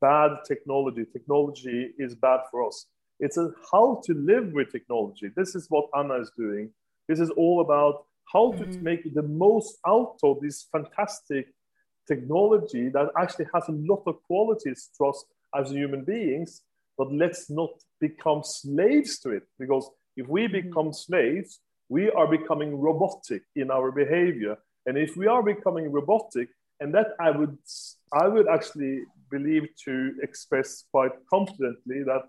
bad 0.00 0.30
technology. 0.46 1.06
Technology 1.12 1.90
is 1.98 2.14
bad 2.14 2.40
for 2.52 2.68
us. 2.68 2.86
It's 3.20 3.36
a 3.36 3.50
how 3.70 4.00
to 4.04 4.14
live 4.14 4.52
with 4.52 4.72
technology. 4.72 5.30
This 5.36 5.54
is 5.54 5.66
what 5.68 5.88
Anna 5.96 6.20
is 6.20 6.30
doing. 6.36 6.70
This 7.08 7.20
is 7.20 7.30
all 7.30 7.60
about 7.60 8.04
how 8.32 8.52
to 8.52 8.64
mm-hmm. 8.64 8.82
make 8.82 9.14
the 9.14 9.22
most 9.22 9.78
out 9.86 10.16
of 10.22 10.40
this 10.40 10.66
fantastic 10.72 11.48
technology 12.06 12.88
that 12.88 13.08
actually 13.18 13.46
has 13.54 13.68
a 13.68 13.72
lot 13.72 14.02
of 14.06 14.22
qualities 14.24 14.90
to 14.98 15.06
us 15.06 15.24
as 15.54 15.70
human 15.70 16.04
beings, 16.04 16.62
but 16.98 17.12
let's 17.12 17.50
not 17.50 17.70
become 18.00 18.42
slaves 18.42 19.18
to 19.20 19.30
it. 19.30 19.44
Because 19.58 19.88
if 20.16 20.26
we 20.28 20.46
mm-hmm. 20.46 20.68
become 20.68 20.92
slaves, 20.92 21.60
we 21.88 22.10
are 22.10 22.26
becoming 22.26 22.80
robotic 22.80 23.42
in 23.54 23.70
our 23.70 23.92
behavior. 23.92 24.56
And 24.86 24.96
if 24.96 25.16
we 25.16 25.26
are 25.26 25.42
becoming 25.42 25.92
robotic, 25.92 26.48
and 26.80 26.92
that 26.94 27.08
I 27.20 27.30
would 27.30 27.56
I 28.12 28.26
would 28.28 28.48
actually 28.48 29.04
believe 29.30 29.68
to 29.84 30.14
express 30.22 30.84
quite 30.90 31.12
confidently 31.30 32.02
that 32.02 32.24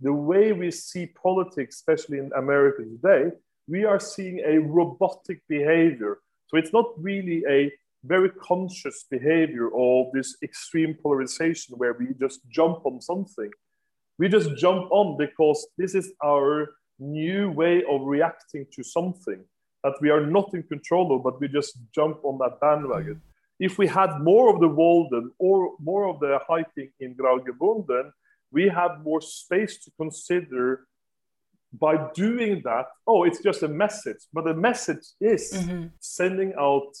the 0.00 0.12
way 0.12 0.52
we 0.52 0.70
see 0.70 1.06
politics, 1.06 1.76
especially 1.76 2.18
in 2.18 2.30
America 2.36 2.82
today, 2.82 3.30
we 3.68 3.84
are 3.84 4.00
seeing 4.00 4.40
a 4.40 4.58
robotic 4.58 5.40
behavior. 5.48 6.18
So 6.48 6.56
it's 6.58 6.72
not 6.72 6.86
really 6.98 7.42
a 7.48 7.72
very 8.04 8.30
conscious 8.30 9.06
behavior 9.10 9.70
of 9.74 10.12
this 10.12 10.36
extreme 10.42 10.94
polarization 11.02 11.76
where 11.78 11.94
we 11.94 12.08
just 12.20 12.40
jump 12.50 12.84
on 12.84 13.00
something. 13.00 13.50
We 14.18 14.28
just 14.28 14.56
jump 14.56 14.92
on 14.92 15.16
because 15.16 15.66
this 15.78 15.94
is 15.94 16.12
our 16.22 16.68
new 16.98 17.50
way 17.50 17.82
of 17.90 18.02
reacting 18.02 18.66
to 18.74 18.84
something 18.84 19.42
that 19.82 19.94
we 20.00 20.10
are 20.10 20.24
not 20.24 20.52
in 20.54 20.62
control 20.64 21.16
of, 21.16 21.24
but 21.24 21.40
we 21.40 21.48
just 21.48 21.78
jump 21.94 22.18
on 22.24 22.38
that 22.38 22.60
bandwagon. 22.60 23.20
If 23.58 23.78
we 23.78 23.86
had 23.86 24.20
more 24.20 24.52
of 24.52 24.60
the 24.60 24.68
Walden 24.68 25.30
or 25.38 25.72
more 25.78 26.06
of 26.08 26.20
the 26.20 26.38
hiking 26.46 26.90
in 27.00 27.14
Graugebunden, 27.14 28.10
we 28.54 28.68
have 28.68 29.02
more 29.02 29.20
space 29.20 29.74
to 29.84 29.90
consider 30.02 30.86
by 31.72 31.94
doing 32.14 32.62
that. 32.64 32.86
Oh, 33.06 33.24
it's 33.24 33.42
just 33.42 33.62
a 33.62 33.68
message, 33.68 34.22
but 34.32 34.44
the 34.44 34.54
message 34.54 35.04
is 35.20 35.52
mm-hmm. 35.52 35.86
sending 36.00 36.54
out 36.58 36.92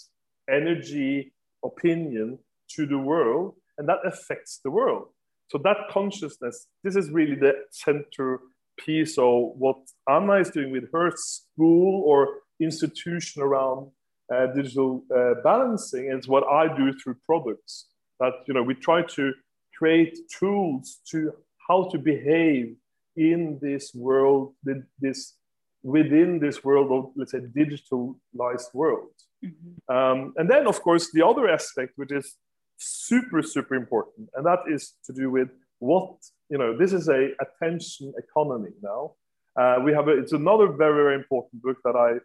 energy, 0.50 1.32
opinion 1.64 2.38
to 2.74 2.86
the 2.86 2.98
world, 2.98 3.54
and 3.78 3.88
that 3.88 4.00
affects 4.04 4.60
the 4.64 4.70
world. 4.70 5.06
So 5.50 5.58
that 5.58 5.76
consciousness, 5.90 6.66
this 6.82 6.96
is 6.96 7.10
really 7.10 7.36
the 7.36 7.52
center 7.70 8.40
piece 8.78 9.16
of 9.18 9.52
what 9.56 9.76
Anna 10.08 10.34
is 10.34 10.50
doing 10.50 10.72
with 10.72 10.90
her 10.92 11.12
school 11.14 12.02
or 12.04 12.40
institution 12.60 13.42
around 13.42 13.90
uh, 14.34 14.46
digital 14.46 15.04
uh, 15.14 15.34
balancing. 15.44 16.10
It's 16.10 16.26
what 16.26 16.44
I 16.44 16.74
do 16.76 16.92
through 16.98 17.16
products. 17.24 17.86
that 18.20 18.34
you 18.46 18.54
know 18.54 18.62
we 18.62 18.74
try 18.74 19.02
to 19.02 19.32
create 19.76 20.18
tools 20.38 21.00
to 21.10 21.32
how 21.68 21.88
to 21.90 21.98
behave 21.98 22.76
in 23.16 23.58
this 23.60 23.94
world, 23.94 24.54
this 24.98 25.34
within 25.82 26.38
this 26.38 26.64
world 26.64 26.90
of 26.90 27.12
let's 27.16 27.32
say 27.32 27.40
digitalized 27.40 28.72
world. 28.72 29.10
Mm-hmm. 29.44 29.94
Um, 29.94 30.32
and 30.36 30.50
then 30.50 30.66
of 30.66 30.80
course 30.82 31.10
the 31.12 31.24
other 31.24 31.48
aspect, 31.48 31.92
which 31.96 32.12
is 32.12 32.36
super 32.78 33.42
super 33.42 33.74
important, 33.74 34.28
and 34.34 34.44
that 34.46 34.60
is 34.68 34.94
to 35.06 35.12
do 35.12 35.30
with 35.30 35.48
what 35.78 36.16
you 36.48 36.58
know. 36.58 36.76
This 36.76 36.92
is 36.92 37.08
a 37.08 37.30
attention 37.40 38.12
economy 38.18 38.70
now. 38.82 39.12
Uh, 39.56 39.76
we 39.84 39.92
have 39.92 40.08
a, 40.08 40.18
it's 40.18 40.32
another 40.32 40.68
very 40.68 40.94
very 40.94 41.14
important 41.14 41.62
book 41.62 41.78
that 41.84 41.96
I 41.96 42.18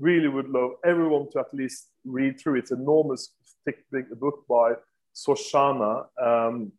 really 0.00 0.28
would 0.28 0.48
love 0.48 0.72
everyone 0.84 1.30
to 1.32 1.40
at 1.40 1.52
least 1.52 1.88
read 2.04 2.40
through. 2.40 2.56
It's 2.58 2.72
enormous 2.72 3.34
thick 3.64 3.84
big 3.92 4.08
book 4.18 4.44
by 4.48 4.72
Soshana 5.14 6.06
um, 6.20 6.72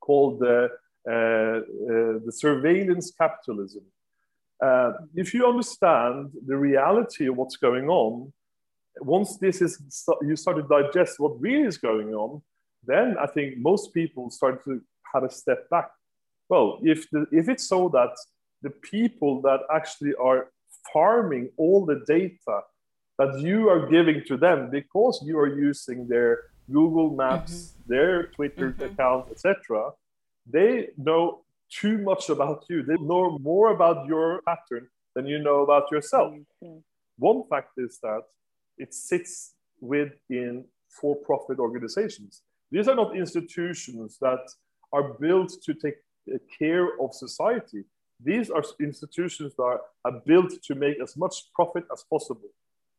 called 0.00 0.40
the 0.40 0.64
uh, 0.64 0.68
the 1.06 2.32
surveillance 2.32 3.12
capitalism. 3.18 3.82
Uh, 4.62 4.92
if 5.14 5.34
you 5.34 5.46
understand 5.46 6.30
the 6.46 6.56
reality 6.56 7.28
of 7.28 7.36
what's 7.36 7.56
going 7.56 7.88
on, 7.88 8.32
once 9.00 9.36
this 9.36 9.60
is 9.60 9.78
you 10.22 10.36
start 10.36 10.56
to 10.56 10.62
digest 10.62 11.20
what 11.20 11.40
really 11.40 11.66
is 11.66 11.76
going 11.76 12.14
on, 12.14 12.40
then 12.84 13.16
I 13.20 13.26
think 13.26 13.58
most 13.58 13.92
people 13.92 14.30
start 14.30 14.64
to 14.64 14.80
have 15.14 15.24
a 15.24 15.30
step 15.30 15.68
back. 15.68 15.90
Well, 16.48 16.78
if 16.82 17.10
the, 17.10 17.26
if 17.32 17.48
it's 17.48 17.68
so 17.68 17.88
that 17.90 18.16
the 18.62 18.70
people 18.70 19.42
that 19.42 19.60
actually 19.74 20.14
are 20.14 20.48
farming 20.92 21.50
all 21.56 21.84
the 21.84 22.02
data 22.06 22.60
that 23.18 23.40
you 23.40 23.68
are 23.68 23.88
giving 23.88 24.22
to 24.28 24.36
them 24.36 24.70
because 24.70 25.22
you 25.24 25.38
are 25.38 25.58
using 25.58 26.06
their 26.08 26.44
Google 26.70 27.10
Maps, 27.10 27.52
mm-hmm. 27.52 27.92
their 27.92 28.26
Twitter 28.28 28.72
mm-hmm. 28.72 28.92
account, 28.92 29.26
etc., 29.30 29.90
they 30.50 30.88
know 30.96 31.40
too 31.70 31.98
much 31.98 32.28
about 32.28 32.64
you. 32.68 32.82
They 32.82 32.96
know 32.96 33.38
more 33.38 33.72
about 33.72 34.06
your 34.06 34.42
pattern 34.42 34.88
than 35.14 35.26
you 35.26 35.38
know 35.38 35.62
about 35.62 35.90
yourself. 35.90 36.32
Mm-hmm. 36.62 36.78
One 37.18 37.42
fact 37.48 37.72
is 37.78 37.98
that 38.02 38.22
it 38.78 38.94
sits 38.94 39.54
within 39.80 40.64
for 40.88 41.16
profit 41.16 41.58
organizations. 41.58 42.42
These 42.70 42.88
are 42.88 42.94
not 42.94 43.16
institutions 43.16 44.18
that 44.20 44.40
are 44.92 45.14
built 45.14 45.52
to 45.64 45.74
take 45.74 45.96
care 46.58 47.00
of 47.00 47.14
society. 47.14 47.84
These 48.22 48.50
are 48.50 48.62
institutions 48.80 49.54
that 49.56 49.62
are, 49.62 49.80
are 50.04 50.20
built 50.24 50.52
to 50.62 50.74
make 50.74 51.00
as 51.00 51.16
much 51.16 51.52
profit 51.54 51.84
as 51.92 52.04
possible. 52.08 52.48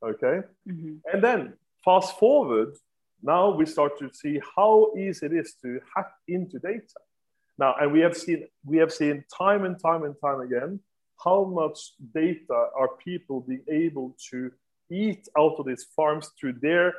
Okay? 0.04 0.42
Mm-hmm. 0.68 0.96
And 1.12 1.24
then 1.24 1.54
fast 1.84 2.18
forward, 2.20 2.76
now 3.22 3.50
we 3.50 3.66
start 3.66 3.98
to 4.00 4.10
see 4.14 4.40
how 4.56 4.94
easy 4.98 5.26
it 5.26 5.34
is 5.34 5.56
to 5.64 5.80
hack 5.96 6.12
into 6.28 6.60
data. 6.60 7.00
Now, 7.58 7.76
and 7.80 7.92
we 7.92 8.02
have 8.02 8.16
seen 8.16 8.48
we 8.66 8.78
have 8.78 8.94
seen 8.94 9.24
time 9.36 9.66
and 9.66 9.80
time 9.80 10.04
and 10.04 10.16
time 10.22 10.42
again 10.42 10.80
how 11.24 11.44
much 11.46 11.80
data 12.14 12.68
are 12.76 12.90
people 13.04 13.42
being 13.42 13.64
able 13.70 14.16
to 14.30 14.52
eat 14.92 15.28
out 15.38 15.56
of 15.58 15.66
these 15.66 15.86
farms 15.96 16.30
through 16.40 16.54
their 16.62 16.94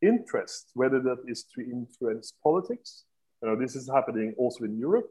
interest, 0.00 0.70
whether 0.74 0.98
that 1.00 1.18
is 1.26 1.44
to 1.54 1.60
influence 1.60 2.32
politics. 2.42 3.04
You 3.42 3.48
know, 3.48 3.56
this 3.56 3.76
is 3.76 3.88
happening 3.88 4.34
also 4.38 4.64
in 4.64 4.78
Europe, 4.78 5.10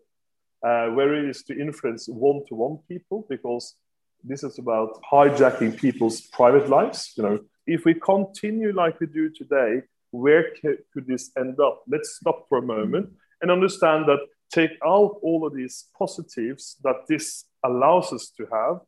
uh, 0.63 0.87
where 0.87 1.13
it 1.13 1.29
is 1.29 1.43
to 1.43 1.59
influence 1.59 2.07
one-to-one 2.07 2.79
people, 2.87 3.25
because 3.29 3.75
this 4.23 4.43
is 4.43 4.57
about 4.57 4.99
hijacking 5.11 5.77
people's 5.77 6.21
private 6.21 6.67
lives. 6.69 7.13
You 7.15 7.23
know, 7.23 7.39
if 7.67 7.85
we 7.85 7.93
continue 7.93 8.73
like 8.73 8.99
we 8.99 9.07
do 9.07 9.29
today, 9.29 9.83
where 10.11 10.45
could 10.61 11.05
this 11.05 11.31
end 11.37 11.59
up? 11.59 11.83
Let's 11.87 12.17
stop 12.19 12.47
for 12.49 12.57
a 12.57 12.63
moment 12.63 13.11
and 13.41 13.51
understand 13.51 14.05
that 14.07 14.19
take 14.49 14.77
out 14.81 15.19
all 15.23 15.45
of 15.45 15.53
these 15.53 15.85
positives 15.97 16.77
that 16.83 17.07
this 17.07 17.45
allows 17.63 18.11
us 18.13 18.31
to 18.33 18.45
have 18.51 18.81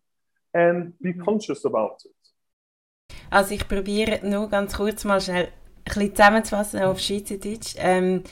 and 0.54 0.93
be 1.00 1.13
mhm. 1.13 1.24
conscious 1.24 1.65
about 1.65 1.97
it. 2.06 2.12
Also 3.30 3.54
ich 3.54 3.67
probiere 3.67 4.19
nur 4.24 4.50
ganz 4.50 4.76
kurz 4.76 5.06
mal 5.06 5.21
schnell 5.21 5.45
ein 5.45 5.84
bisschen 5.86 6.15
zusammenzufassen 6.15 6.82
auf 6.82 7.00
Schweizerdeutsch. 7.00 7.76
Ähm, 7.78 8.24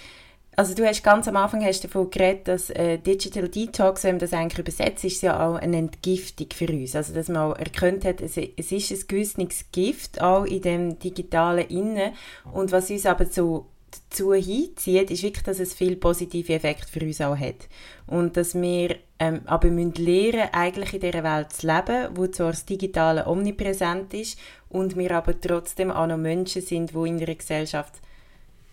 also 0.55 0.75
du 0.75 0.85
hast 0.85 1.03
ganz 1.03 1.25
am 1.29 1.37
Anfang 1.37 1.63
hast 1.63 1.85
davon 1.85 2.09
geredet, 2.09 2.49
dass 2.49 2.69
äh, 2.71 2.97
Digital 2.97 3.47
Detox, 3.47 4.03
wenn 4.03 4.15
man 4.15 4.19
das 4.19 4.33
eigentlich 4.33 4.59
übersetzt, 4.59 5.05
ist 5.05 5.21
ja 5.21 5.47
auch 5.47 5.55
eine 5.55 5.77
Entgiftung 5.77 6.47
für 6.53 6.67
uns. 6.67 6.97
Also 6.97 7.13
dass 7.13 7.29
man 7.29 7.51
auch 7.51 7.57
erkannt 7.57 8.03
hat, 8.03 8.19
es, 8.19 8.35
es 8.35 8.71
ist 8.73 8.91
ein 8.91 9.07
gewisses 9.07 9.71
Gift 9.71 10.21
auch 10.21 10.43
in 10.43 10.61
dem 10.61 10.99
digitalen 10.99 11.65
Innen 11.69 12.11
und 12.51 12.73
was 12.73 12.89
uns 12.89 13.05
aber 13.05 13.25
so 13.25 13.67
dazu 13.91 14.33
hinzieht, 14.33 15.11
ist 15.11 15.23
wirklich, 15.23 15.43
dass 15.43 15.59
es 15.59 15.73
viel 15.73 15.95
positive 15.95 16.53
Effekte 16.53 16.87
für 16.87 17.05
uns 17.05 17.21
auch 17.21 17.37
hat. 17.37 17.67
Und 18.07 18.37
dass 18.37 18.55
wir 18.55 18.97
ähm, 19.19 19.41
aber 19.45 19.69
müssen 19.69 19.93
lernen, 19.93 20.49
eigentlich 20.51 20.93
in 20.93 21.01
dieser 21.01 21.23
Welt 21.23 21.51
zu 21.51 21.67
leben, 21.67 22.09
wo 22.15 22.27
zwar 22.27 22.51
das 22.51 22.65
Digitale 22.65 23.27
omnipräsent 23.27 24.13
ist 24.13 24.39
und 24.69 24.97
wir 24.97 25.11
aber 25.11 25.39
trotzdem 25.39 25.91
auch 25.91 26.07
noch 26.07 26.17
Menschen 26.17 26.61
sind, 26.61 26.91
die 26.91 27.07
in 27.07 27.21
einer 27.21 27.35
Gesellschaft 27.35 27.95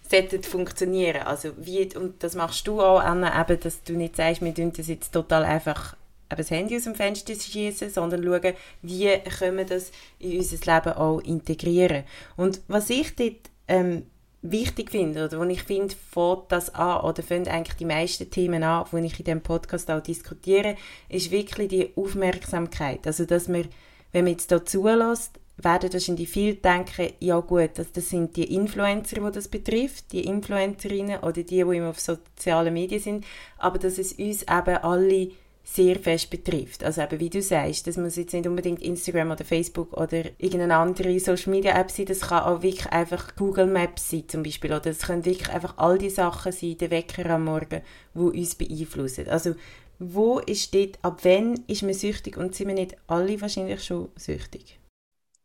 sollten 0.09 0.43
funktionieren. 0.43 1.23
Also 1.23 1.51
wie, 1.57 1.95
und 1.97 2.23
das 2.23 2.35
machst 2.37 2.67
du 2.67 2.81
auch, 2.81 3.01
Anna, 3.01 3.41
eben, 3.41 3.61
dass 3.61 3.83
du 3.83 3.95
nicht 3.95 4.17
sagst, 4.17 4.43
wir 4.43 4.55
tun 4.55 4.73
das 4.77 4.87
jetzt 4.87 5.13
total 5.13 5.45
einfach 5.45 5.97
eben 6.31 6.39
das 6.39 6.51
Handy 6.51 6.77
aus 6.77 6.85
dem 6.85 6.95
Fenster 6.95 7.35
schießen, 7.35 7.91
sondern 7.91 8.23
schauen, 8.23 8.55
wie 8.83 9.19
können 9.39 9.59
wir 9.59 9.65
das 9.65 9.91
in 10.19 10.39
unser 10.39 10.75
Leben 10.75 10.97
auch 10.97 11.21
integrieren. 11.21 12.05
Und 12.37 12.61
was 12.69 12.91
ich 12.91 13.15
dort 13.17 13.51
ähm, 13.69 14.07
wichtig 14.51 14.91
finde, 14.91 15.25
oder 15.25 15.39
wo 15.39 15.45
ich 15.45 15.63
finde, 15.63 15.95
fängt 15.95 16.45
das 16.51 16.75
an, 16.75 17.05
oder 17.05 17.23
fängt 17.23 17.49
eigentlich 17.49 17.77
die 17.77 17.85
meisten 17.85 18.31
Themen 18.31 18.63
an, 18.63 18.87
die 18.93 19.07
ich 19.07 19.19
in 19.19 19.25
diesem 19.25 19.41
Podcast 19.41 19.91
auch 19.91 20.03
diskutiere, 20.03 20.77
ist 21.09 21.31
wirklich 21.31 21.69
die 21.69 21.91
Aufmerksamkeit. 21.97 23.07
Also, 23.07 23.25
dass 23.25 23.49
wir, 23.49 23.65
wenn 24.13 24.25
man 24.25 24.33
jetzt 24.33 24.51
hier 24.51 24.65
zulässt, 24.65 25.39
werden 25.59 25.93
wahrscheinlich 25.93 26.29
viele 26.29 26.55
denken, 26.55 27.13
ja 27.21 27.41
gut, 27.41 27.71
das, 27.75 27.91
das 27.93 28.11
sind 28.11 28.37
die 28.37 28.55
Influencer, 28.55 29.21
die 29.21 29.33
das 29.33 29.49
betrifft, 29.49 30.13
die 30.13 30.25
Influencerinnen 30.25 31.21
oder 31.21 31.33
die, 31.33 31.45
die 31.45 31.61
immer 31.61 31.91
auf 31.91 32.01
sozialen 32.01 32.75
Medien 32.75 33.01
sind, 33.01 33.25
aber 33.59 33.79
dass 33.79 33.99
es 33.99 34.13
uns 34.13 34.43
eben 34.43 34.77
alle 34.77 35.31
sehr 35.69 35.99
fest 35.99 36.31
betrifft. 36.31 36.85
Also 36.85 37.03
eben, 37.03 37.19
wie 37.19 37.29
du 37.29 37.43
sagst, 37.43 37.89
das 37.89 37.97
muss 37.97 38.15
jetzt 38.15 38.33
nicht 38.33 38.47
unbedingt 38.47 38.81
Instagram 38.81 39.33
oder 39.33 39.45
Facebook 39.45 39.93
oder 39.95 40.23
irgendeine 40.39 40.77
andere 40.77 41.19
Social 41.19 41.51
Media 41.51 41.79
App 41.79 41.91
sein, 41.91 42.07
das 42.07 42.21
kann 42.21 42.45
auch 42.45 42.63
wirklich 42.63 42.87
einfach 42.87 43.35
Google 43.35 43.67
Maps 43.67 44.11
sein 44.11 44.29
zum 44.29 44.45
Beispiel 44.45 44.73
oder 44.73 44.87
es 44.87 45.01
können 45.01 45.25
wirklich 45.25 45.51
einfach 45.51 45.77
all 45.77 45.99
die 45.99 46.09
Sachen 46.09 46.53
sein, 46.53 46.79
der 46.79 46.93
Wecker 46.93 47.29
am 47.29 47.45
Morgen, 47.45 47.83
die 48.15 48.21
uns 48.21 48.55
beeinflussen. 48.55 49.29
Also 49.29 49.57
wo 49.99 50.39
ist 50.39 50.73
dort, 50.73 51.01
ab 51.03 51.21
wann 51.25 51.59
ist 51.67 51.83
man 51.83 51.95
süchtig 51.95 52.37
und 52.37 52.55
sind 52.55 52.69
wir 52.69 52.75
nicht 52.75 52.97
alle 53.09 53.41
wahrscheinlich 53.41 53.83
schon 53.83 54.09
süchtig? 54.15 54.76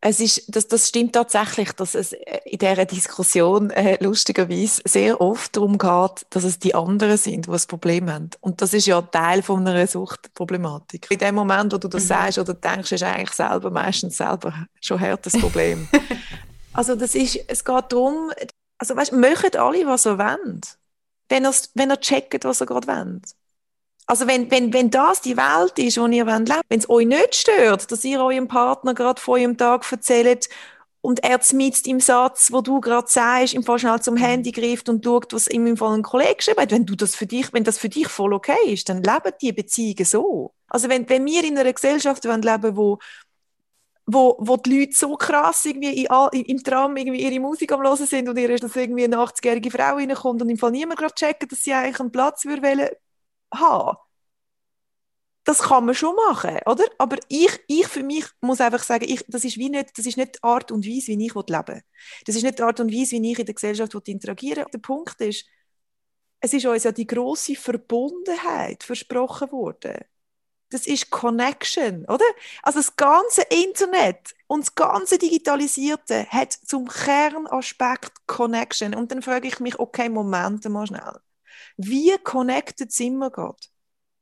Es 0.04 0.20
ist, 0.20 0.44
das, 0.48 0.68
das 0.68 0.90
stimmt 0.90 1.14
tatsächlich, 1.14 1.74
dass 1.74 1.94
es 1.94 2.14
in 2.14 2.58
dieser 2.58 2.86
Diskussion 2.86 3.70
äh, 3.70 4.04
lustigerweise 4.04 4.82
sehr 4.84 5.22
oft 5.22 5.56
darum 5.56 5.78
geht, 5.78 6.26
dass 6.32 6.44
es 6.44 6.58
die 6.58 6.74
anderen 6.74 7.18
sind, 7.18 7.46
die 7.46 7.52
das 7.52 7.68
Problem 7.68 8.10
haben. 8.10 8.32
Und 8.40 8.64
das 8.64 8.74
ist 8.74 8.88
ja 8.88 9.00
Teil 9.04 9.44
von 9.44 9.66
einer 9.66 9.86
Suchtproblematik. 9.86 11.06
In 11.12 11.20
dem 11.20 11.36
Moment, 11.36 11.72
wo 11.72 11.78
du 11.78 11.88
das 11.88 12.04
mhm. 12.04 12.08
sagst 12.08 12.40
oder 12.40 12.56
denkst, 12.56 12.92
ist 12.92 13.04
eigentlich 13.04 13.32
selber 13.32 13.70
meistens 13.70 14.18
selber 14.18 14.66
schon 14.82 14.98
ein 14.98 15.12
hartes 15.12 15.34
Problem. 15.40 15.88
also 16.74 16.96
das 16.96 17.14
ist, 17.14 17.40
es 17.48 17.64
geht 17.64 17.86
darum, 17.90 18.32
also 18.80 18.96
weißt, 18.96 19.14
möchten 19.14 19.58
alle, 19.58 19.86
was 19.86 20.04
sie 20.04 20.18
wollen. 20.18 20.62
Wenn 21.30 21.46
er, 21.46 21.54
wenn 21.76 21.92
er 21.92 22.00
checkt, 22.00 22.44
was 22.44 22.60
er 22.60 22.66
gerade 22.66 22.88
will. 22.88 23.22
Also 24.12 24.28
wenn, 24.28 24.52
wenn, 24.52 24.74
wenn 24.74 24.90
das 24.90 25.22
die 25.22 25.38
Welt 25.38 25.80
ist, 25.80 25.98
wo 25.98 26.06
ihr 26.06 26.28
wollt, 26.28 26.50
wenn 26.68 26.80
es 26.80 26.90
euch 26.90 27.08
nicht 27.08 27.34
stört, 27.34 27.90
dass 27.90 28.04
ihr 28.04 28.22
eurem 28.22 28.50
Partner 28.50 28.94
gerade 28.94 29.22
vor 29.22 29.36
eurem 29.36 29.56
Tag 29.56 29.90
erzählt 29.90 30.50
und 31.00 31.24
er 31.24 31.40
mit 31.54 31.88
im 31.88 32.02
Satz, 32.02 32.52
wo 32.52 32.60
du 32.60 32.82
gerade 32.82 33.08
sagst, 33.08 33.54
im 33.54 33.64
Fall 33.64 33.80
schnell 33.80 34.02
zum 34.02 34.18
Handy 34.18 34.52
greift 34.52 34.90
und 34.90 35.06
schaut, 35.06 35.32
was 35.32 35.48
ihm 35.48 35.66
im 35.66 35.78
Fall 35.78 35.98
ein 35.98 36.04
Kollege 36.04 36.36
geschrieben 36.36 36.60
hat, 36.60 36.72
wenn 36.72 36.86
du 36.86 36.98
das 36.98 37.16
für 37.16 37.26
dich, 37.26 37.54
wenn 37.54 37.64
das 37.64 37.78
für 37.78 37.88
dich 37.88 38.10
voll 38.10 38.34
okay 38.34 38.74
ist, 38.74 38.90
dann 38.90 39.02
leben 39.02 39.32
die 39.42 39.54
Beziehungen 39.54 40.04
so. 40.04 40.52
Also 40.68 40.90
wenn, 40.90 41.08
wenn 41.08 41.26
wir 41.26 41.46
in 41.46 41.58
einer 41.58 41.72
Gesellschaft 41.72 42.26
leben 42.26 42.44
wollen, 42.44 42.76
wo 42.76 43.00
wo, 44.08 44.36
wo 44.40 44.58
die 44.58 44.78
Leute 44.78 44.94
so 44.94 45.16
krass 45.16 45.64
irgendwie 45.64 46.06
in, 46.06 46.46
im 46.46 46.62
Tram 46.62 46.98
irgendwie 46.98 47.24
ihre 47.24 47.40
Musik 47.40 47.72
am 47.72 47.82
hören 47.82 48.06
sind 48.06 48.28
und 48.28 48.38
ihr 48.38 48.50
ist, 48.50 48.62
dass 48.62 48.76
irgendwie 48.76 49.06
eine 49.06 49.16
80-jährige 49.16 49.72
Frau 49.72 49.96
reinkommt 49.96 50.42
und 50.42 50.50
im 50.50 50.58
Fall 50.58 50.72
niemand 50.72 51.00
gerade 51.00 51.16
checken, 51.16 51.48
dass 51.48 51.64
sie 51.64 51.72
eigentlich 51.72 52.00
einen 52.02 52.12
Platz 52.12 52.44
würde 52.44 52.62
haben. 53.54 53.98
Das 55.44 55.60
kann 55.60 55.86
man 55.86 55.96
schon 55.96 56.16
machen, 56.16 56.60
oder? 56.68 56.86
Aber 57.00 57.18
ich, 57.28 57.60
ich 57.68 57.88
für 57.88 58.04
mich 58.04 58.26
muss 58.42 58.62
einfach 58.62 58.84
sagen, 58.84 59.06
ich, 59.10 59.26
das, 59.28 59.44
ist 59.44 59.58
wie 59.58 59.70
nicht, 59.70 59.98
das 59.98 60.06
ist 60.06 60.18
nicht 60.18 60.36
die 60.36 60.44
Art 60.44 60.72
und 60.72 60.86
Weise, 60.86 61.08
wie 61.18 61.26
ich 61.26 61.34
leben 61.34 61.68
will. 61.68 61.82
Das 62.26 62.36
ist 62.36 62.44
nicht 62.44 62.60
die 62.60 62.64
Art 62.64 62.80
und 62.80 62.92
Weise, 62.92 63.20
wie 63.22 63.32
ich 63.32 63.40
in 63.40 63.46
der 63.46 63.56
Gesellschaft 63.56 63.94
interagieren 64.08 64.66
will. 64.66 64.72
Der 64.72 64.80
Punkt 64.80 65.20
ist, 65.22 65.46
es 66.42 66.54
ist 66.54 66.66
uns 66.66 66.84
ja 66.84 66.92
die 66.92 67.08
große 67.08 67.56
Verbundenheit 67.56 68.84
versprochen 68.84 69.52
worden. 69.52 69.98
das 70.72 70.88
ist 70.88 71.12
Connection, 71.12 72.06
oder? 72.06 72.26
Also 72.64 72.80
das 72.80 72.96
ganze 72.96 73.44
Internet 73.44 74.36
und 74.48 74.62
das 74.62 74.76
ganze 74.76 75.18
Digitalisierte 75.20 76.28
hat 76.30 76.54
zum 76.54 76.88
Kernaspekt 76.88 78.14
Connection. 78.28 78.96
Und 78.96 79.12
dann 79.12 79.22
frage 79.22 79.48
ich 79.50 79.60
mich, 79.60 79.80
okay, 79.80 80.10
Moment 80.10 80.66
mal 80.70 80.88
schnell. 80.88 81.20
Wie 81.78 82.18
connected 82.24 82.92
sind 82.92 83.18
wir 83.18 83.32
gerade? 83.32 83.58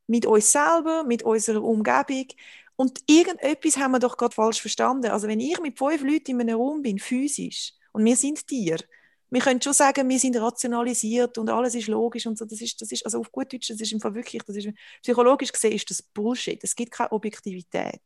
Mit 0.08 0.26
uns 0.26 0.52
selber, 0.52 1.04
mit 1.04 1.24
unserer 1.24 1.64
Umgebung? 1.64 2.28
Und 2.76 3.02
irgendetwas 3.08 3.78
haben 3.78 3.92
wir 3.92 4.00
doch 4.00 4.18
gerade 4.18 4.34
falsch 4.34 4.62
verstanden. 4.62 5.12
Also 5.12 5.28
wenn 5.28 5.40
ich 5.40 5.60
mit 5.60 5.78
fünf 5.78 6.02
Leuten 6.02 6.32
in 6.32 6.42
einem 6.42 6.58
Raum 6.58 6.82
bin, 6.82 6.98
physisch, 6.98 7.74
und 7.92 8.06
wir 8.06 8.16
sind 8.16 8.48
Tiere, 8.48 8.84
wir 9.32 9.42
können 9.42 9.62
schon 9.62 9.74
sagen, 9.74 10.10
wir 10.10 10.18
sind 10.18 10.36
rationalisiert 10.38 11.38
und 11.38 11.50
alles 11.50 11.76
ist 11.76 11.88
logisch 11.88 12.26
und 12.26 12.38
so. 12.38 12.46
Das 12.46 12.62
ist, 12.62 12.82
das 12.82 12.92
ist 12.92 13.06
also 13.06 13.20
auf 13.20 13.32
gut 13.32 13.54
Deutsch, 13.54 13.70
das 13.70 13.80
ist 13.80 13.92
im 13.92 14.00
Fall 14.00 14.16
wirklich, 14.16 14.42
das 14.44 14.56
ist, 14.56 14.70
psychologisch 15.04 15.52
gesehen 15.52 15.74
ist 15.74 15.90
das 15.90 16.02
Bullshit. 16.02 16.64
Es 16.64 16.76
gibt 16.76 16.92
keine 16.92 17.12
Objektivität. 17.12 18.02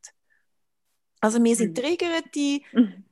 Also 1.21 1.41
wir 1.41 1.55
sind 1.55 1.77
mhm. 1.77 1.81
triggerte 1.81 2.59
mhm. 2.73 3.05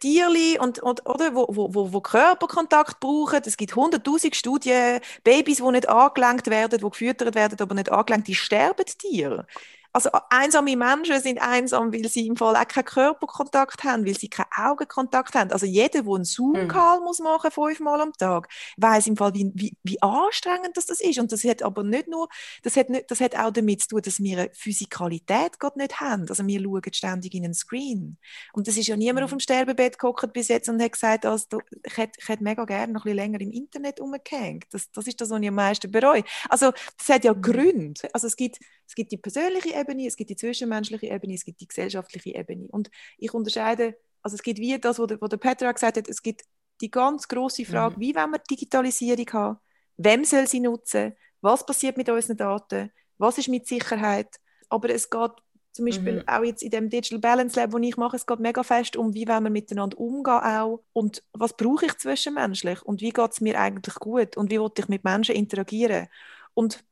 Tierli 0.00 0.58
und, 0.58 0.78
und, 0.80 1.06
oder, 1.06 1.34
wo, 1.34 1.46
wo, 1.48 1.92
wo, 1.92 2.00
Körperkontakt 2.00 3.00
brauchen. 3.00 3.40
Es 3.44 3.56
gibt 3.56 3.74
hunderttausend 3.74 4.36
Studien, 4.36 5.00
Babys, 5.24 5.58
die 5.58 5.70
nicht 5.70 5.88
angelenkt 5.88 6.48
werden, 6.48 6.78
die 6.78 6.84
gefüttert 6.84 7.34
werden, 7.34 7.58
aber 7.60 7.74
nicht 7.74 7.90
angelenkt, 7.90 8.28
die 8.28 8.34
sterben 8.34 8.84
Tiere. 8.84 9.46
Also 9.92 10.10
einsame 10.30 10.76
Menschen 10.76 11.20
sind 11.20 11.40
einsam, 11.40 11.92
weil 11.92 12.08
sie 12.08 12.26
im 12.26 12.36
Fall 12.36 12.56
auch 12.56 12.68
keinen 12.68 12.84
Körperkontakt 12.84 13.84
haben, 13.84 14.06
weil 14.06 14.16
sie 14.16 14.28
keinen 14.28 14.46
Augenkontakt 14.54 15.34
haben. 15.34 15.50
Also 15.50 15.66
jeder, 15.66 16.02
der 16.02 16.12
einen 16.12 16.24
Zoom-Call 16.24 16.98
mhm. 16.98 17.04
muss 17.04 17.18
machen 17.20 17.50
fünfmal 17.50 18.00
am 18.00 18.12
Tag, 18.12 18.48
weiß 18.76 19.06
im 19.06 19.16
Fall, 19.16 19.34
wie, 19.34 19.50
wie, 19.54 19.76
wie 19.82 20.00
anstrengend 20.02 20.76
das, 20.76 20.86
das 20.86 21.00
ist. 21.00 21.18
Und 21.18 21.32
das 21.32 21.42
hat 21.44 21.62
aber 21.62 21.82
nicht 21.84 22.06
nur, 22.08 22.28
das 22.62 22.76
hat, 22.76 22.90
nicht, 22.90 23.10
das 23.10 23.20
hat 23.20 23.36
auch 23.36 23.50
damit 23.50 23.82
zu 23.82 23.88
tun, 23.88 24.02
dass 24.02 24.20
wir 24.20 24.38
eine 24.38 24.50
Physikalität 24.52 25.58
gerade 25.58 25.78
nicht 25.78 26.00
haben. 26.00 26.26
Also 26.28 26.46
wir 26.46 26.60
schauen 26.60 26.82
ständig 26.92 27.34
in 27.34 27.44
einen 27.44 27.54
Screen. 27.54 28.18
Und 28.52 28.68
das 28.68 28.76
ist 28.76 28.88
ja 28.88 28.96
niemand 28.96 29.20
mhm. 29.20 29.24
auf 29.24 29.30
dem 29.30 29.40
Sterbebett 29.40 29.98
geguckt 29.98 30.32
bis 30.32 30.48
jetzt 30.48 30.68
und 30.68 30.82
hat 30.82 30.92
gesagt, 30.92 31.24
also, 31.24 31.60
ich, 31.82 31.96
hätte, 31.96 32.18
ich 32.20 32.28
hätte 32.28 32.44
mega 32.44 32.64
gerne 32.64 32.92
noch 32.92 33.02
ein 33.02 33.04
bisschen 33.04 33.16
länger 33.16 33.40
im 33.40 33.52
Internet 33.52 34.00
umgehängt. 34.00 34.66
Das, 34.70 34.90
das 34.92 35.06
ist 35.06 35.20
das, 35.20 35.30
was 35.30 35.40
ich 35.40 35.48
am 35.48 35.54
meisten 35.54 35.90
bereue. 35.90 36.24
Also 36.48 36.72
das 36.98 37.08
hat 37.08 37.24
ja 37.24 37.32
mhm. 37.32 37.42
Gründe. 37.42 38.08
Also 38.12 38.26
es 38.26 38.36
gibt, 38.36 38.58
es 38.86 38.94
gibt 38.94 39.12
die 39.12 39.18
persönliche 39.18 39.77
Ebene, 39.78 40.06
es 40.06 40.16
gibt 40.16 40.30
die 40.30 40.36
zwischenmenschliche 40.36 41.06
Ebene, 41.06 41.34
es 41.34 41.44
gibt 41.44 41.60
die 41.60 41.68
gesellschaftliche 41.68 42.34
Ebene. 42.34 42.68
Und 42.68 42.90
ich 43.18 43.32
unterscheide, 43.32 43.96
also 44.22 44.34
es 44.34 44.42
gibt 44.42 44.58
wie 44.58 44.78
das, 44.78 44.98
was 44.98 45.06
der, 45.06 45.20
was 45.20 45.30
der 45.30 45.36
Petra 45.36 45.72
gesagt 45.72 45.96
hat, 45.96 46.08
es 46.08 46.22
gibt 46.22 46.42
die 46.80 46.90
ganz 46.90 47.26
große 47.28 47.64
Frage, 47.64 47.96
mhm. 47.96 48.00
wie 48.00 48.14
wollen 48.14 48.30
wir 48.30 48.38
Digitalisierung 48.38 49.26
haben, 49.32 49.58
wem 49.96 50.24
soll 50.24 50.46
sie 50.46 50.60
nutzen, 50.60 51.14
was 51.40 51.64
passiert 51.64 51.96
mit 51.96 52.08
unseren 52.08 52.36
Daten, 52.36 52.90
was 53.18 53.38
ist 53.38 53.48
mit 53.48 53.66
Sicherheit, 53.66 54.36
aber 54.68 54.90
es 54.90 55.10
geht 55.10 55.32
zum 55.72 55.84
Beispiel 55.84 56.16
mhm. 56.16 56.28
auch 56.28 56.42
jetzt 56.42 56.62
in 56.62 56.70
dem 56.70 56.90
Digital 56.90 57.20
Balance 57.20 57.58
Lab, 57.58 57.72
wo 57.72 57.78
ich 57.78 57.96
mache, 57.96 58.16
es 58.16 58.26
geht 58.26 58.40
mega 58.40 58.62
fest 58.64 58.96
um, 58.96 59.14
wie 59.14 59.28
wollen 59.28 59.44
wir 59.44 59.50
miteinander 59.50 59.98
umgehen 59.98 60.40
auch? 60.42 60.82
Und 60.92 61.22
was 61.32 61.56
brauche 61.56 61.86
ich 61.86 61.96
zwischenmenschlich? 61.98 62.82
Und 62.82 63.00
wie 63.00 63.10
geht 63.10 63.30
es 63.30 63.40
mir 63.40 63.60
eigentlich 63.60 63.94
gut? 63.94 64.36
Und 64.36 64.50
wie 64.50 64.58
will 64.58 64.70
ich 64.76 64.88
mit 64.88 65.04
Menschen 65.04 65.36
interagieren? 65.36 66.08
Und 66.54 66.84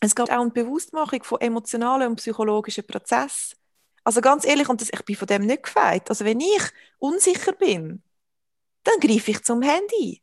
es 0.00 0.14
geht 0.14 0.30
auch 0.30 0.40
um 0.40 0.52
die 0.52 0.62
Bewusstmachung 0.62 1.22
von 1.22 1.40
emotionalen 1.40 2.08
und 2.08 2.16
psychologischen 2.16 2.86
Prozessen. 2.86 3.56
Also 4.04 4.20
ganz 4.20 4.44
ehrlich, 4.44 4.68
und 4.68 4.80
das, 4.80 4.90
ich 4.92 5.04
bin 5.04 5.16
von 5.16 5.26
dem 5.26 5.46
nicht 5.46 5.62
gefeit. 5.62 6.10
Also 6.10 6.24
wenn 6.24 6.40
ich 6.40 6.62
unsicher 6.98 7.52
bin, 7.52 8.02
dann 8.82 9.00
greife 9.00 9.30
ich 9.30 9.42
zum 9.42 9.62
Handy. 9.62 10.22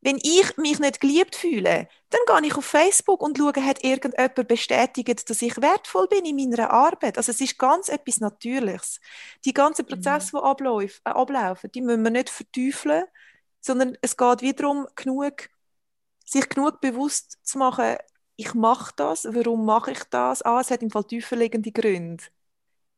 Wenn 0.00 0.16
ich 0.16 0.56
mich 0.56 0.80
nicht 0.80 1.00
geliebt 1.00 1.36
fühle, 1.36 1.88
dann 2.10 2.20
gehe 2.26 2.48
ich 2.48 2.56
auf 2.56 2.64
Facebook 2.64 3.22
und 3.22 3.38
schaue, 3.38 3.52
hat 3.64 3.84
irgendjemand 3.84 4.48
bestätigt, 4.48 5.30
dass 5.30 5.42
ich 5.42 5.60
wertvoll 5.60 6.08
bin 6.08 6.24
in 6.24 6.34
meiner 6.34 6.70
Arbeit. 6.70 7.18
Also 7.18 7.30
es 7.30 7.40
ist 7.40 7.56
ganz 7.56 7.88
etwas 7.88 8.18
Natürliches. 8.18 8.98
Die 9.44 9.52
ganzen 9.52 9.86
Prozesse, 9.86 10.36
mhm. 10.36 10.40
die 10.40 10.44
ablaufen, 10.44 11.00
äh, 11.04 11.10
ablaufen, 11.10 11.70
die 11.70 11.82
müssen 11.82 12.02
wir 12.02 12.10
nicht 12.10 12.30
verteufeln, 12.30 13.04
sondern 13.60 13.96
es 14.00 14.16
geht 14.16 14.42
wiederum 14.42 14.88
genug, 14.96 15.48
sich 16.24 16.48
genug 16.48 16.80
bewusst 16.80 17.38
zu 17.42 17.58
machen, 17.58 17.96
ich 18.36 18.54
mache 18.54 18.92
das. 18.96 19.24
Warum 19.24 19.64
mache 19.64 19.92
ich 19.92 20.04
das? 20.04 20.42
Ah, 20.42 20.60
es 20.60 20.70
hat 20.70 20.82
im 20.82 20.90
Fall 20.90 21.04
tiefer 21.04 21.36
liegende 21.36 21.72
Gründe. 21.72 22.24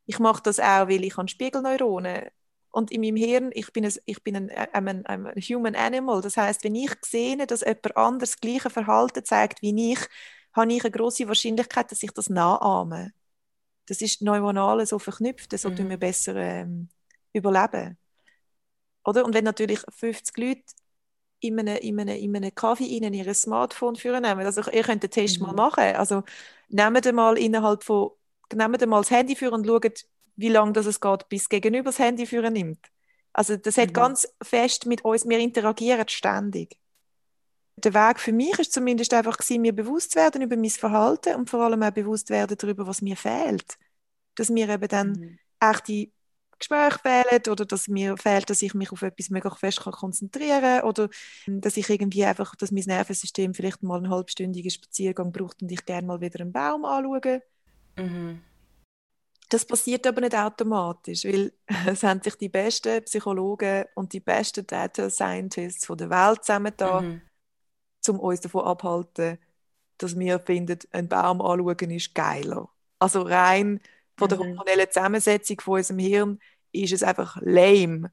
Ich 0.07 0.18
mache 0.18 0.43
das 0.43 0.61
auch, 0.61 0.89
weil 0.89 1.05
ich 1.05 1.16
an 1.18 1.28
Spiegelneuronen 1.28 2.30
und 2.74 2.91
in 2.91 3.03
meinem 3.03 3.16
Hirn, 3.16 3.51
ich 3.55 3.72
bin, 3.72 3.85
ein, 3.85 3.93
ich 4.05 4.22
bin 4.24 4.35
ein, 4.35 4.51
ein, 4.51 5.07
ein, 5.07 5.26
Human 5.37 5.76
Animal. 5.76 6.20
Das 6.20 6.37
heißt, 6.37 6.64
wenn 6.64 6.74
ich 6.74 6.91
sehe, 7.05 7.47
dass 7.47 7.61
jemand 7.61 7.97
anders 7.97 8.30
das 8.32 8.41
gleiche 8.41 8.68
Verhalten 8.68 9.24
zeigt 9.24 9.62
wie 9.62 9.93
ich, 9.93 10.01
habe 10.53 10.72
ich 10.72 10.82
eine 10.85 10.91
große 10.91 11.28
Wahrscheinlichkeit, 11.28 11.93
dass 11.93 12.03
ich 12.03 12.11
das 12.11 12.28
nachahme. 12.30 13.12
Das 13.87 14.01
ist 14.01 14.22
neuronal 14.22 14.85
so 14.87 14.99
verknüpft, 14.99 15.57
so 15.57 15.70
mhm. 15.70 15.76
tun 15.76 15.91
wir 15.91 15.99
besser 15.99 16.35
ähm, 16.35 16.89
überleben. 17.32 17.97
Oder? 19.05 19.24
Und 19.24 19.35
wenn 19.35 19.45
natürlich 19.45 19.80
50 19.89 20.37
Leute 20.37 20.62
in 21.47 21.59
einem, 21.59 21.76
in 21.76 22.01
einem, 22.01 22.16
in 22.16 22.36
einem 22.36 22.55
Kaffee 22.55 22.97
in 22.97 23.12
ihr 23.12 23.34
Smartphone 23.34 23.97
führen 23.97 24.24
Also 24.24 24.70
ihr 24.70 24.82
könnt 24.82 25.03
den 25.03 25.11
Test 25.11 25.40
mhm. 25.40 25.47
mal 25.47 25.53
machen. 25.55 25.97
Also 25.97 26.22
nehmt 26.68 27.12
mal 27.12 27.38
innerhalb 27.38 27.84
von, 27.84 28.11
nehmt 28.53 28.86
mal 28.86 29.01
das 29.01 29.11
Handy 29.11 29.36
führen 29.36 29.55
und 29.55 29.66
schaut, 29.66 30.05
wie 30.36 30.49
lange 30.49 30.72
das 30.72 30.86
es 30.86 31.01
geht, 31.01 31.28
bis 31.28 31.49
gegenüber 31.49 31.90
das 31.90 31.99
Handy 31.99 32.26
führen 32.26 32.53
nimmt. 32.53 32.86
Also 33.32 33.57
das 33.57 33.76
hat 33.76 33.88
mhm. 33.88 33.95
ganz 33.95 34.28
fest 34.42 34.86
mit 34.86 35.05
uns, 35.05 35.28
wir 35.28 35.38
interagieren 35.38 36.09
ständig. 36.09 36.78
Der 37.76 37.92
Weg 37.92 38.20
für 38.20 38.32
mich 38.32 38.57
ist 38.59 38.72
zumindest 38.72 39.12
einfach 39.12 39.36
gewesen, 39.36 39.62
mir 39.62 39.74
bewusst 39.74 40.12
zu 40.12 40.18
werden 40.18 40.42
über 40.42 40.57
mein 40.57 40.70
Verhalten 40.70 41.34
und 41.34 41.51
vor 41.51 41.61
allem 41.61 41.82
auch 41.82 41.90
bewusst 41.90 42.30
werden 42.30 42.57
darüber, 42.57 42.86
was 42.86 43.03
mir 43.03 43.16
fehlt. 43.16 43.76
Dass 44.36 44.49
mir 44.49 44.68
eben 44.68 44.88
dann 44.88 45.11
mhm. 45.11 45.38
echte 45.61 46.09
Gespräche 46.68 46.98
fehlen 46.98 47.42
oder 47.50 47.64
dass 47.64 47.88
mir 47.88 48.16
fehlt, 48.16 48.48
dass 48.50 48.62
ich 48.62 48.74
mich 48.74 48.90
auf 48.92 49.02
etwas 49.02 49.30
mega 49.30 49.50
fest 49.50 49.82
kann 49.82 49.92
konzentrieren 49.92 50.80
kann 50.80 50.82
oder 50.82 51.08
dass 51.46 51.76
ich 51.76 51.88
irgendwie 51.88 52.24
einfach, 52.24 52.54
dass 52.56 52.70
mein 52.70 52.84
Nervensystem 52.86 53.54
vielleicht 53.54 53.82
mal 53.82 53.98
einen 53.98 54.10
halbstündigen 54.10 54.70
Spaziergang 54.70 55.32
braucht 55.32 55.62
und 55.62 55.70
ich 55.70 55.84
gerne 55.84 56.06
mal 56.06 56.20
wieder 56.20 56.40
einen 56.40 56.52
Baum 56.52 56.84
anschaue. 56.84 57.42
Mhm. 57.96 58.42
Das 59.48 59.64
passiert 59.64 60.06
aber 60.06 60.22
nicht 60.22 60.34
automatisch, 60.34 61.24
weil 61.24 61.52
es 61.86 62.02
haben 62.02 62.22
sich 62.22 62.34
die 62.36 62.48
besten 62.48 63.04
Psychologen 63.04 63.84
und 63.94 64.12
die 64.12 64.20
besten 64.20 64.66
Data 64.66 65.10
Scientists 65.10 65.86
der 65.86 66.10
Welt 66.10 66.44
zusammengetan, 66.44 67.06
mhm. 67.06 67.20
um 68.08 68.20
uns 68.20 68.40
davon 68.40 68.64
abzuhalten, 68.64 69.38
dass 69.98 70.18
wir 70.18 70.40
finden, 70.40 70.78
ein 70.90 71.08
Baum 71.08 71.40
anschauen 71.40 71.90
ist 71.90 72.14
geiler. 72.14 72.68
Also 72.98 73.22
rein 73.22 73.80
von 74.16 74.28
der 74.28 74.38
mhm. 74.38 74.42
hormonellen 74.42 74.90
Zusammensetzung 74.90 75.60
von 75.60 75.74
unserem 75.74 75.98
Hirn 75.98 76.40
ist 76.74 76.92
es 76.92 77.02
einfach 77.02 77.38
lame. 77.40 78.12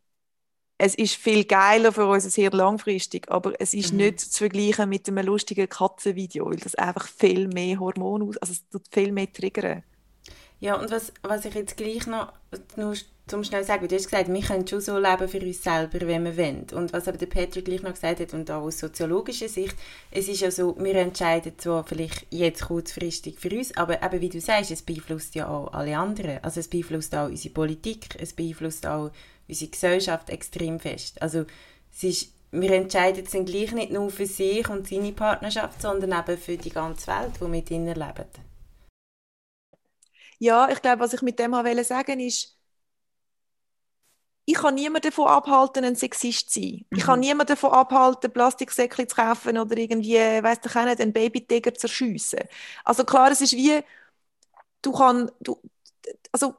Es 0.77 0.95
ist 0.95 1.15
viel 1.15 1.45
geiler 1.45 1.91
für 1.91 2.07
unser 2.07 2.29
Hirn 2.29 2.53
langfristig, 2.53 3.29
aber 3.29 3.53
es 3.59 3.73
ist 3.73 3.91
mhm. 3.91 3.97
nicht 3.97 4.19
zu 4.19 4.39
vergleichen 4.39 4.89
mit 4.89 5.07
einem 5.07 5.25
lustigen 5.25 5.69
Katzenvideo, 5.69 6.47
weil 6.47 6.57
das 6.57 6.75
einfach 6.75 7.07
viel 7.07 7.47
mehr 7.47 7.79
Hormone 7.79 8.25
aus, 8.25 8.37
also 8.37 8.53
es 8.53 8.67
tut 8.69 8.87
viel 8.91 9.11
mehr 9.11 9.31
triggern. 9.31 9.83
Ja, 10.61 10.75
und 10.75 10.91
was, 10.91 11.11
was 11.23 11.43
ich 11.45 11.55
jetzt 11.55 11.75
gleich 11.75 12.05
noch, 12.05 12.31
nur 12.75 12.93
zum 13.25 13.43
schnell 13.43 13.63
sagen, 13.63 13.87
du 13.87 13.95
hast 13.95 14.05
gesagt, 14.05 14.31
wir 14.31 14.41
können 14.41 14.67
schon 14.67 14.79
so 14.79 14.99
leben 14.99 15.27
für 15.27 15.39
uns 15.39 15.63
selber, 15.63 16.01
wie 16.01 16.23
wir 16.23 16.37
wollen. 16.37 16.67
Und 16.73 16.93
was 16.93 17.07
aber 17.07 17.17
der 17.17 17.25
Patrick 17.25 17.65
gleich 17.65 17.81
noch 17.81 17.93
gesagt 17.93 18.19
hat, 18.19 18.33
und 18.35 18.51
auch 18.51 18.61
aus 18.61 18.77
soziologischer 18.77 19.49
Sicht, 19.49 19.75
es 20.11 20.27
ist 20.27 20.41
ja 20.41 20.51
so, 20.51 20.75
wir 20.77 20.93
entscheiden 20.95 21.57
zwar 21.57 21.83
vielleicht 21.83 22.27
jetzt 22.29 22.65
kurzfristig 22.65 23.39
für 23.39 23.49
uns, 23.49 23.75
aber 23.75 24.03
eben 24.03 24.21
wie 24.21 24.29
du 24.29 24.39
sagst, 24.39 24.69
es 24.69 24.83
beeinflusst 24.83 25.33
ja 25.33 25.47
auch 25.47 25.73
alle 25.73 25.97
anderen. 25.97 26.43
Also 26.43 26.59
es 26.59 26.67
beeinflusst 26.67 27.15
auch 27.15 27.29
unsere 27.29 27.53
Politik, 27.55 28.15
es 28.19 28.33
beeinflusst 28.33 28.85
auch 28.85 29.09
unsere 29.47 29.71
Gesellschaft 29.71 30.29
extrem 30.29 30.79
fest. 30.79 31.19
Also 31.23 31.45
es 31.91 32.03
ist, 32.03 32.33
wir 32.51 32.71
entscheiden 32.71 33.23
es 33.25 33.31
dann 33.31 33.45
gleich 33.45 33.71
nicht 33.71 33.91
nur 33.91 34.11
für 34.11 34.27
sich 34.27 34.69
und 34.69 34.87
seine 34.87 35.11
Partnerschaft, 35.11 35.81
sondern 35.81 36.11
eben 36.11 36.37
für 36.37 36.57
die 36.57 36.69
ganze 36.69 37.07
Welt, 37.07 37.31
die 37.41 37.47
mit 37.47 37.71
ihnen 37.71 37.95
leben. 37.95 38.50
Ja, 40.41 40.69
ich 40.69 40.81
glaube, 40.81 40.99
was 41.01 41.13
ich 41.13 41.21
mit 41.21 41.39
dem 41.39 41.51
wollte 41.53 41.83
sagen 41.85 42.19
ist, 42.19 42.57
ich 44.45 44.55
kann 44.55 44.75
niemanden 44.75 45.09
davon 45.09 45.27
abhalten, 45.27 45.85
ein 45.85 45.95
Sexist 45.95 46.49
zu 46.51 46.59
sein. 46.59 46.85
Mhm. 46.89 46.97
Ich 46.97 47.03
kann 47.05 47.19
mhm. 47.19 47.25
niemanden 47.25 47.53
davon 47.53 47.71
abhalten, 47.71 48.31
Plastiksäckchen 48.33 49.07
zu 49.07 49.15
kaufen 49.15 49.57
oder 49.57 49.77
irgendwie, 49.77 50.15
weiss 50.15 50.59
ich 50.65 50.73
nicht, 50.75 50.99
einen 51.01 51.13
Babytiger 51.13 51.73
zu 51.73 51.87
erschiessen. 51.87 52.39
Also 52.83 53.03
klar, 53.05 53.31
es 53.31 53.41
ist 53.41 53.53
wie, 53.53 53.81
du 54.81 54.91
kannst, 54.93 55.33
du, 55.41 55.61
also 56.31 56.55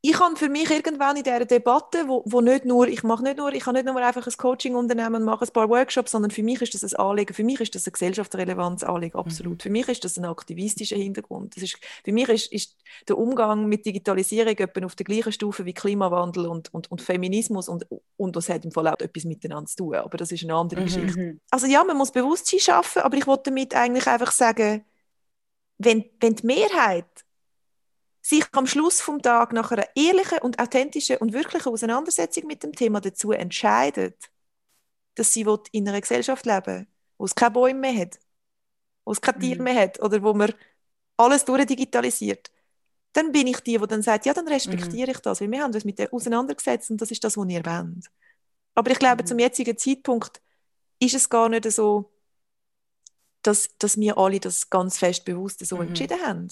ich 0.00 0.20
habe 0.20 0.36
für 0.36 0.48
mich 0.48 0.70
irgendwann 0.70 1.16
in 1.16 1.24
dieser 1.24 1.44
Debatte, 1.44 2.06
wo, 2.06 2.22
wo 2.24 2.40
nicht 2.40 2.64
nur, 2.64 2.86
ich 2.86 3.02
mache 3.02 3.24
nicht 3.24 3.36
nur, 3.36 3.52
ich 3.52 3.64
kann 3.64 3.74
nicht 3.74 3.84
nur 3.84 3.96
einfach 3.96 4.24
ein 4.24 4.32
Coaching-Unternehmen 4.36 5.16
und 5.16 5.24
mache 5.24 5.44
ein 5.44 5.52
paar 5.52 5.68
Workshops, 5.68 6.12
sondern 6.12 6.30
für 6.30 6.44
mich 6.44 6.62
ist 6.62 6.74
das 6.74 6.84
ein 6.84 7.00
Anliegen, 7.00 7.34
für 7.34 7.42
mich 7.42 7.60
ist 7.60 7.74
das 7.74 7.84
ein 7.86 7.92
gesellschaftsrelevantes 7.92 8.84
Anliegen, 8.84 9.18
absolut. 9.18 9.58
Mhm. 9.58 9.60
Für 9.60 9.70
mich 9.70 9.88
ist 9.88 10.04
das 10.04 10.16
ein 10.16 10.24
aktivistischer 10.24 10.96
Hintergrund. 10.96 11.56
Das 11.56 11.64
ist, 11.64 11.78
für 12.04 12.12
mich 12.12 12.28
ist, 12.28 12.52
ist 12.52 12.76
der 13.08 13.18
Umgang 13.18 13.66
mit 13.66 13.86
Digitalisierung 13.86 14.56
etwa 14.56 14.86
auf 14.86 14.94
der 14.94 15.04
gleichen 15.04 15.32
Stufe 15.32 15.64
wie 15.64 15.74
Klimawandel 15.74 16.46
und, 16.46 16.72
und, 16.72 16.88
und 16.92 17.02
Feminismus 17.02 17.68
und, 17.68 17.84
und 18.16 18.36
das 18.36 18.48
hat 18.48 18.64
im 18.64 18.70
Fall 18.70 18.86
auch 18.86 19.00
etwas 19.00 19.24
miteinander 19.24 19.66
zu 19.66 19.76
tun, 19.78 19.94
aber 19.96 20.16
das 20.16 20.30
ist 20.30 20.44
eine 20.44 20.54
andere 20.54 20.80
mhm. 20.80 20.84
Geschichte. 20.84 21.40
Also 21.50 21.66
ja, 21.66 21.82
man 21.82 21.96
muss 21.96 22.12
Bewusstsein 22.12 22.60
schaffen, 22.60 23.02
aber 23.02 23.16
ich 23.16 23.26
wollte 23.26 23.50
damit 23.50 23.74
eigentlich 23.74 24.06
einfach 24.06 24.30
sagen, 24.30 24.84
wenn, 25.78 26.04
wenn 26.20 26.36
die 26.36 26.46
Mehrheit 26.46 27.24
sich 28.28 28.44
am 28.52 28.66
Schluss 28.66 29.00
vom 29.00 29.22
Tag 29.22 29.52
nach 29.52 29.70
einer 29.70 29.86
ehrlichen 29.94 30.38
und 30.40 30.58
authentischen 30.58 31.16
und 31.18 31.32
wirklichen 31.32 31.72
Auseinandersetzung 31.72 32.46
mit 32.46 32.62
dem 32.62 32.72
Thema 32.72 33.00
dazu 33.00 33.32
entscheidet, 33.32 34.16
dass 35.14 35.32
sie 35.32 35.46
in 35.72 35.88
einer 35.88 36.00
Gesellschaft 36.00 36.44
leben 36.44 36.86
wo 37.18 37.24
es 37.24 37.34
keine 37.34 37.50
Bäume 37.50 37.80
mehr 37.80 37.94
hat, 37.94 38.18
wo 39.04 39.12
es 39.12 39.20
keine 39.20 39.38
Tiere 39.38 39.58
mhm. 39.58 39.64
mehr 39.64 39.82
hat 39.82 40.00
oder 40.00 40.22
wo 40.22 40.32
man 40.32 40.54
alles 41.16 41.44
durchdigitalisiert, 41.44 42.50
dann 43.12 43.32
bin 43.32 43.48
ich 43.48 43.60
die, 43.60 43.76
die 43.76 43.86
dann 43.86 44.02
sagt, 44.02 44.26
ja, 44.26 44.32
dann 44.32 44.46
respektiere 44.46 45.08
mhm. 45.08 45.16
ich 45.16 45.18
das, 45.18 45.40
weil 45.40 45.50
wir 45.50 45.62
haben 45.62 45.74
uns 45.74 45.84
mit 45.84 45.98
dem 45.98 46.12
auseinandergesetzt 46.12 46.90
und 46.90 47.00
das 47.00 47.10
ist 47.10 47.24
das, 47.24 47.36
was 47.36 47.48
ihr 47.48 47.64
wollt. 47.64 48.06
Aber 48.74 48.90
ich 48.90 48.98
glaube, 48.98 49.22
mhm. 49.22 49.26
zum 49.26 49.38
jetzigen 49.40 49.76
Zeitpunkt 49.76 50.40
ist 51.00 51.14
es 51.14 51.28
gar 51.28 51.48
nicht 51.48 51.70
so, 51.72 52.12
dass, 53.42 53.68
dass 53.78 53.98
wir 53.98 54.16
alle 54.16 54.40
das 54.40 54.70
ganz 54.70 54.98
fest 54.98 55.24
bewusst 55.24 55.64
so 55.64 55.80
entschieden 55.80 56.20
haben. 56.24 56.48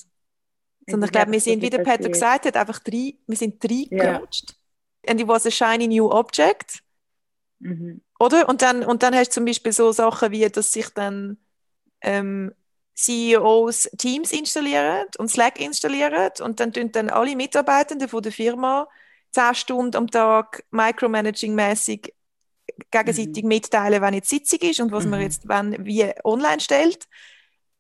Sondern 0.89 1.09
ich 1.09 1.12
glaube, 1.12 1.32
wir 1.32 1.41
sind, 1.41 1.62
wie 1.62 1.70
der 1.70 1.78
Peter 1.78 2.09
gesagt 2.09 2.47
hat, 2.47 2.57
einfach 2.57 2.78
drei, 2.78 3.14
wir 3.26 3.37
sind 3.37 3.62
reingerutscht. 3.62 4.51
Yeah. 4.51 5.11
And 5.11 5.20
it 5.20 5.28
was 5.28 5.47
a 5.47 5.51
shiny 5.51 5.89
new 5.89 6.11
object. 6.11 6.82
Mhm. 7.59 8.03
Oder? 8.18 8.49
Und 8.49 8.62
dann, 8.62 8.84
und 8.84 9.03
dann 9.03 9.14
hast 9.14 9.30
du 9.30 9.34
zum 9.34 9.45
Beispiel 9.45 9.72
so 9.72 9.93
Sachen 9.93 10.30
wie, 10.30 10.49
dass 10.49 10.72
sich 10.72 10.89
dann 10.91 11.39
ähm, 12.03 12.53
CEOs 12.95 13.91
Teams 13.99 14.32
installieren 14.32 15.07
und 15.18 15.30
Slack 15.30 15.61
installieren 15.61 16.30
und 16.41 16.61
dann 16.61 16.72
tun 16.72 16.93
dann 16.93 17.11
alle 17.11 17.37
Mitarbeitenden 17.37 18.09
von 18.09 18.22
der 18.22 18.32
Firma 18.32 18.89
zehn 19.32 19.55
Stunden 19.55 19.97
am 19.97 20.11
Tag 20.11 20.64
micromanaging-mäßig 20.70 22.12
gegenseitig 22.91 23.43
mhm. 23.43 23.49
mitteilen, 23.49 24.03
wenn 24.03 24.14
jetzt 24.14 24.30
Sitzung 24.30 24.61
ist 24.61 24.80
und 24.80 24.93
was 24.93 25.05
mhm. 25.05 25.11
man 25.11 25.20
jetzt 25.20 25.49
wenn, 25.49 25.84
wie 25.84 26.11
online 26.24 26.61
stellt. 26.61 27.07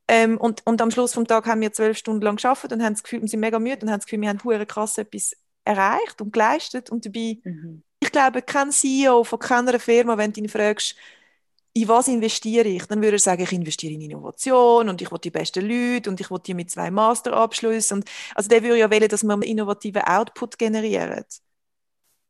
Ähm, 0.08 0.38
und, 0.38 0.64
und 0.66 0.80
am 0.80 0.90
Schluss 0.90 1.14
vom 1.14 1.26
Tag 1.26 1.46
haben 1.46 1.60
wir 1.60 1.72
zwölf 1.72 1.98
Stunden 1.98 2.22
lang 2.22 2.36
geschafft 2.36 2.72
und 2.72 2.82
haben 2.82 2.94
das 2.94 3.02
Gefühl, 3.02 3.22
wir 3.22 3.28
sind 3.28 3.40
mega 3.40 3.58
müde 3.58 3.80
und 3.82 3.90
haben 3.90 3.98
das 3.98 4.06
Gefühl, 4.06 4.20
wir 4.20 4.28
haben 4.28 4.42
hure 4.44 4.66
krass 4.66 4.98
etwas 4.98 5.32
erreicht 5.64 6.20
und 6.20 6.32
geleistet 6.32 6.90
und 6.90 7.04
dabei 7.04 7.38
mhm 7.42 7.82
ich 8.00 8.12
glaube, 8.12 8.42
kein 8.42 8.70
CEO 8.70 9.24
von 9.24 9.38
keiner 9.38 9.78
Firma, 9.80 10.16
wenn 10.16 10.32
du 10.32 10.40
ihn 10.40 10.48
fragst, 10.48 10.96
in 11.72 11.88
was 11.88 12.08
investiere 12.08 12.68
ich, 12.68 12.86
dann 12.86 13.02
würde 13.02 13.16
er 13.16 13.20
sagen, 13.20 13.42
ich 13.42 13.52
investiere 13.52 13.92
in 13.92 14.00
Innovation 14.00 14.88
und 14.88 15.02
ich 15.02 15.10
will 15.10 15.18
die 15.18 15.30
besten 15.30 15.68
Leute 15.68 16.08
und 16.08 16.20
ich 16.20 16.30
will 16.30 16.38
die 16.38 16.54
mit 16.54 16.70
zwei 16.70 16.90
Masterabschlüssen. 16.90 17.98
Und, 17.98 18.10
also 18.34 18.48
der 18.48 18.62
würde 18.62 18.78
ja 18.78 18.90
wollen, 18.90 19.08
dass 19.08 19.22
man 19.22 19.42
innovativen 19.42 20.02
Output 20.02 20.58
generiert. 20.58 21.40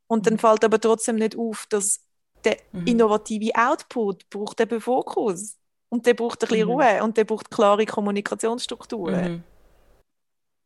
Und 0.08 0.26
dann 0.26 0.34
mhm. 0.34 0.38
fällt 0.38 0.64
aber 0.64 0.80
trotzdem 0.80 1.16
nicht 1.16 1.36
auf, 1.36 1.66
dass 1.68 2.00
der 2.44 2.56
mhm. 2.72 2.86
innovative 2.86 3.52
Output 3.54 4.28
braucht 4.30 4.60
eben 4.60 4.80
Fokus. 4.80 5.56
Und 5.88 6.06
der 6.06 6.14
braucht 6.14 6.42
ein 6.42 6.48
bisschen 6.48 6.66
mhm. 6.66 6.74
Ruhe 6.74 7.02
und 7.02 7.16
der 7.16 7.24
braucht 7.24 7.50
klare 7.50 7.86
Kommunikationsstrukturen. 7.86 9.32
Mhm 9.32 9.44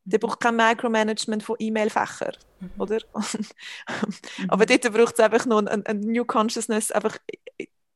der 0.04 0.18
braucht 0.18 0.40
kein 0.40 0.56
Micromanagement 0.56 1.42
von 1.42 1.56
E-Mail-Fächern, 1.58 2.36
mhm. 2.60 2.70
oder? 2.78 2.98
Aber 4.48 4.66
dort 4.66 4.92
braucht 4.92 5.14
es 5.14 5.20
einfach 5.20 5.46
noch 5.46 5.64
ein, 5.66 5.86
ein, 5.86 6.00
New 6.00 6.24
Consciousness 6.24 6.90
einfach, 6.90 7.18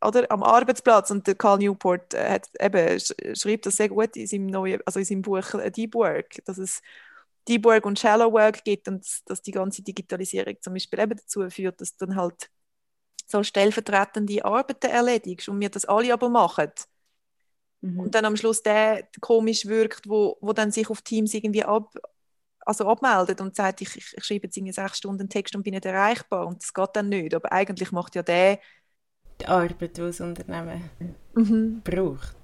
oder, 0.03 0.31
am 0.31 0.43
Arbeitsplatz. 0.43 1.11
Und 1.11 1.27
der 1.27 1.35
Carl 1.35 1.59
Newport 1.59 2.15
äh, 2.15 2.31
hat, 2.31 2.49
eben, 2.61 3.01
schreibt 3.35 3.67
das 3.67 3.77
sehr 3.77 3.89
gut 3.89 4.17
in 4.17 4.27
seinem, 4.27 4.47
neuen, 4.47 4.81
also 4.85 5.01
in 5.01 5.05
seinem 5.05 5.23
Buch 5.23 5.55
äh, 5.55 5.71
Deep 5.71 5.95
Work, 5.95 6.45
dass 6.45 6.59
es 6.59 6.83
Deep 7.49 7.65
Work 7.65 7.85
und 7.87 7.99
Shallow 7.99 8.33
Work 8.33 8.65
gibt 8.65 8.89
und 8.89 9.07
dass 9.27 9.43
die 9.43 9.53
ganze 9.53 9.83
Digitalisierung 9.83 10.57
zum 10.61 10.75
Beispiel 10.75 11.01
eben 11.01 11.17
dazu 11.17 11.49
führt, 11.51 11.81
dass 11.81 11.97
dann 11.97 12.17
halt 12.17 12.49
so 13.27 13.43
stellvertretende 13.43 14.45
Arbeiten 14.45 14.87
erledigst 14.87 15.49
und 15.49 15.61
wir 15.61 15.71
das 15.71 15.85
alle 15.85 16.13
aber 16.13 16.29
machen 16.29 16.71
mhm. 17.85 18.01
und 18.01 18.15
dann 18.15 18.25
am 18.25 18.37
Schluss 18.37 18.63
der 18.63 19.09
komisch 19.21 19.67
wirkt, 19.67 20.09
wo, 20.09 20.37
wo 20.41 20.53
dann 20.53 20.73
sich 20.73 20.91
auf 20.91 21.03
Teams 21.03 21.35
irgendwie 21.35 21.65
ab, 21.65 21.95
also 22.61 22.89
abmeldet 22.89 23.41
und 23.41 23.55
sagt, 23.55 23.83
ich, 23.83 23.97
ich, 23.97 24.15
ich 24.17 24.25
schreibe 24.25 24.47
jetzt 24.47 24.57
irgendwie 24.57 24.73
sechs 24.73 24.99
Stunden 24.99 25.29
Text 25.29 25.55
und 25.55 25.63
bin 25.63 25.75
nicht 25.75 25.85
erreichbar 25.85 26.47
und 26.47 26.63
das 26.63 26.73
geht 26.73 26.91
dann 26.95 27.09
nicht. 27.09 27.35
Aber 27.35 27.53
eigentlich 27.53 27.93
macht 27.93 28.15
ja 28.15 28.23
der 28.23 28.59
die 29.41 29.47
Arbeit, 29.47 29.97
die 29.97 30.01
das 30.01 30.21
Unternehmen 30.21 30.91
mhm. 31.35 31.81
braucht. 31.83 32.37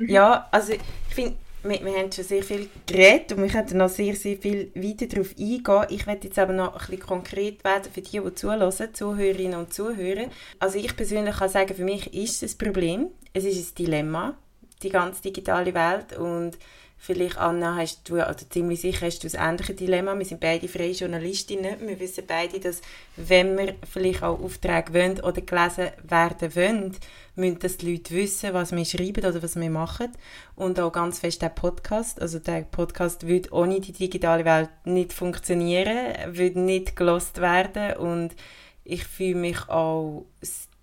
Ja, 0.00 0.48
also 0.50 0.72
ich 0.72 1.14
finde, 1.14 1.36
wir, 1.62 1.84
wir 1.84 1.92
haben 1.92 2.10
schon 2.10 2.24
sehr 2.24 2.42
viel 2.42 2.68
geredet 2.86 3.32
und 3.32 3.42
wir 3.42 3.48
könnten 3.48 3.78
noch 3.78 3.88
sehr, 3.88 4.14
sehr 4.16 4.36
viel 4.36 4.72
weiter 4.74 5.06
darauf 5.06 5.30
eingehen. 5.38 5.86
Ich 5.90 6.06
werde 6.06 6.26
jetzt 6.26 6.38
aber 6.38 6.52
noch 6.52 6.72
ein 6.72 6.78
bisschen 6.78 7.00
konkret 7.00 7.62
werden 7.64 7.92
für 7.92 8.00
die, 8.00 8.20
die 8.20 8.34
zuhören, 8.34 8.94
Zuhörerinnen 8.94 9.58
und 9.58 9.72
Zuhörer. 9.72 10.28
Also 10.58 10.78
ich 10.78 10.96
persönlich 10.96 11.36
kann 11.36 11.48
sagen, 11.48 11.74
für 11.74 11.84
mich 11.84 12.12
ist 12.12 12.42
es 12.42 12.54
ein 12.54 12.58
Problem, 12.58 13.10
es 13.32 13.44
ist 13.44 13.72
ein 13.72 13.74
Dilemma 13.76 14.36
die 14.82 14.90
ganze 14.90 15.22
digitale 15.22 15.74
Welt 15.74 16.16
und 16.18 16.58
vielleicht, 17.02 17.36
Anna, 17.36 17.74
hast 17.76 18.08
du, 18.08 18.24
also 18.24 18.46
ziemlich 18.48 18.80
sicher 18.80 19.06
hast 19.06 19.24
du 19.24 19.26
das 19.26 19.34
ähnliche 19.34 19.74
Dilemma. 19.74 20.16
Wir 20.16 20.24
sind 20.24 20.40
beide 20.40 20.68
freie 20.68 20.92
Journalistinnen. 20.92 21.80
Wir 21.80 21.98
wissen 21.98 22.24
beide, 22.28 22.60
dass 22.60 22.80
wenn 23.16 23.58
wir 23.58 23.74
vielleicht 23.90 24.22
auch 24.22 24.40
Aufträge 24.40 24.94
wollen 24.94 25.20
oder 25.20 25.40
gelesen 25.40 25.88
werden 26.04 26.54
wollen, 26.54 26.96
müssen 27.34 27.58
das 27.58 27.78
die 27.78 27.92
Leute 27.92 28.14
wissen, 28.14 28.54
was 28.54 28.70
wir 28.70 28.84
schreiben 28.84 29.24
oder 29.24 29.42
was 29.42 29.56
wir 29.56 29.70
machen. 29.70 30.12
Und 30.54 30.78
auch 30.78 30.92
ganz 30.92 31.18
fest 31.18 31.42
der 31.42 31.48
Podcast. 31.48 32.22
Also 32.22 32.38
der 32.38 32.62
Podcast 32.62 33.26
würde 33.26 33.50
ohne 33.52 33.80
die 33.80 33.92
digitale 33.92 34.44
Welt 34.44 34.70
nicht 34.84 35.12
funktionieren, 35.12 36.36
würde 36.36 36.60
nicht 36.60 36.94
gelost 36.94 37.40
werden 37.40 37.96
und 37.96 38.36
ich 38.84 39.04
fühle 39.04 39.36
mich 39.36 39.68
auch 39.68 40.26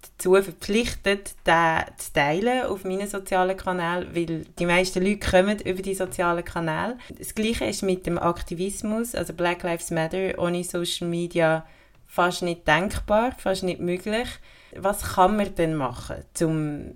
dazu 0.02 0.34
verpflichtet, 0.34 1.36
den 1.45 1.97
zu 1.97 2.14
teilen 2.14 2.66
auf 2.66 2.84
meinen 2.84 3.08
sozialen 3.08 3.58
Kanälen, 3.58 4.16
weil 4.16 4.45
die 4.58 4.66
meisten 4.66 5.04
Leute 5.04 5.30
kommen 5.30 5.60
über 5.60 5.82
die 5.82 5.95
sozialen 5.95 6.45
Kanäle. 6.45 6.97
Das 7.18 7.36
Gleiche 7.36 7.66
ist 7.66 7.84
mit 7.84 8.06
dem 8.06 8.18
Aktivismus, 8.18 9.16
also 9.16 9.34
Black 9.34 9.64
Lives 9.64 9.91
Matter 9.91 10.38
ohne 10.38 10.64
Social 10.64 11.08
Media 11.08 11.66
fast 12.06 12.41
nicht 12.41 12.68
denkbar, 12.68 13.34
fast 13.38 13.64
nicht 13.64 13.80
möglich. 13.80 14.28
Was 14.76 15.16
kann 15.16 15.38
man 15.38 15.56
denn 15.56 15.76
machen, 15.76 16.24
um 16.41 16.95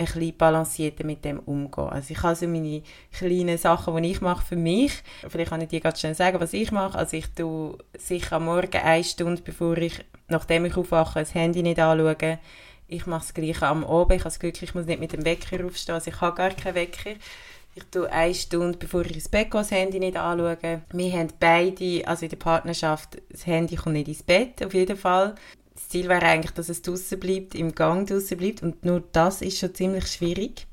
ein 0.00 0.06
bisschen 0.06 0.36
balancierter 0.36 1.04
mit 1.04 1.24
dem 1.24 1.38
umgehen. 1.40 1.88
Also 1.88 2.12
ich 2.12 2.22
habe 2.22 2.34
so 2.34 2.46
meine 2.46 2.82
kleinen 3.12 3.58
Sachen, 3.58 4.02
die 4.02 4.10
ich 4.10 4.20
mache 4.20 4.44
für 4.44 4.56
mich. 4.56 4.92
Vielleicht 5.28 5.50
kann 5.50 5.60
ich 5.60 5.68
dir 5.68 5.80
ganz 5.80 6.00
schnell 6.00 6.14
sagen, 6.14 6.40
was 6.40 6.52
ich 6.52 6.72
mache. 6.72 6.98
Also 6.98 7.16
ich 7.16 7.26
tue 7.28 7.78
sicher 7.96 8.36
am 8.36 8.46
Morgen 8.46 8.76
eine 8.76 9.04
Stunde, 9.04 9.42
bevor 9.42 9.76
ich, 9.78 10.04
nachdem 10.28 10.64
ich 10.64 10.76
aufwache, 10.76 11.20
das 11.20 11.34
Handy 11.34 11.62
nicht 11.62 11.78
anschauen. 11.78 12.38
Ich 12.88 13.06
mache 13.06 13.20
das 13.20 13.34
Gleiche 13.34 13.66
am 13.66 13.84
Abend. 13.84 14.12
Ich 14.12 14.20
habe 14.20 14.24
das 14.24 14.40
Glück, 14.40 14.60
ich 14.62 14.74
muss 14.74 14.86
nicht 14.86 15.00
mit 15.00 15.12
dem 15.12 15.24
Wecker 15.24 15.64
aufstehen. 15.64 15.94
Also 15.94 16.10
ich 16.10 16.20
habe 16.20 16.36
gar 16.36 16.50
keinen 16.50 16.74
Wecker. 16.74 17.12
Ich 17.76 17.84
tue 17.84 18.10
eine 18.10 18.34
Stunde, 18.34 18.78
bevor 18.78 19.02
ich 19.02 19.14
ins 19.14 19.28
Bett 19.28 19.50
gehe, 19.50 19.60
das 19.60 19.70
Handy 19.70 20.00
nicht 20.00 20.16
anschauen. 20.16 20.82
Wir 20.92 21.12
haben 21.12 21.28
beide, 21.38 22.02
also 22.06 22.24
in 22.24 22.30
der 22.30 22.36
Partnerschaft, 22.36 23.22
das 23.30 23.46
Handy 23.46 23.76
kommt 23.76 23.94
nicht 23.94 24.08
ins 24.08 24.24
Bett, 24.24 24.64
auf 24.64 24.74
jeden 24.74 24.96
Fall. 24.96 25.36
Ziel 25.90 26.08
wäre 26.08 26.22
eigentlich, 26.22 26.52
dass 26.52 26.68
es 26.68 26.82
draußen 26.82 27.18
bleibt, 27.18 27.54
im 27.54 27.74
Gang 27.74 28.08
draußen 28.08 28.38
bleibt 28.38 28.62
und 28.62 28.84
nur 28.84 29.02
das 29.12 29.42
ist 29.42 29.58
schon 29.58 29.74
ziemlich 29.74 30.06
schwierig. 30.06 30.66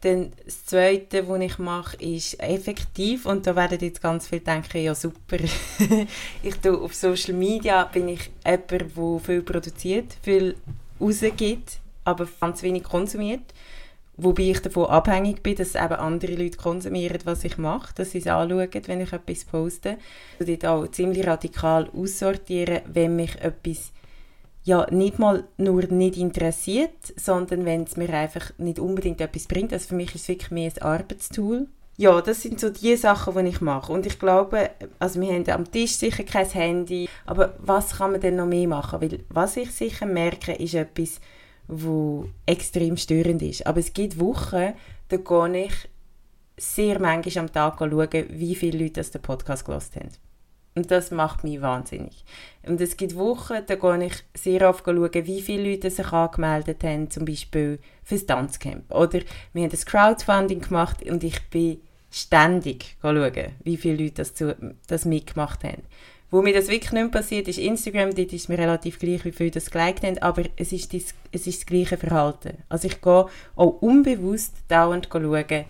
Dann 0.00 0.32
das 0.44 0.64
Zweite, 0.64 1.28
was 1.28 1.40
ich 1.40 1.58
mache, 1.58 1.96
ist 1.98 2.40
effektiv 2.40 3.26
und 3.26 3.46
da 3.46 3.54
werden 3.54 3.78
jetzt 3.80 4.02
ganz 4.02 4.26
viele 4.26 4.40
denken, 4.40 4.82
ja 4.82 4.94
super, 4.94 5.36
ich 6.42 6.56
tue 6.56 6.80
auf 6.80 6.94
Social 6.94 7.34
Media 7.34 7.84
bin 7.84 8.08
ich 8.08 8.30
jemand, 8.44 8.70
der 8.70 9.20
viel 9.20 9.42
produziert, 9.42 10.16
viel 10.22 10.56
rausgibt, 11.00 11.78
aber 12.04 12.26
ganz 12.40 12.62
wenig 12.62 12.82
konsumiert. 12.82 13.44
Wobei 14.16 14.50
ich 14.50 14.60
davon 14.60 14.86
abhängig 14.86 15.42
bin, 15.42 15.56
dass 15.56 15.74
eben 15.74 15.94
andere 15.94 16.34
Leute 16.34 16.58
konsumieren, 16.58 17.18
was 17.24 17.44
ich 17.44 17.56
mache, 17.56 17.94
dass 17.94 18.10
sie 18.10 18.18
es 18.18 18.26
anschauen, 18.26 18.68
wenn 18.86 19.00
ich 19.00 19.12
etwas 19.12 19.44
poste. 19.44 19.98
Und 20.38 20.48
dort 20.48 20.66
auch 20.66 20.90
ziemlich 20.90 21.26
radikal 21.26 21.88
aussortieren, 21.94 22.80
wenn 22.86 23.16
mich 23.16 23.36
etwas 23.40 23.92
ja 24.64 24.86
nicht 24.90 25.18
mal 25.18 25.44
nur 25.56 25.82
nicht 25.82 26.16
interessiert, 26.16 27.12
sondern 27.16 27.64
wenn 27.64 27.82
es 27.82 27.96
mir 27.96 28.10
einfach 28.10 28.52
nicht 28.58 28.78
unbedingt 28.78 29.20
etwas 29.20 29.46
bringt. 29.46 29.72
Also 29.72 29.88
für 29.88 29.94
mich 29.94 30.14
ist 30.14 30.22
es 30.22 30.28
wirklich 30.28 30.50
mehr 30.50 30.70
ein 30.74 30.82
Arbeitstool. 30.82 31.66
Ja, 31.98 32.20
das 32.20 32.42
sind 32.42 32.58
so 32.58 32.70
die 32.70 32.96
Sachen, 32.96 33.34
die 33.36 33.50
ich 33.50 33.60
mache. 33.60 33.92
Und 33.92 34.06
ich 34.06 34.18
glaube, 34.18 34.70
also 34.98 35.20
wir 35.20 35.32
haben 35.32 35.48
am 35.50 35.70
Tisch 35.70 35.92
sicher 35.96 36.24
kein 36.24 36.48
Handy, 36.48 37.08
aber 37.26 37.54
was 37.58 37.96
kann 37.96 38.12
man 38.12 38.20
denn 38.20 38.36
noch 38.36 38.46
mehr 38.46 38.66
machen? 38.66 39.00
Weil 39.00 39.20
was 39.28 39.56
ich 39.56 39.70
sicher 39.72 40.06
merke, 40.06 40.52
ist 40.52 40.74
etwas, 40.74 41.20
wo 41.68 42.26
extrem 42.46 42.96
störend 42.96 43.42
ist. 43.42 43.66
Aber 43.66 43.80
es 43.80 43.92
gibt 43.92 44.18
Wochen, 44.18 44.72
da 45.08 45.16
gehe 45.16 45.66
ich 45.66 45.74
sehr 46.56 46.98
manchmal 46.98 47.44
am 47.44 47.52
Tag 47.52 47.78
schauen, 47.78 48.26
wie 48.30 48.54
viele 48.54 48.84
Leute 48.84 49.02
den 49.02 49.22
Podcast 49.22 49.64
gehört 49.64 49.96
haben. 49.96 50.08
Und 50.74 50.90
das 50.90 51.10
macht 51.10 51.44
mich 51.44 51.60
wahnsinnig. 51.60 52.24
Und 52.64 52.80
es 52.80 52.96
gibt 52.96 53.16
Wochen, 53.16 53.58
da 53.66 53.74
gehe 53.74 54.06
ich 54.06 54.14
sehr 54.34 54.68
oft 54.68 54.84
schauen, 54.84 55.26
wie 55.26 55.42
viele 55.42 55.70
Leute 55.70 55.90
sich 55.90 56.12
angemeldet 56.12 56.82
haben, 56.82 57.10
zum 57.10 57.24
Beispiel 57.24 57.78
für 58.02 58.14
das 58.14 58.26
Tanzcamp. 58.26 58.90
Oder 58.94 59.20
wir 59.52 59.62
haben 59.62 59.70
das 59.70 59.84
Crowdfunding 59.84 60.62
gemacht 60.62 61.02
und 61.08 61.22
ich 61.24 61.42
bin 61.50 61.80
ständig 62.10 62.96
schauen, 63.02 63.32
wie 63.64 63.76
viele 63.76 64.04
Leute 64.04 64.14
das, 64.16 64.34
zu, 64.34 64.56
das 64.86 65.04
mitgemacht 65.04 65.64
haben. 65.64 65.82
Wo 66.30 66.40
mir 66.40 66.54
das 66.54 66.68
wirklich 66.68 66.92
nicht 66.92 67.12
passiert, 67.12 67.46
ist 67.48 67.58
Instagram, 67.58 68.14
dort 68.14 68.32
ist 68.32 68.48
mir 68.48 68.56
relativ 68.56 68.98
gleich, 68.98 69.22
wie 69.26 69.32
viele 69.32 69.50
das 69.50 69.70
geliked 69.70 70.02
haben, 70.02 70.16
aber 70.18 70.44
es 70.56 70.72
ist, 70.72 70.94
das, 70.94 71.14
es 71.30 71.46
ist 71.46 71.60
das 71.60 71.66
gleiche 71.66 71.98
Verhalten. 71.98 72.56
Also 72.70 72.88
ich 72.88 73.02
gehe 73.02 73.26
auch 73.56 73.82
unbewusst 73.82 74.54
dauernd 74.68 75.10
schauen, 75.12 75.66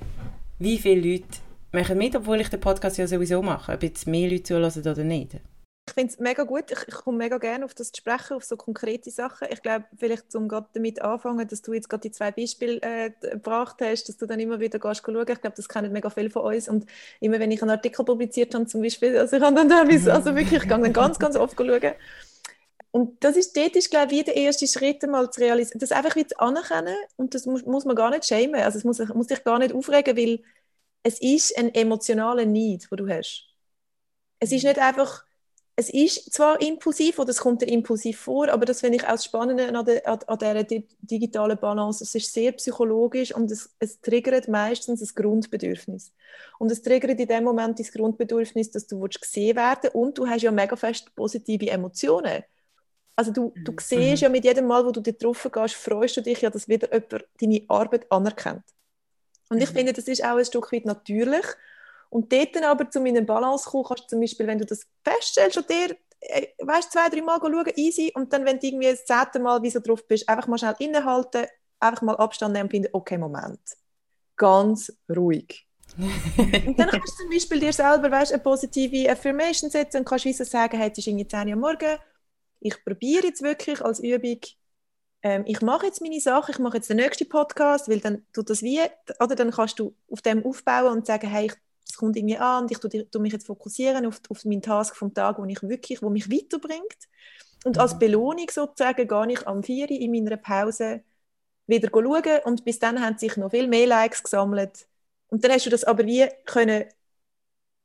wie 0.60 0.78
viele 0.78 1.12
Leute 1.12 1.26
machen 1.72 1.98
mit, 1.98 2.14
obwohl 2.16 2.40
ich 2.40 2.48
den 2.48 2.60
Podcast 2.60 2.98
ja 2.98 3.06
sowieso 3.06 3.42
mache, 3.42 3.72
ob 3.72 3.82
jetzt 3.82 4.06
mehr 4.06 4.30
Leute 4.30 4.44
zulassen 4.44 4.80
oder 4.80 5.04
nicht. 5.04 5.40
Ich 5.88 5.94
finde 5.94 6.12
es 6.12 6.20
mega 6.20 6.44
gut. 6.44 6.70
Ich, 6.70 6.78
ich 6.86 6.94
komme 6.94 7.18
mega 7.18 7.38
gerne 7.38 7.64
auf 7.64 7.74
das 7.74 7.90
zu 7.90 7.98
sprechen, 7.98 8.34
auf 8.34 8.44
so 8.44 8.56
konkrete 8.56 9.10
Sachen. 9.10 9.48
Ich 9.50 9.62
glaube, 9.62 9.84
vielleicht 9.96 10.32
um 10.36 10.46
gerade 10.48 10.68
damit 10.74 11.02
anfangen, 11.02 11.46
dass 11.48 11.60
du 11.60 11.72
jetzt 11.72 11.88
gerade 11.88 12.02
die 12.02 12.12
zwei 12.12 12.30
Beispiele 12.30 12.80
äh, 12.82 13.10
gebracht 13.20 13.76
hast, 13.80 14.08
dass 14.08 14.16
du 14.16 14.26
dann 14.26 14.38
immer 14.38 14.60
wieder 14.60 14.78
gehst 14.78 15.02
schauen. 15.04 15.26
Ich 15.28 15.40
glaube, 15.40 15.56
das 15.56 15.68
kennen 15.68 15.92
mega 15.92 16.08
viele 16.08 16.30
von 16.30 16.44
uns. 16.54 16.68
Und 16.68 16.86
immer 17.18 17.40
wenn 17.40 17.50
ich 17.50 17.60
einen 17.62 17.72
Artikel 17.72 18.04
publiziert 18.04 18.54
habe, 18.54 18.66
zum 18.66 18.80
Beispiel, 18.80 19.18
also 19.18 19.36
ich 19.36 19.42
habe 19.42 19.56
dann 19.56 19.68
teilweise, 19.68 20.12
also 20.14 20.36
wirklich, 20.36 20.62
ich 20.62 20.68
gehe 20.68 20.78
dann 20.78 20.92
ganz, 20.92 21.18
ganz 21.18 21.36
oft 21.36 21.56
schauen. 21.56 21.94
Und 22.92 23.24
das 23.24 23.36
ist, 23.36 23.56
dort 23.56 23.74
ist, 23.74 23.90
glaube 23.90 24.14
ich, 24.14 24.24
der 24.24 24.36
erste 24.36 24.66
Schritt, 24.68 25.02
mal 25.08 25.30
zu 25.30 25.40
realisieren, 25.40 25.80
das 25.80 25.92
einfach 25.92 26.14
wieder 26.14 26.40
anerkennen 26.40 26.94
und 27.16 27.34
das 27.34 27.46
muss, 27.46 27.64
muss 27.64 27.86
man 27.86 27.96
gar 27.96 28.10
nicht 28.10 28.26
schämen. 28.26 28.60
Also 28.60 28.78
es 28.78 28.84
muss, 28.84 28.98
muss 29.14 29.28
dich 29.28 29.42
gar 29.44 29.58
nicht 29.58 29.74
aufregen, 29.74 30.16
weil 30.16 30.40
es 31.02 31.20
ist 31.20 31.56
ein 31.58 31.74
emotionaler 31.74 32.44
Need, 32.44 32.88
den 32.90 32.96
du 32.96 33.08
hast. 33.08 33.48
Es 34.38 34.52
ist 34.52 34.64
nicht 34.64 34.78
einfach 34.78 35.24
es 35.74 35.88
ist 35.88 36.32
zwar 36.32 36.60
impulsiv 36.60 37.18
oder 37.18 37.30
es 37.30 37.40
kommt 37.40 37.62
dir 37.62 37.66
impulsiv 37.66 38.20
vor, 38.20 38.48
aber 38.50 38.66
das 38.66 38.80
finde 38.80 38.96
ich 38.96 39.04
auch 39.04 39.12
das 39.12 39.24
Spannende 39.24 39.74
an, 39.74 39.84
der, 39.84 40.06
an, 40.06 40.38
dieser 40.38 40.64
digitalen 41.00 41.58
Balance. 41.58 42.04
Es 42.04 42.14
ist 42.14 42.32
sehr 42.32 42.52
psychologisch 42.52 43.34
und 43.34 43.50
es, 43.50 43.74
es 43.78 44.00
triggert 44.00 44.48
meistens 44.48 45.00
ein 45.00 45.14
Grundbedürfnis. 45.14 46.12
Und 46.58 46.70
es 46.70 46.82
triggert 46.82 47.18
in 47.18 47.26
dem 47.26 47.44
Moment 47.44 47.80
das 47.80 47.90
Grundbedürfnis, 47.90 48.70
dass 48.70 48.86
du 48.86 49.00
gesehen 49.00 49.56
werden 49.56 49.90
und 49.94 50.18
du 50.18 50.26
hast 50.26 50.42
ja 50.42 50.50
mega 50.50 50.76
fest 50.76 51.14
positive 51.14 51.70
Emotionen. 51.70 52.42
Also 53.16 53.32
du, 53.32 53.54
du 53.64 53.72
mhm. 53.72 53.78
siehst 53.80 54.22
mhm. 54.22 54.26
ja 54.26 54.28
mit 54.28 54.44
jedem 54.44 54.66
Mal, 54.66 54.84
wo 54.84 54.90
du 54.90 55.00
da 55.00 55.10
drauf 55.12 55.48
gehst, 55.50 55.74
freust 55.74 56.18
du 56.18 56.20
dich 56.20 56.42
ja, 56.42 56.50
dass 56.50 56.68
wieder 56.68 56.92
jemand 56.92 57.24
deine 57.40 57.62
Arbeit 57.68 58.12
anerkennt. 58.12 58.64
Und 59.52 59.62
ich 59.62 59.70
mhm. 59.70 59.76
finde, 59.76 59.92
das 59.92 60.08
ist 60.08 60.24
auch 60.24 60.36
ein 60.36 60.44
Stück 60.44 60.72
weit 60.72 60.86
natürlich 60.86 61.44
und 62.08 62.32
dort 62.32 62.56
dann 62.56 62.64
aber 62.64 62.90
zu 62.90 63.00
meiner 63.00 63.20
Balance 63.22 63.68
kommen, 63.68 63.84
kannst 63.84 64.04
du 64.04 64.08
zum 64.08 64.20
Beispiel, 64.20 64.46
wenn 64.46 64.58
du 64.58 64.66
das 64.66 64.86
feststellst 65.02 65.58
und 65.58 65.68
dir, 65.68 65.96
äh, 66.20 66.46
weißt, 66.58 66.92
zwei, 66.92 67.08
drei 67.08 67.20
Mal 67.20 67.38
schauen, 67.38 67.72
easy, 67.76 68.12
und 68.14 68.32
dann, 68.32 68.44
wenn 68.44 68.58
du 68.58 68.66
irgendwie 68.66 68.90
das 68.90 69.04
zehnte 69.04 69.38
Mal 69.38 69.62
wie 69.62 69.70
so 69.70 69.80
drauf 69.80 70.06
bist, 70.06 70.28
einfach 70.28 70.46
mal 70.46 70.58
schnell 70.58 70.74
innehalten, 70.78 71.46
einfach 71.80 72.02
mal 72.02 72.16
Abstand 72.16 72.54
nehmen 72.54 72.64
und 72.64 72.70
finden, 72.70 72.88
okay, 72.92 73.18
Moment, 73.18 73.60
ganz 74.36 74.92
ruhig. 75.14 75.66
und 75.98 76.78
dann 76.78 76.88
kannst 76.88 77.18
du 77.18 77.22
zum 77.22 77.30
Beispiel 77.30 77.60
dir 77.60 77.72
selber 77.72 78.10
weißt, 78.10 78.32
eine 78.32 78.42
positive 78.42 79.10
Affirmation 79.10 79.70
setzen 79.70 79.98
und 79.98 80.04
kannst 80.04 80.24
wie 80.24 80.32
so 80.32 80.44
sagen, 80.44 80.78
hey, 80.78 80.90
es 80.90 80.98
ist 80.98 81.06
irgendwie 81.06 81.28
10 81.28 81.48
Uhr 81.48 81.56
morgen, 81.56 81.98
ich 82.60 82.82
probiere 82.84 83.26
jetzt 83.26 83.42
wirklich 83.42 83.82
als 83.82 84.00
Übung, 84.00 84.40
ähm, 85.22 85.44
ich 85.46 85.62
mache 85.62 85.86
jetzt 85.86 86.00
meine 86.00 86.20
Sache, 86.20 86.52
ich 86.52 86.58
mache 86.58 86.76
jetzt 86.78 86.90
den 86.90 86.96
nächsten 86.96 87.28
Podcast, 87.28 87.88
weil 87.88 88.00
dann 88.00 88.26
tut 88.32 88.50
das 88.50 88.62
wie, 88.62 88.80
oder 89.20 89.34
dann 89.34 89.50
kannst 89.50 89.78
du 89.78 89.94
auf 90.10 90.22
dem 90.22 90.44
aufbauen 90.44 90.98
und 90.98 91.06
sagen, 91.06 91.28
hey, 91.28 91.46
ich 91.46 91.54
es 91.92 91.98
kommt 91.98 92.16
irgendwie 92.16 92.38
an 92.38 92.62
und 92.64 92.70
ich 92.70 92.78
tue, 92.78 93.20
mich 93.20 93.32
jetzt 93.32 93.46
fokussieren 93.46 94.06
auf, 94.06 94.20
auf 94.28 94.44
meinen 94.44 94.62
Task 94.62 94.96
vom 94.96 95.12
Tag, 95.12 95.38
wo 95.38 95.44
ich 95.44 95.62
wirklich, 95.62 96.02
wo 96.02 96.08
mich 96.08 96.30
weiterbringt. 96.30 96.96
Und 97.64 97.78
als 97.78 97.94
mhm. 97.94 97.98
Belohnung 97.98 98.50
sozusagen 98.50 99.06
gehe 99.06 99.32
ich 99.32 99.46
am 99.46 99.62
4 99.62 99.90
in 99.90 100.10
meiner 100.10 100.36
Pause 100.36 101.02
wieder 101.66 101.90
schauen 101.92 102.40
und 102.44 102.64
bis 102.64 102.78
dann 102.78 103.04
haben 103.04 103.18
sich 103.18 103.36
noch 103.36 103.50
viel 103.50 103.68
mehr 103.68 103.86
Likes 103.86 104.22
gesammelt. 104.22 104.86
Und 105.28 105.44
dann 105.44 105.52
hast 105.52 105.66
du 105.66 105.70
das 105.70 105.84
aber 105.84 106.04
wie 106.06 106.28
können 106.44 106.84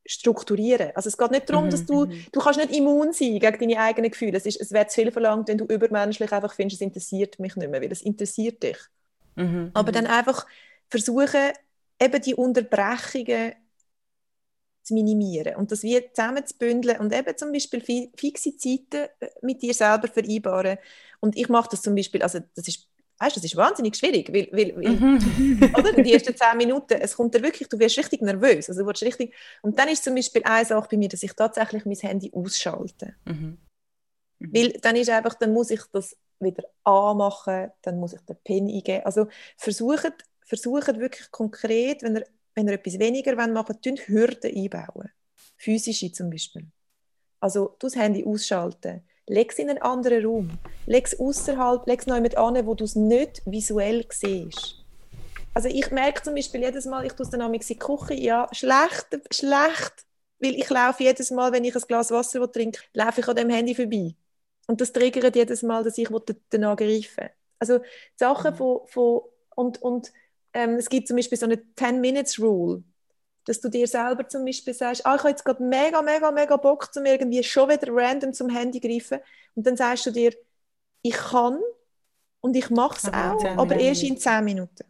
strukturieren. 0.08 0.92
Also 0.96 1.10
es 1.10 1.18
geht 1.18 1.32
nicht 1.32 1.50
darum, 1.50 1.66
mhm. 1.66 1.70
dass 1.70 1.86
du, 1.86 2.06
mhm. 2.06 2.26
du 2.32 2.40
kannst 2.40 2.60
nicht 2.60 2.76
immun 2.76 3.14
sein 3.14 3.40
gegen 3.40 3.60
deine 3.60 3.80
eigenen 3.80 4.12
Gefühle. 4.12 4.38
Es, 4.38 4.46
ist, 4.46 4.60
es 4.60 4.72
wird 4.72 4.90
zu 4.90 5.02
viel 5.02 5.12
verlangt, 5.12 5.48
wenn 5.48 5.58
du 5.58 5.66
übermenschlich 5.66 6.32
einfach 6.32 6.54
findest, 6.54 6.82
es 6.82 6.86
interessiert 6.86 7.38
mich 7.40 7.56
nicht 7.56 7.70
mehr, 7.70 7.82
weil 7.82 7.92
es 7.92 8.02
interessiert 8.02 8.64
dich. 8.64 8.78
Mhm. 9.36 9.72
Aber 9.74 9.92
mhm. 9.92 9.96
dann 9.96 10.08
einfach 10.08 10.48
versuchen, 10.90 11.52
eben 12.00 12.22
die 12.22 12.36
Unterbrechungen 12.36 13.54
zu 14.84 14.94
minimieren 14.94 15.58
und 15.58 15.72
das 15.72 15.84
wir 15.84 16.14
zusammen 16.14 16.46
zu 16.46 16.58
bündeln 16.58 16.98
und 17.00 17.14
eben 17.14 17.36
zum 17.36 17.52
Beispiel 17.52 18.10
fixe 18.16 18.56
Zeiten 18.56 19.10
äh, 19.20 19.30
mit 19.42 19.62
dir 19.62 19.74
selber 19.74 20.08
vereinbaren. 20.08 20.78
Und 21.20 21.36
ich 21.36 21.50
mache 21.50 21.70
das 21.72 21.82
zum 21.82 21.94
Beispiel, 21.94 22.24
also 22.24 22.40
das 22.56 22.68
ist 22.70 22.88
Weißt, 23.20 23.36
das 23.36 23.44
ist 23.44 23.56
wahnsinnig 23.56 23.96
schwierig, 23.96 24.32
weil, 24.32 24.48
weil, 24.52 24.76
weil 24.76 24.96
mhm. 24.96 25.74
oder? 25.78 25.94
die 25.94 26.14
ersten 26.14 26.36
zehn 26.36 26.58
Minuten, 26.58 26.94
es 27.02 27.16
kommt 27.16 27.34
dir 27.34 27.42
wirklich, 27.42 27.68
du 27.68 27.80
wirst 27.80 27.98
richtig 27.98 28.22
nervös, 28.22 28.70
also 28.70 28.82
du 28.82 28.88
wirst 28.88 29.02
richtig, 29.02 29.34
und 29.64 29.78
dann 29.80 29.88
ist 29.88 30.04
zum 30.04 30.14
Beispiel 30.14 30.44
eine 30.44 30.66
Sache 30.66 30.88
bei 30.92 30.98
mir, 30.98 31.10
dass 31.10 31.24
ich 31.24 31.34
tatsächlich 31.34 31.86
mein 31.86 31.96
Handy 31.96 32.32
ausschalte. 32.34 33.16
Mhm. 33.26 33.58
Mhm. 34.40 34.54
Weil 34.54 34.74
dann 34.74 34.96
ist 34.96 35.10
einfach, 35.10 35.34
dann 35.36 35.54
muss 35.54 35.72
ich 35.72 35.82
das 35.92 36.16
wieder 36.40 36.64
anmachen, 36.84 37.72
dann 37.82 38.00
muss 38.00 38.14
ich 38.14 38.22
den 38.22 38.38
PIN 38.44 38.70
eingeben. 38.70 39.06
Also 39.06 39.28
versucht, 39.58 40.14
versucht 40.46 41.00
wirklich 41.00 41.32
konkret, 41.32 42.04
wenn 42.04 42.18
ihr 42.18 42.26
wenn 42.58 42.68
ihr 42.68 42.74
etwas 42.74 42.98
weniger 42.98 43.36
machen 43.36 43.56
wollt, 43.56 44.08
Hürden 44.08 44.56
einbauen. 44.58 45.12
Physische 45.58 46.12
zum 46.12 46.32
Beispiel. 46.32 46.66
Also 47.40 47.76
das 47.80 47.96
Handy 47.96 48.26
ausschalten. 48.26 49.08
Leg 49.28 49.52
es 49.52 49.60
in 49.60 49.70
einen 49.70 49.82
anderen 49.82 50.26
Raum. 50.26 50.50
Leg 50.86 51.06
es 51.06 51.20
außerhalb, 51.20 51.86
leg 51.86 52.00
es 52.00 52.08
noch 52.08 52.16
jemand 52.16 52.38
an, 52.38 52.66
wo 52.66 52.74
du 52.74 52.86
es 52.86 52.96
nicht 52.96 53.42
visuell 53.46 54.06
siehst. 54.10 54.76
Also 55.54 55.70
ich 55.70 55.92
merke 55.92 56.22
zum 56.22 56.36
Beispiel 56.36 56.62
jedes 56.62 56.86
Mal, 56.86 57.06
ich 57.06 57.14
tue 57.14 57.26
es 57.26 57.32
dann 57.32 57.42
in 57.42 57.60
die 57.60 57.80
Küche, 57.80 58.14
ja, 58.14 58.48
schlecht, 58.52 59.08
schlecht, 59.32 60.06
weil 60.40 60.56
ich 60.56 60.70
laufe 60.70 61.04
jedes 61.04 61.32
Mal, 61.32 61.52
wenn 61.52 61.66
ich 61.66 61.76
ein 61.76 61.82
Glas 61.88 62.12
Wasser 62.12 62.52
trinke, 62.52 62.80
laufe 62.94 63.22
ich 63.22 63.28
an 63.28 63.36
dem 63.36 63.50
Handy 63.50 63.76
vorbei. 63.76 64.16
Und 64.68 64.82
das 64.82 64.92
triggert 64.94 65.36
jedes 65.36 65.64
Mal, 65.64 65.84
dass 65.84 65.98
ich 65.98 66.10
danach 66.50 66.76
greifen 66.76 67.30
Also 67.60 67.80
Sachen 68.16 68.54
mhm. 68.54 68.58
von, 68.58 68.88
von 68.88 69.22
und, 69.56 69.82
und 69.82 70.14
ähm, 70.54 70.76
es 70.76 70.90
gibt 70.90 71.08
zum 71.08 71.18
Beispiel 71.18 71.38
so 71.38 71.48
eine 71.48 71.56
10-Minutes-Rule, 71.56 72.84
dass 73.48 73.62
du 73.62 73.70
dir 73.70 73.88
selber 73.88 74.28
zum 74.28 74.44
Beispiel 74.46 74.74
sagst, 74.74 75.06
ah, 75.06 75.16
ich 75.16 75.20
habe 75.22 75.30
jetzt 75.30 75.46
gerade 75.46 75.64
mega, 75.64 76.02
mega, 76.02 76.32
mega 76.32 76.58
Bock, 76.58 76.94
zum 76.94 77.06
irgendwie 77.06 77.42
schon 77.44 77.70
wieder 77.70 77.88
random 77.90 78.34
zum 78.34 78.50
Handy 78.50 78.80
greifen 78.80 79.20
und 79.56 79.66
dann 79.66 79.78
sagst 79.78 80.06
du 80.06 80.12
dir, 80.12 80.34
ich 81.02 81.16
kann 81.16 81.60
und 82.42 82.56
ich 82.56 82.70
mache 82.70 82.98
es 82.98 83.14
auch, 83.14 83.44
aber 83.58 83.78
erst 83.78 84.04
in 84.04 84.18
10 84.18 84.44
Minuten. 84.44 84.84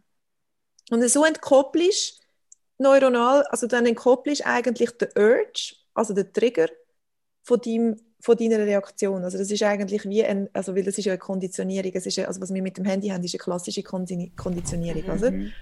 Und 0.90 1.08
so 1.08 1.24
entkoppelst 1.24 2.20
neuronal, 2.78 3.44
also 3.44 3.66
dann 3.66 3.86
entkoppelst 3.86 4.44
eigentlich 4.44 4.90
den 4.90 5.08
Urge, 5.16 5.76
also 5.94 6.12
den 6.12 6.32
Trigger 6.32 6.68
von 7.44 7.60
deinem 7.60 7.96
von 8.20 8.36
deiner 8.36 8.58
Reaktion. 8.58 9.22
Also 9.22 9.38
das 9.38 9.48
ist 9.48 9.62
eigentlich 9.62 10.04
wie 10.04 10.24
ein, 10.24 10.48
also 10.52 10.74
weil 10.74 10.82
das 10.82 10.98
ist 10.98 11.04
ja 11.04 11.12
eine 11.12 11.20
Konditionierung, 11.20 11.92
es 11.94 12.04
ist 12.04 12.16
ja, 12.16 12.26
also 12.26 12.40
was 12.40 12.52
wir 12.52 12.62
mit 12.62 12.76
dem 12.76 12.84
Handy 12.84 13.08
haben, 13.10 13.22
ist 13.22 13.34
eine 13.34 13.38
klassische 13.38 13.84
Konditionierung. 13.84 15.04
Mhm. 15.04 15.52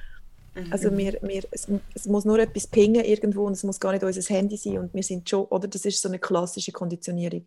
Also, 0.56 0.66
mhm. 0.66 0.72
also 0.72 0.96
wir, 0.96 1.18
wir, 1.22 1.44
es, 1.50 1.68
es, 1.94 2.06
muss 2.06 2.24
nur 2.24 2.38
etwas 2.38 2.66
pingen 2.66 3.04
irgendwo 3.04 3.44
und 3.44 3.52
es 3.52 3.62
muss 3.62 3.78
gar 3.78 3.92
nicht 3.92 4.02
unser 4.02 4.34
Handy 4.34 4.56
sein 4.56 4.78
und 4.78 4.94
wir 4.94 5.02
sind 5.02 5.28
schon, 5.28 5.44
oder 5.46 5.68
das 5.68 5.84
ist 5.84 6.00
so 6.00 6.08
eine 6.08 6.18
klassische 6.18 6.72
Konditionierung. 6.72 7.46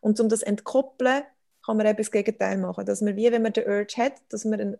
Und 0.00 0.18
um 0.20 0.28
das 0.28 0.42
entkoppeln, 0.42 1.22
kann 1.64 1.76
man 1.76 1.86
eben 1.86 1.98
das 1.98 2.10
Gegenteil 2.10 2.56
machen, 2.58 2.86
dass 2.86 3.02
man 3.02 3.16
wie, 3.16 3.30
wenn 3.30 3.42
man 3.42 3.52
den 3.52 3.66
Urge 3.66 3.96
hat, 3.98 4.14
dass 4.30 4.44
man, 4.44 4.60
einen, 4.60 4.76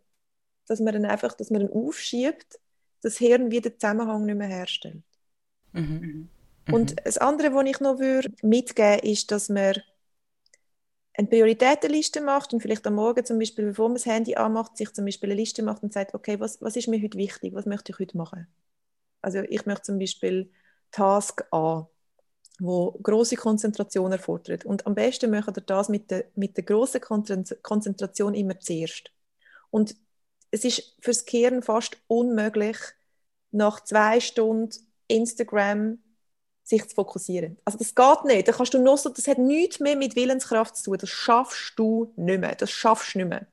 dass 0.66 0.80
man 0.80 0.94
dann 0.94 1.04
einfach, 1.04 1.34
dass 1.34 1.50
man 1.50 1.62
ihn 1.62 1.70
aufschiebt, 1.70 2.58
das 3.02 3.18
Hirn 3.18 3.50
wieder 3.50 3.70
den 3.70 3.78
Zusammenhang 3.78 4.24
nicht 4.24 4.38
mehr 4.38 4.48
herstellt. 4.48 5.02
Mhm. 5.72 5.82
mhm. 5.82 6.28
Und 6.74 6.96
das 7.04 7.18
andere, 7.18 7.54
was 7.54 7.66
ich 7.66 7.78
noch 7.78 8.00
würde 8.00 8.28
mitgeben 8.42 8.94
würde, 8.94 9.08
ist, 9.08 9.30
dass 9.30 9.48
man 9.48 9.74
eine 11.16 11.28
Prioritätenliste 11.28 12.20
macht 12.20 12.52
und 12.52 12.60
vielleicht 12.60 12.86
am 12.86 12.94
Morgen 12.94 13.24
zum 13.24 13.38
Beispiel, 13.38 13.66
bevor 13.66 13.88
man 13.88 13.96
das 13.96 14.06
Handy 14.06 14.34
anmacht, 14.36 14.76
sich 14.76 14.92
zum 14.92 15.04
Beispiel 15.06 15.30
eine 15.30 15.40
Liste 15.40 15.62
macht 15.62 15.82
und 15.82 15.92
sagt, 15.92 16.14
okay, 16.14 16.38
was, 16.40 16.60
was 16.60 16.76
ist 16.76 16.88
mir 16.88 17.02
heute 17.02 17.16
wichtig, 17.16 17.54
was 17.54 17.66
möchte 17.66 17.92
ich 17.92 17.98
heute 17.98 18.16
machen? 18.16 18.46
Also 19.22 19.40
ich 19.40 19.64
möchte 19.66 19.82
zum 19.82 19.98
Beispiel 19.98 20.50
Task 20.90 21.44
A, 21.52 21.86
wo 22.58 22.92
große 23.02 23.36
Konzentration 23.36 24.12
erfordert. 24.12 24.64
Und 24.66 24.86
am 24.86 24.94
besten 24.94 25.30
macht 25.30 25.56
ihr 25.56 25.62
das 25.62 25.88
mit 25.88 26.10
der, 26.10 26.24
mit 26.34 26.56
der 26.56 26.64
großen 26.64 27.00
Konzentration 27.00 28.34
immer 28.34 28.60
zuerst. 28.60 29.10
Und 29.70 29.96
es 30.50 30.64
ist 30.64 30.96
fürs 31.00 31.24
Kehren 31.24 31.62
fast 31.62 31.96
unmöglich, 32.06 32.76
nach 33.50 33.82
zwei 33.82 34.20
Stunden 34.20 34.76
Instagram 35.08 35.98
sich 36.66 36.86
zu 36.88 36.96
fokussieren. 36.96 37.56
Also 37.64 37.78
das 37.78 37.94
geht 37.94 38.24
nicht. 38.24 38.48
Da 38.48 38.52
kannst 38.52 38.74
du 38.74 38.78
nur 38.78 38.98
so, 38.98 39.08
das 39.08 39.28
hat 39.28 39.38
nichts 39.38 39.78
mehr 39.78 39.96
mit 39.96 40.16
Willenskraft 40.16 40.76
zu 40.76 40.84
tun. 40.84 40.98
Das 40.98 41.08
schaffst 41.08 41.74
du 41.76 42.12
nicht 42.16 42.40
mehr. 42.40 42.56
Das 42.56 42.70
schaffst 42.70 43.14
du 43.14 43.18
nicht 43.18 43.28
mehr. 43.28 43.46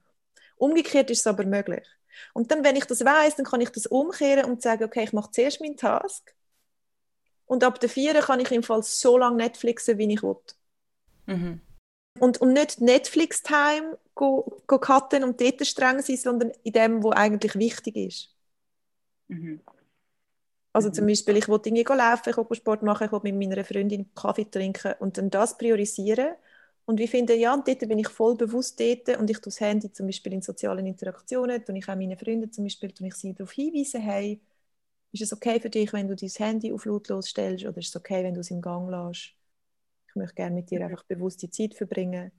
Umgekehrt 0.57 1.11
ist 1.11 1.19
es 1.19 1.27
aber 1.27 1.45
möglich. 1.45 1.85
Und 2.33 2.51
dann, 2.51 2.63
wenn 2.63 2.75
ich 2.75 2.85
das 2.85 3.05
weiß, 3.05 3.35
dann 3.35 3.45
kann 3.45 3.61
ich 3.61 3.69
das 3.69 3.85
umkehren 3.85 4.45
und 4.45 4.61
sagen, 4.61 4.83
okay, 4.83 5.03
ich 5.03 5.13
mache 5.13 5.31
zuerst 5.31 5.61
meinen 5.61 5.77
Task 5.77 6.33
und 7.45 7.63
ab 7.63 7.79
der 7.79 7.89
vier 7.89 8.13
kann 8.15 8.39
ich 8.39 8.51
im 8.51 8.63
Fall 8.63 8.81
so 8.81 9.17
lange 9.17 9.37
Netflixen, 9.37 9.97
wie 9.97 10.11
ich 10.11 10.23
will. 10.23 10.37
Mhm. 11.27 11.61
Und, 12.19 12.41
und 12.41 12.53
nicht 12.53 12.81
Netflix-Time 12.81 13.97
cutten 14.15 15.23
und 15.23 15.41
dort 15.41 15.67
streng 15.67 16.01
sein, 16.01 16.17
sondern 16.17 16.51
in 16.63 16.73
dem, 16.73 17.03
was 17.03 17.15
eigentlich 17.15 17.55
wichtig 17.55 17.95
ist. 17.95 18.29
Mhm. 19.27 19.61
Also 20.73 20.89
zum 20.89 21.05
mhm. 21.05 21.09
Beispiel, 21.09 21.37
ich 21.37 21.47
wollte 21.49 21.69
irgendwie 21.69 21.83
laufen, 21.93 22.29
ich 22.29 22.37
wollte 22.37 22.55
Sport 22.55 22.83
machen, 22.83 23.05
ich 23.05 23.11
wollte 23.11 23.31
mit 23.31 23.49
meiner 23.49 23.63
Freundin 23.65 24.13
Kaffee 24.15 24.45
trinken 24.49 24.93
und 24.99 25.17
dann 25.17 25.29
das 25.29 25.57
priorisieren. 25.57 26.35
Und 26.85 26.99
wir 26.99 27.07
finden, 27.07 27.39
ja, 27.39 27.53
und 27.53 27.67
dort 27.67 27.79
bin 27.79 27.99
ich 27.99 28.09
voll 28.09 28.35
bewusst 28.35 28.79
dort 28.79 29.17
und 29.17 29.29
ich 29.29 29.37
tue 29.39 29.45
das 29.45 29.61
Handy 29.61 29.91
zum 29.93 30.07
Beispiel 30.07 30.33
in 30.33 30.41
sozialen 30.41 30.85
Interaktionen, 30.87 31.63
tue 31.65 31.77
ich 31.77 31.87
auch 31.89 31.95
meine 31.95 32.17
Freunde 32.17 32.49
zum 32.51 32.65
Beispiel, 32.65 32.91
tue 32.91 33.07
ich 33.07 33.15
sie 33.15 33.33
darauf 33.33 33.51
hinweisen, 33.53 34.01
hey, 34.01 34.41
Ist 35.11 35.21
es 35.23 35.33
okay 35.33 35.59
für 35.61 35.69
dich, 35.69 35.93
wenn 35.93 36.07
du 36.07 36.15
dein 36.15 36.29
Handy 36.29 36.73
auf 36.73 36.85
lautlos 36.85 37.29
stellst 37.29 37.65
oder 37.65 37.77
ist 37.79 37.89
es 37.89 37.95
okay, 37.95 38.23
wenn 38.23 38.33
du 38.35 38.41
es 38.41 38.51
im 38.51 38.61
Gang 38.61 38.89
lässt? 38.89 39.33
Ich 40.09 40.15
möchte 40.15 40.35
gerne 40.35 40.55
mit 40.55 40.71
dir 40.71 40.85
einfach 40.85 41.03
bewusste 41.05 41.49
Zeit 41.49 41.75
verbringen. 41.75 42.31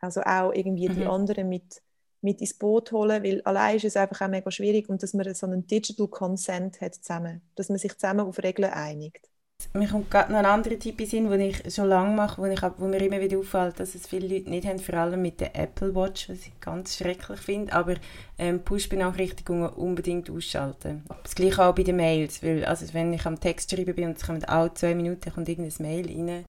Also 0.00 0.22
auch 0.22 0.52
irgendwie 0.54 0.88
mhm. 0.88 0.94
die 0.94 1.06
anderen 1.06 1.48
mit, 1.48 1.82
mit 2.22 2.40
ins 2.40 2.54
Boot 2.54 2.92
holen, 2.92 3.22
weil 3.22 3.42
allein 3.42 3.76
ist 3.76 3.84
es 3.84 3.96
einfach 3.96 4.20
auch 4.22 4.28
mega 4.28 4.50
schwierig 4.50 4.88
und 4.88 5.02
dass 5.02 5.14
man 5.14 5.34
so 5.34 5.46
einen 5.46 5.66
Digital 5.66 6.08
Consent 6.08 6.80
hat 6.80 6.94
zusammen, 6.94 7.42
dass 7.56 7.68
man 7.68 7.78
sich 7.78 7.92
zusammen 7.94 8.20
auf 8.20 8.42
Regeln 8.42 8.70
einigt 8.70 9.28
mir 9.74 9.88
kommt 9.88 10.10
gerade 10.10 10.32
noch 10.32 10.38
ein 10.38 10.46
anderer 10.46 10.78
Tipp 10.78 11.00
in 11.00 11.06
Sinn, 11.06 11.30
den 11.30 11.40
ich 11.40 11.74
schon 11.74 11.88
lange 11.88 12.14
mache, 12.14 12.40
wo, 12.40 12.46
ich, 12.46 12.60
wo 12.78 12.86
mir 12.86 13.00
immer 13.02 13.20
wieder 13.20 13.38
auffällt, 13.38 13.80
dass 13.80 13.94
es 13.94 14.06
viele 14.06 14.28
Leute 14.28 14.50
nicht 14.50 14.66
haben, 14.66 14.78
vor 14.78 14.94
allem 14.94 15.22
mit 15.22 15.40
der 15.40 15.56
Apple 15.56 15.94
Watch, 15.94 16.28
was 16.28 16.46
ich 16.46 16.60
ganz 16.60 16.96
schrecklich 16.96 17.40
finde, 17.40 17.72
aber 17.72 17.94
ähm, 18.38 18.60
Push-Benachrichtigungen 18.60 19.70
unbedingt 19.70 20.30
ausschalten. 20.30 21.04
Das 21.22 21.34
gleiche 21.34 21.64
auch 21.64 21.74
bei 21.74 21.82
den 21.82 21.96
Mails, 21.96 22.42
weil 22.42 22.64
also 22.64 22.92
wenn 22.92 23.12
ich 23.12 23.24
am 23.24 23.40
Text 23.40 23.70
schreiben 23.70 23.94
bin 23.94 24.08
und 24.08 24.16
es 24.16 24.26
kommt 24.26 24.48
alle 24.48 24.74
zwei 24.74 24.94
Minuten 24.94 25.32
kommt 25.32 25.48
irgendein 25.48 25.82
Mail 25.86 26.06
rein. 26.06 26.44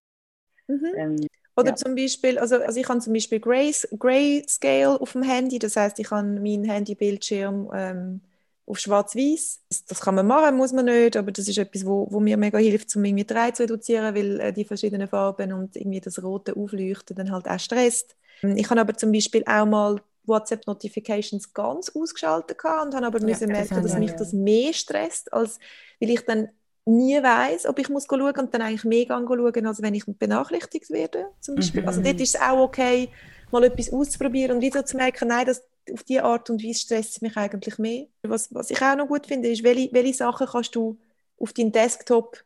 Mhm. 0.66 0.92
Ähm, 0.96 1.26
oder 1.56 1.70
ja. 1.70 1.76
zum 1.76 1.94
Beispiel, 1.94 2.38
also, 2.38 2.56
also 2.56 2.80
ich 2.80 2.88
habe 2.88 3.00
zum 3.00 3.12
Beispiel 3.12 3.40
Grayscale 3.40 5.00
auf 5.00 5.12
dem 5.12 5.22
Handy, 5.22 5.58
das 5.58 5.76
heißt, 5.76 5.98
ich 6.00 6.10
habe 6.10 6.26
meinen 6.26 6.64
Handybildschirm 6.64 7.70
ähm, 7.72 8.20
auf 8.66 8.78
schwarz-weiß. 8.78 9.60
Das, 9.68 9.84
das, 9.84 10.00
kann 10.00 10.16
man 10.16 10.26
machen, 10.26 10.56
muss 10.56 10.72
man 10.72 10.86
nicht, 10.86 11.16
aber 11.16 11.30
das 11.30 11.46
ist 11.46 11.58
etwas, 11.58 11.86
wo, 11.86 12.08
wo 12.10 12.18
mir 12.20 12.36
mega 12.36 12.58
hilft, 12.58 12.94
um 12.96 13.04
irgendwie 13.04 13.24
die 13.24 13.34
Reize 13.34 13.54
zu 13.54 13.62
reduzieren, 13.64 14.14
weil 14.14 14.40
äh, 14.40 14.52
die 14.52 14.64
verschiedenen 14.64 15.06
Farben 15.06 15.52
und 15.52 15.76
irgendwie 15.76 16.00
das 16.00 16.22
rote 16.22 16.56
Aufleuchten 16.56 17.16
dann 17.16 17.30
halt 17.30 17.48
auch 17.48 17.60
stresst. 17.60 18.16
Ich 18.42 18.68
habe 18.68 18.80
aber 18.80 18.94
zum 18.94 19.12
Beispiel 19.12 19.42
auch 19.46 19.64
mal 19.64 20.00
WhatsApp-Notifications 20.26 21.52
ganz 21.52 21.90
ausgeschaltet 21.94 22.58
und 22.64 22.94
habe 22.94 23.06
aber 23.06 23.20
ja, 23.20 23.26
müssen 23.26 23.48
merken, 23.48 23.82
das 23.82 23.92
dass 23.92 23.98
mich 23.98 24.12
das 24.12 24.32
mehr 24.32 24.72
stresst, 24.72 25.32
als 25.32 25.58
weil 26.00 26.10
ich 26.10 26.20
dann 26.22 26.48
nie 26.86 27.22
weiß, 27.22 27.66
ob 27.66 27.78
ich 27.78 27.88
muss 27.88 28.06
schauen 28.08 28.22
und 28.22 28.54
dann 28.54 28.62
eigentlich 28.62 28.84
mehr 28.84 29.06
schauen, 29.06 29.66
als 29.66 29.82
wenn 29.82 29.94
ich 29.94 30.04
benachrichtigt 30.06 30.90
werde. 30.90 31.26
Zum 31.40 31.54
Beispiel. 31.54 31.82
Mhm. 31.82 31.88
Also 31.88 32.02
dort 32.02 32.20
ist 32.20 32.34
es 32.34 32.40
auch 32.40 32.60
okay, 32.60 33.08
mal 33.50 33.64
etwas 33.64 33.92
auszuprobieren 33.92 34.56
und 34.56 34.62
wieder 34.62 34.84
zu 34.84 34.96
merken, 34.96 35.28
nein, 35.28 35.46
das, 35.46 35.64
auf 35.92 36.02
diese 36.02 36.24
Art 36.24 36.48
und 36.50 36.62
Weise 36.62 36.80
stresst 36.80 37.16
es 37.16 37.20
mich 37.20 37.36
eigentlich 37.36 37.78
mehr. 37.78 38.06
Was, 38.22 38.52
was 38.54 38.70
ich 38.70 38.80
auch 38.82 38.96
noch 38.96 39.08
gut 39.08 39.26
finde, 39.26 39.48
ist, 39.48 39.62
welche, 39.62 39.92
welche 39.92 40.14
Sachen 40.14 40.46
kannst 40.46 40.74
du 40.74 40.98
auf 41.38 41.52
deinen 41.52 41.72
Desktop 41.72 42.42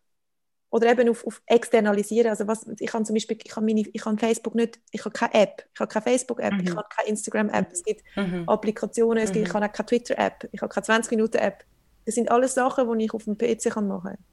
oder 0.70 0.91
eben 0.91 1.09
auf, 1.09 1.26
auf 1.26 1.43
externalisieren. 1.47 2.30
Also 2.30 2.47
was, 2.47 2.66
ich 2.78 2.91
kann 2.91 3.05
zum 3.05 3.14
Beispiel, 3.14 3.39
ich 3.43 3.51
kann, 3.51 3.64
meine, 3.64 3.80
ich 3.80 4.01
kann 4.01 4.18
Facebook 4.18 4.55
nicht, 4.55 4.80
ich 4.91 5.05
habe 5.05 5.12
keine 5.12 5.34
App, 5.34 5.66
ich 5.72 5.80
habe 5.80 5.91
keine 5.91 6.03
Facebook-App, 6.03 6.53
mhm. 6.55 6.61
ich 6.61 6.76
habe 6.76 6.89
keine 6.95 7.09
Instagram-App, 7.09 7.72
es 7.72 7.82
gibt 7.84 8.03
mhm. 8.16 8.49
Applikationen, 8.49 9.24
es 9.24 9.32
gibt, 9.32 9.47
ich 9.47 9.53
mhm. 9.53 9.57
habe 9.57 9.66
auch 9.66 9.72
keine 9.72 9.86
Twitter-App, 9.86 10.49
ich 10.53 10.61
habe 10.61 10.72
keine 10.72 11.01
20-Minuten-App. 11.01 11.64
Das 12.09 12.15
sind 12.15 12.31
alles 12.31 12.55
Sachen, 12.55 12.99
die 12.99 13.05
ich 13.05 13.13
auf 13.13 13.25
dem 13.25 13.37
PC 13.37 13.71
kann 13.71 13.87
machen 13.87 14.15
kann. 14.15 14.25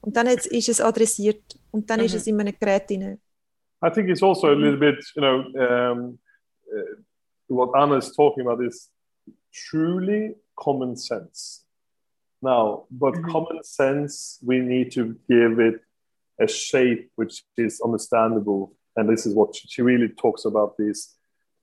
Und 0.00 0.16
dann 0.16 0.26
ist 0.26 0.68
es 0.68 0.80
adressiert 0.80 1.44
und 1.70 1.88
dann 1.88 2.00
ist 2.00 2.10
mhm. 2.10 2.16
es 2.16 2.26
in 2.26 2.40
einem 2.40 2.54
Gerät 2.58 2.90
drin. 2.90 3.20
I 3.80 3.88
think 3.88 4.08
it's 4.08 4.20
also 4.20 4.48
a 4.48 4.52
little 4.52 4.76
bit, 4.76 4.96
you 5.14 5.22
know, 5.22 5.44
um, 5.54 6.18
uh, 6.72 6.96
what 7.46 7.70
Anna 7.76 7.98
is 7.98 8.12
talking 8.16 8.44
about 8.44 8.60
is 8.60 8.90
truly 9.52 10.34
common 10.56 10.96
sense. 10.96 11.64
Now, 12.42 12.88
but 12.90 13.14
mm-hmm. 13.14 13.30
common 13.30 13.62
sense, 13.62 14.40
we 14.44 14.58
need 14.58 14.90
to 14.94 15.14
give 15.28 15.60
it 15.60 15.82
a 16.40 16.48
shape 16.48 17.12
which 17.14 17.44
is 17.56 17.80
understandable. 17.80 18.74
And 18.96 19.08
this 19.08 19.24
is 19.24 19.36
what 19.36 19.54
she 19.54 19.82
really 19.82 20.08
talks 20.08 20.46
about 20.46 20.76
these 20.76 21.14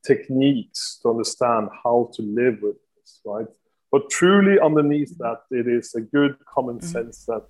techniques 0.02 0.98
to 1.02 1.10
understand 1.10 1.68
how 1.84 2.10
to 2.14 2.22
live 2.22 2.60
with 2.62 2.78
this, 2.96 3.20
right? 3.26 3.48
But 3.92 4.10
truly 4.10 4.60
underneath 4.60 5.18
that, 5.18 5.42
it 5.52 5.68
is 5.68 5.94
a 5.96 6.02
good 6.02 6.38
common 6.46 6.78
mm-hmm. 6.78 6.88
sense 6.88 7.26
that 7.26 7.46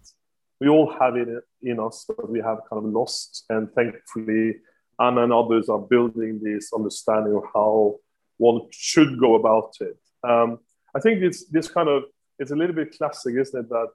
we 0.60 0.70
all 0.70 0.92
have 1.00 1.16
it 1.16 1.28
in 1.62 1.80
us, 1.80 2.06
but 2.08 2.30
we 2.30 2.40
have 2.40 2.60
kind 2.70 2.86
of 2.86 2.92
lost. 2.92 3.46
And 3.50 3.72
thankfully, 3.74 4.58
Anna 5.00 5.24
and 5.24 5.34
others 5.34 5.70
are 5.70 5.80
building 5.80 6.40
this 6.44 6.72
understanding 6.74 7.36
of 7.36 7.44
how 7.54 7.98
one 8.38 8.62
should 8.72 9.20
go 9.20 9.36
about 9.36 9.74
it. 9.82 9.98
Um, 10.28 10.60
I 10.96 11.00
think 11.00 11.22
it's 11.22 11.46
this 11.46 11.68
kind 11.68 11.90
of 11.90 12.04
it's 12.38 12.52
a 12.52 12.56
little 12.56 12.76
bit 12.76 12.98
classic, 12.98 13.36
isn't 13.36 13.60
it? 13.60 13.70
That 13.70 13.90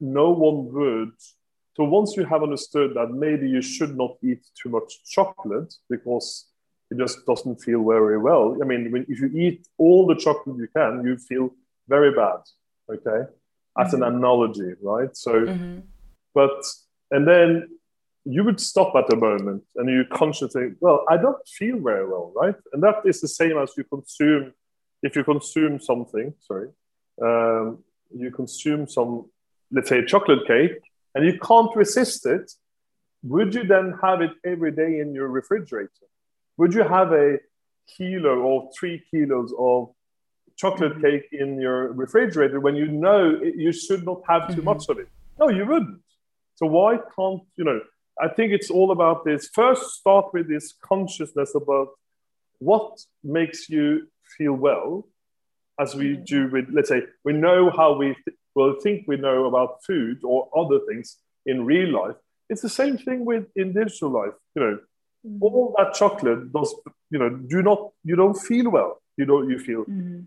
no 0.00 0.30
one 0.30 0.72
would. 0.72 1.12
So 1.76 1.84
once 1.84 2.16
you 2.16 2.24
have 2.24 2.42
understood 2.42 2.94
that 2.94 3.10
maybe 3.10 3.48
you 3.48 3.62
should 3.62 3.96
not 3.96 4.16
eat 4.22 4.46
too 4.60 4.70
much 4.70 5.04
chocolate 5.04 5.74
because 5.90 6.46
it 6.90 6.98
just 6.98 7.26
doesn't 7.26 7.56
feel 7.56 7.84
very 7.84 8.18
well. 8.18 8.56
I 8.62 8.64
mean, 8.64 8.90
when, 8.92 9.04
if 9.08 9.20
you 9.20 9.30
eat 9.34 9.66
all 9.76 10.06
the 10.06 10.14
chocolate 10.14 10.56
you 10.56 10.68
can, 10.74 11.04
you 11.04 11.16
feel 11.16 11.50
very 11.88 12.12
bad. 12.12 12.40
Okay, 12.90 13.30
as 13.78 13.92
mm-hmm. 13.92 14.02
an 14.02 14.14
analogy, 14.14 14.74
right? 14.82 15.16
So, 15.16 15.32
mm-hmm. 15.32 15.80
but 16.34 16.64
and 17.10 17.26
then 17.26 17.68
you 18.26 18.42
would 18.42 18.60
stop 18.60 18.94
at 18.96 19.12
a 19.12 19.16
moment 19.16 19.62
and 19.76 19.88
you 19.88 20.04
consciously, 20.12 20.72
well, 20.80 21.04
I 21.08 21.16
don't 21.16 21.46
feel 21.46 21.78
very 21.78 22.06
well, 22.06 22.32
right? 22.34 22.56
And 22.72 22.82
that 22.82 22.96
is 23.04 23.20
the 23.20 23.28
same 23.28 23.56
as 23.56 23.72
you 23.76 23.84
consume, 23.84 24.52
if 25.02 25.14
you 25.14 25.22
consume 25.22 25.78
something, 25.80 26.34
sorry, 26.40 26.68
um, 27.22 27.84
you 28.12 28.32
consume 28.32 28.88
some, 28.88 29.30
let's 29.70 29.88
say, 29.88 30.04
chocolate 30.04 30.44
cake, 30.46 30.80
and 31.14 31.24
you 31.24 31.38
can't 31.38 31.74
resist 31.76 32.26
it. 32.26 32.50
Would 33.22 33.54
you 33.54 33.64
then 33.64 33.94
have 34.02 34.20
it 34.20 34.32
every 34.44 34.72
day 34.72 34.98
in 34.98 35.14
your 35.14 35.28
refrigerator? 35.28 35.90
Would 36.56 36.74
you 36.74 36.82
have 36.82 37.12
a 37.12 37.38
kilo 37.96 38.40
or 38.40 38.70
three 38.76 39.04
kilos 39.08 39.54
of 39.56 39.90
chocolate 40.56 40.92
mm-hmm. 40.92 41.02
cake 41.02 41.28
in 41.32 41.60
your 41.60 41.92
refrigerator 41.92 42.60
when 42.60 42.76
you 42.76 42.88
know 42.88 43.38
it, 43.42 43.54
you 43.56 43.72
should 43.72 44.04
not 44.04 44.22
have 44.28 44.48
too 44.48 44.56
mm-hmm. 44.56 44.64
much 44.64 44.88
of 44.88 44.98
it? 44.98 45.08
No, 45.38 45.48
you 45.48 45.66
wouldn't. 45.66 46.00
So 46.56 46.66
why 46.66 46.98
can't 47.14 47.42
you 47.56 47.64
know? 47.64 47.80
I 48.20 48.28
think 48.28 48.52
it's 48.52 48.70
all 48.70 48.90
about 48.92 49.24
this. 49.24 49.48
First, 49.52 49.96
start 49.96 50.32
with 50.32 50.48
this 50.48 50.74
consciousness 50.82 51.54
about 51.54 51.88
what 52.58 52.98
makes 53.22 53.68
you 53.68 54.08
feel 54.38 54.54
well, 54.54 55.06
as 55.78 55.94
we 55.94 56.14
mm-hmm. 56.14 56.24
do 56.24 56.48
with, 56.48 56.66
let's 56.72 56.88
say, 56.88 57.02
we 57.24 57.34
know 57.34 57.70
how 57.70 57.96
we 57.98 58.06
th- 58.06 58.36
will 58.54 58.80
think 58.80 59.04
we 59.06 59.18
know 59.18 59.44
about 59.44 59.84
food 59.84 60.20
or 60.24 60.48
other 60.56 60.80
things 60.88 61.18
in 61.44 61.66
real 61.66 61.90
life. 61.90 62.16
It's 62.48 62.62
the 62.62 62.70
same 62.70 62.96
thing 62.96 63.26
with 63.26 63.44
in 63.54 63.74
digital 63.74 64.08
life. 64.08 64.32
You 64.54 64.62
know, 64.62 64.78
mm-hmm. 65.26 65.42
all 65.42 65.74
that 65.76 65.92
chocolate 65.92 66.52
does, 66.52 66.74
you 67.10 67.18
know, 67.18 67.28
do 67.28 67.62
not, 67.62 67.90
you 68.02 68.16
don't 68.16 68.38
feel 68.38 68.70
well. 68.70 69.02
You 69.18 69.26
don't, 69.26 69.50
you 69.50 69.58
feel 69.58 69.84
mm-hmm. 69.84 70.20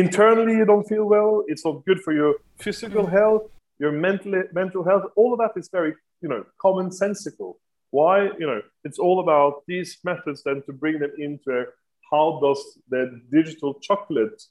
Internally, 0.00 0.54
you 0.60 0.66
don't 0.72 0.88
feel 0.94 1.04
well. 1.04 1.44
It's 1.46 1.64
not 1.64 1.84
good 1.84 2.00
for 2.00 2.12
your 2.12 2.34
physical 2.58 3.04
mm-hmm. 3.04 3.16
health, 3.16 3.42
your 3.78 3.92
mental, 3.92 4.42
mental 4.52 4.82
health. 4.84 5.04
All 5.16 5.32
of 5.32 5.38
that 5.38 5.58
is 5.60 5.68
very 5.68 5.94
you 6.20 6.28
know, 6.28 6.44
commonsensical. 6.62 7.54
Why, 7.90 8.24
you 8.38 8.46
know, 8.46 8.62
it's 8.84 8.98
all 8.98 9.20
about 9.20 9.62
these 9.66 9.98
methods 10.04 10.42
then 10.44 10.62
to 10.66 10.72
bring 10.72 10.98
them 10.98 11.12
into 11.18 11.66
how 12.10 12.40
does 12.42 12.78
the 12.88 13.20
digital 13.30 13.74
chocolate, 13.74 14.42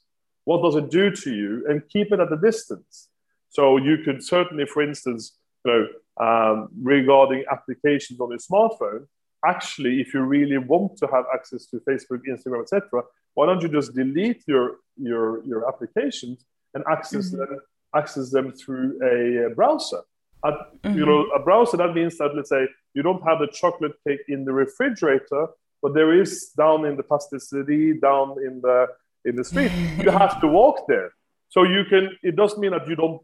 what 0.44 0.62
does 0.62 0.76
it 0.76 0.90
do 0.90 1.10
to 1.10 1.34
you, 1.34 1.64
and 1.68 1.82
keep 1.88 2.12
it 2.12 2.20
at 2.20 2.32
a 2.32 2.36
distance. 2.36 3.08
So 3.48 3.76
you 3.76 3.98
could 4.04 4.22
certainly, 4.22 4.66
for 4.66 4.82
instance, 4.82 5.36
you 5.64 5.72
know, 5.72 5.86
um, 6.18 6.68
regarding 6.82 7.44
applications 7.50 8.20
on 8.20 8.30
your 8.30 8.38
smartphone, 8.38 9.06
actually, 9.44 10.00
if 10.00 10.14
you 10.14 10.20
really 10.20 10.58
want 10.58 10.96
to 10.98 11.06
have 11.06 11.24
access 11.32 11.66
to 11.66 11.80
Facebook, 11.80 12.22
Instagram, 12.28 12.62
etc., 12.62 13.02
why 13.36 13.46
don't 13.46 13.62
you 13.62 13.70
just 13.78 13.94
delete 13.94 14.42
your 14.46 14.66
your 15.08 15.44
your 15.50 15.68
applications 15.70 16.38
and 16.74 16.82
access 16.94 17.26
mm-hmm. 17.30 17.54
them 17.54 17.60
access 17.94 18.26
them 18.36 18.52
through 18.52 18.86
a 19.12 19.54
browser? 19.54 20.02
mm-hmm. 20.44 20.98
you 20.98 21.06
know, 21.06 21.26
a 21.34 21.40
browser, 21.40 21.76
that 21.76 21.94
means 21.94 22.18
that, 22.18 22.34
let's 22.34 22.50
say, 22.50 22.66
you 22.94 23.02
don't 23.02 23.22
have 23.22 23.38
the 23.38 23.48
chocolate 23.48 23.96
cake 24.06 24.20
in 24.28 24.44
the 24.44 24.52
refrigerator, 24.52 25.48
but 25.82 25.94
there 25.94 26.12
is 26.20 26.50
down 26.56 26.84
in 26.84 26.96
the 26.96 27.02
pastisserie, 27.02 27.98
down 28.00 28.36
in 28.46 28.60
the 28.60 28.86
in 29.24 29.36
the 29.36 29.44
street. 29.44 29.72
you 29.98 30.10
have 30.10 30.40
to 30.40 30.46
walk 30.60 30.86
there. 30.88 31.10
So 31.48 31.64
you 31.64 31.84
can, 31.88 32.16
it 32.22 32.36
doesn't 32.36 32.60
mean 32.60 32.72
that 32.72 32.86
you 32.88 32.96
don't 32.96 33.20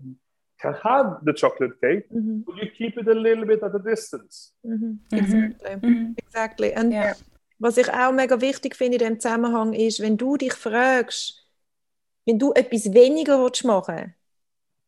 can 0.60 0.74
have 0.82 1.06
the 1.24 1.32
chocolate 1.32 1.80
cake, 1.80 2.08
mm-hmm. 2.10 2.40
but 2.46 2.56
you 2.56 2.70
keep 2.78 2.96
it 2.96 3.08
a 3.08 3.14
little 3.14 3.44
bit 3.44 3.62
at 3.62 3.74
a 3.74 3.78
distance. 3.80 4.52
Mm-hmm. 4.64 5.16
Exactly. 5.16 5.70
Mm-hmm. 5.70 6.12
Exactly. 6.18 6.72
and 6.72 6.92
yeah. 6.92 7.14
Was 7.58 7.76
ich 7.76 7.88
auch 7.92 8.12
mega 8.12 8.40
wichtig 8.40 8.76
finde 8.76 8.98
in 8.98 9.04
dem 9.04 9.20
Zusammenhang 9.20 9.72
ist, 9.72 10.00
wenn 10.00 10.16
du 10.16 10.36
dich 10.36 10.54
fragst, 10.54 11.46
wenn 12.26 12.38
du 12.38 12.52
etwas 12.52 12.92
weniger 12.92 13.38
machen 13.64 13.96
willst, 13.96 14.14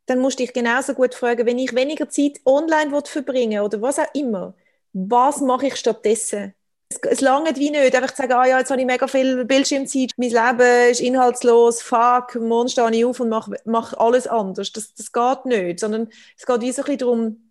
dann 0.06 0.18
musst 0.20 0.38
du 0.38 0.44
dich 0.44 0.52
genauso 0.52 0.94
gut 0.94 1.14
fragen, 1.14 1.46
wenn 1.46 1.58
ich 1.58 1.74
weniger 1.74 2.08
Zeit 2.08 2.40
online 2.44 2.90
verbringen 3.04 3.60
oder 3.60 3.80
was 3.80 3.98
auch 3.98 4.14
immer, 4.14 4.54
was 4.92 5.40
mache 5.40 5.68
ich 5.68 5.76
stattdessen? 5.76 6.54
Es, 6.90 6.98
es 7.02 7.20
langt 7.20 7.58
wie 7.58 7.70
nicht, 7.70 7.94
einfach 7.94 8.10
zu 8.10 8.22
sagen, 8.22 8.32
ah 8.34 8.46
ja, 8.46 8.58
jetzt 8.58 8.70
habe 8.70 8.80
ich 8.80 8.86
mega 8.86 9.06
viel 9.08 9.44
Bildschirmzeit, 9.44 10.12
mein 10.16 10.30
Leben 10.30 10.90
ist 10.90 11.00
inhaltslos, 11.00 11.82
fuck, 11.82 12.34
morgen 12.36 12.68
stehe 12.68 12.90
ich 12.92 13.04
auf 13.04 13.20
und 13.20 13.30
mache, 13.30 13.56
mache 13.64 13.98
alles 13.98 14.26
anders. 14.26 14.72
Das, 14.72 14.94
das 14.94 15.10
geht 15.12 15.46
nicht, 15.46 15.80
sondern 15.80 16.08
es 16.36 16.46
geht 16.46 16.60
wie 16.60 16.72
so 16.72 16.82
ein 16.82 16.86
bisschen 16.86 16.98
darum, 16.98 17.44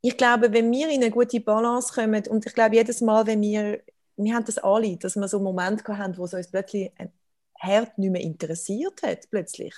ich 0.00 0.16
glaube, 0.16 0.52
wenn 0.52 0.70
wir 0.70 0.88
in 0.88 1.02
eine 1.02 1.10
gute 1.10 1.40
Balance 1.40 1.92
kommen 1.92 2.26
und 2.28 2.46
ich 2.46 2.54
glaube, 2.54 2.76
jedes 2.76 3.00
Mal, 3.00 3.26
wenn 3.26 3.42
wir, 3.42 3.82
wir 4.18 4.34
haben 4.34 4.44
das 4.44 4.58
alle, 4.58 4.96
dass 4.96 5.16
wir 5.16 5.28
so 5.28 5.38
einen 5.38 5.44
Moment 5.44 5.86
haben, 5.86 6.16
wo 6.18 6.24
es 6.24 6.34
uns 6.34 6.50
plötzlich 6.50 6.90
ein 6.98 7.12
Herd 7.54 7.96
nicht 7.98 8.10
mehr 8.10 8.20
interessiert 8.20 9.02
hat, 9.02 9.30
plötzlich 9.30 9.74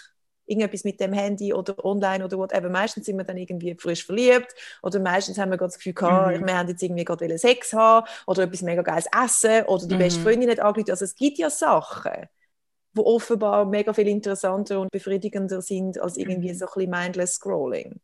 irgendetwas 0.47 0.84
mit 0.84 0.99
dem 0.99 1.12
Handy 1.12 1.55
oder 1.55 1.82
online 1.84 2.24
oder 2.24 2.36
whatever. 2.36 2.68
Meistens 2.68 3.07
sind 3.07 3.16
wir 3.16 3.24
dann 3.24 3.36
irgendwie 3.36 3.74
frisch 3.76 4.05
verliebt 4.05 4.53
oder 4.82 4.99
meistens 4.99 5.38
haben 5.38 5.51
wir 5.51 5.57
gerade 5.57 5.68
das 5.68 5.78
Gefühl 5.78 5.95
gehabt, 5.95 6.41
mhm. 6.41 6.47
wir 6.47 6.59
haben 6.59 6.68
jetzt 6.68 6.82
irgendwie 6.82 7.05
gerade 7.05 7.38
Sex 7.38 7.72
haben 7.72 8.07
oder 8.26 8.43
etwas 8.43 8.62
mega 8.62 8.82
geiles 8.82 9.07
essen 9.12 9.64
oder 9.66 9.86
die 9.86 9.95
mhm. 9.95 10.01
beste 10.01 10.20
Freundin 10.20 10.49
nicht 10.49 10.61
angerufen. 10.61 10.91
Also 10.91 11.05
es 11.05 11.14
gibt 11.14 11.38
ja 11.38 11.51
Sachen, 11.51 12.26
die 12.95 13.01
offenbar 13.01 13.64
mega 13.64 13.93
viel 13.93 14.09
interessanter 14.09 14.80
und 14.80 14.91
befriedigender 14.91 15.62
sind 15.62 16.01
als 16.01 16.16
irgendwie 16.16 16.53
mhm. 16.53 16.57
so 16.57 16.66
ein 16.66 16.72
bisschen 16.74 16.91
mindless 16.91 17.34
Scrolling. 17.34 18.01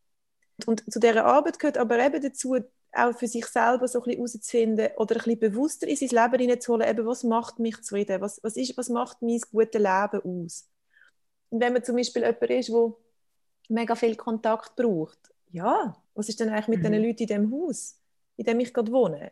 Und 0.65 0.91
zu 0.91 0.99
dieser 0.99 1.25
Arbeit 1.25 1.59
gehört 1.59 1.77
aber 1.77 1.99
eben 1.99 2.21
dazu, 2.21 2.57
auch 2.97 3.17
für 3.17 3.27
sich 3.27 3.45
selber 3.45 3.87
so 3.87 3.99
ein 3.99 4.03
bisschen 4.03 4.17
herauszufinden 4.17 4.89
oder 4.97 5.15
ein 5.15 5.23
bisschen 5.23 5.39
bewusster 5.39 5.87
in 5.87 5.95
sein 5.95 6.09
Leben 6.09 6.41
hineinzuholen, 6.41 6.87
eben, 6.87 7.05
was 7.05 7.23
macht 7.23 7.59
mich 7.59 7.81
zufrieden, 7.81 8.21
was, 8.21 8.41
was, 8.43 8.57
ist, 8.57 8.77
was 8.77 8.89
macht 8.89 9.21
mein 9.21 9.39
gutes 9.51 9.73
Leben 9.73 10.45
aus. 10.45 10.69
Und 11.49 11.61
wenn 11.61 11.73
man 11.73 11.83
zum 11.83 11.95
Beispiel 11.95 12.23
jemand 12.23 12.43
ist, 12.43 12.69
der 12.69 12.93
mega 13.69 13.95
viel 13.95 14.15
Kontakt 14.15 14.75
braucht, 14.75 15.19
ja, 15.51 15.95
was 16.13 16.29
ist 16.29 16.39
denn 16.39 16.49
eigentlich 16.49 16.67
mit 16.67 16.79
mhm. 16.79 16.91
den 16.91 17.03
Leuten 17.03 17.21
in 17.23 17.27
dem 17.27 17.53
Haus, 17.53 17.99
in 18.35 18.45
dem 18.45 18.59
ich 18.59 18.73
gerade 18.73 18.91
wohne? 18.91 19.31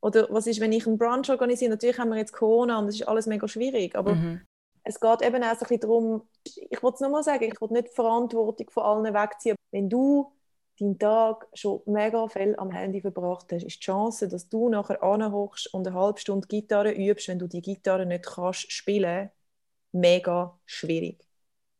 Oder 0.00 0.26
was 0.30 0.46
ist, 0.46 0.60
wenn 0.60 0.72
ich 0.72 0.86
einen 0.86 0.98
Brunch 0.98 1.30
organisiere? 1.30 1.70
Natürlich 1.70 1.98
haben 1.98 2.10
wir 2.10 2.16
jetzt 2.16 2.32
Corona 2.32 2.78
und 2.78 2.88
es 2.88 2.96
ist 2.96 3.08
alles 3.08 3.26
mega 3.26 3.46
schwierig, 3.46 3.94
aber 3.94 4.14
mhm. 4.14 4.40
es 4.82 4.98
geht 4.98 5.22
eben 5.22 5.42
auch 5.44 5.54
so 5.54 5.54
ein 5.54 5.58
bisschen 5.58 5.80
darum, 5.80 6.22
ich 6.44 6.82
wollte 6.82 6.96
es 6.96 7.00
nochmal 7.00 7.22
sagen, 7.22 7.44
ich 7.44 7.60
will 7.60 7.68
nicht 7.70 7.88
die 7.88 7.94
Verantwortung 7.94 8.70
von 8.70 8.82
allen 8.82 9.14
wegziehen. 9.14 9.56
Wenn 9.70 9.88
du 9.88 10.32
deinen 10.80 10.98
Tag 10.98 11.48
schon 11.54 11.82
mega 11.86 12.28
viel 12.28 12.54
am 12.56 12.70
Handy 12.70 13.00
verbracht 13.00 13.52
hast, 13.52 13.64
ist 13.64 13.76
die 13.76 13.84
Chance, 13.84 14.28
dass 14.28 14.48
du 14.48 14.68
nachher 14.68 15.02
anhockst 15.02 15.72
und 15.74 15.86
eine 15.86 15.96
halbe 15.96 16.20
Stunde 16.20 16.48
Gitarre 16.48 16.92
übst, 16.92 17.28
wenn 17.28 17.38
du 17.38 17.46
die 17.46 17.62
Gitarre 17.62 18.06
nicht 18.06 18.26
kannst 18.26 18.70
spielen, 18.72 19.30
mega 19.92 20.58
schwierig. 20.64 21.24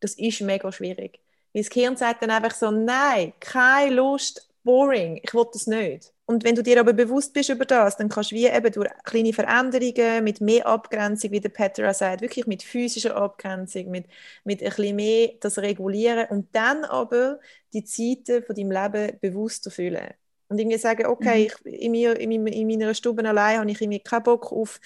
Das 0.00 0.14
ist 0.14 0.40
mega 0.40 0.70
schwierig. 0.72 1.20
Das 1.54 1.70
Gehirn 1.70 1.96
sagt 1.96 2.22
dann 2.22 2.30
einfach 2.30 2.54
so, 2.54 2.70
nein, 2.70 3.32
keine 3.40 3.94
Lust, 3.94 4.48
boring, 4.64 5.20
ich 5.22 5.34
will 5.34 5.46
das 5.52 5.66
nicht. 5.66 6.12
Und 6.32 6.44
wenn 6.44 6.54
du 6.54 6.62
dir 6.62 6.80
aber 6.80 6.94
bewusst 6.94 7.34
bist 7.34 7.50
über 7.50 7.66
das, 7.66 7.98
dann 7.98 8.08
kannst 8.08 8.30
du 8.30 8.36
wie 8.36 8.46
eben 8.46 8.72
durch 8.72 8.88
kleine 9.04 9.34
Veränderungen, 9.34 10.24
mit 10.24 10.40
mehr 10.40 10.66
Abgrenzung, 10.66 11.30
wie 11.30 11.40
der 11.40 11.50
Petra 11.50 11.92
sagt, 11.92 12.22
wirklich 12.22 12.46
mit 12.46 12.62
physischer 12.62 13.14
Abgrenzung, 13.16 13.90
mit, 13.90 14.06
mit 14.42 14.62
ein 14.62 14.70
bisschen 14.70 14.96
mehr 14.96 15.32
das 15.40 15.58
regulieren 15.58 16.26
und 16.30 16.48
dann 16.54 16.84
aber 16.84 17.38
die 17.74 17.84
Zeiten 17.84 18.42
von 18.42 18.56
deinem 18.56 18.70
Leben 18.70 19.18
bewusster 19.20 19.70
füllen. 19.70 20.14
Und 20.48 20.58
irgendwie 20.58 20.78
sagen, 20.78 21.04
okay, 21.06 21.50
mhm. 21.64 21.66
ich, 21.66 21.82
in, 21.82 21.90
mir, 21.92 22.18
in, 22.18 22.46
in 22.46 22.66
meiner 22.66 22.94
Stube 22.94 23.28
allein 23.28 23.58
habe 23.58 23.70
ich 23.70 23.80
irgendwie 23.80 24.00
keinen 24.00 24.22
Bock 24.22 24.50
auf 24.52 24.80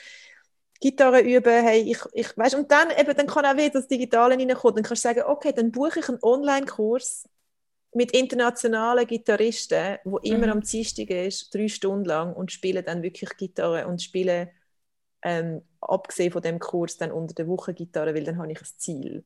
Gitarre 0.80 1.20
üben, 1.20 1.62
hey, 1.62 1.80
ich, 1.80 1.98
ich 2.12 2.36
weißt, 2.36 2.56
und 2.56 2.72
dann, 2.72 2.88
eben, 2.90 3.16
dann 3.16 3.26
kann 3.28 3.46
auch 3.46 3.56
wieder 3.56 3.70
das 3.70 3.86
Digitale 3.86 4.36
reinkommen. 4.36 4.74
Dann 4.74 4.84
kannst 4.84 5.04
du 5.04 5.08
sagen, 5.08 5.22
okay, 5.26 5.52
dann 5.52 5.70
buche 5.70 6.00
ich 6.00 6.08
einen 6.08 6.18
Online-Kurs 6.22 7.28
mit 7.92 8.12
internationalen 8.12 9.06
Gitarristen, 9.06 9.98
wo 10.04 10.18
immer 10.18 10.46
mhm. 10.46 10.52
am 10.52 10.60
Dienstag 10.60 11.10
ist, 11.10 11.54
drei 11.54 11.68
Stunden 11.68 12.04
lang 12.04 12.34
und 12.34 12.52
spielen 12.52 12.84
dann 12.84 13.02
wirklich 13.02 13.30
Gitarre 13.36 13.86
und 13.86 14.02
spielen 14.02 14.50
ähm, 15.22 15.62
abgesehen 15.80 16.32
von 16.32 16.42
dem 16.42 16.58
Kurs 16.58 16.96
dann 16.98 17.10
unter 17.10 17.34
der 17.34 17.48
Woche 17.48 17.74
Gitarre, 17.74 18.14
weil 18.14 18.24
dann 18.24 18.38
habe 18.38 18.52
ich 18.52 18.60
ein 18.60 18.66
Ziel. 18.76 19.24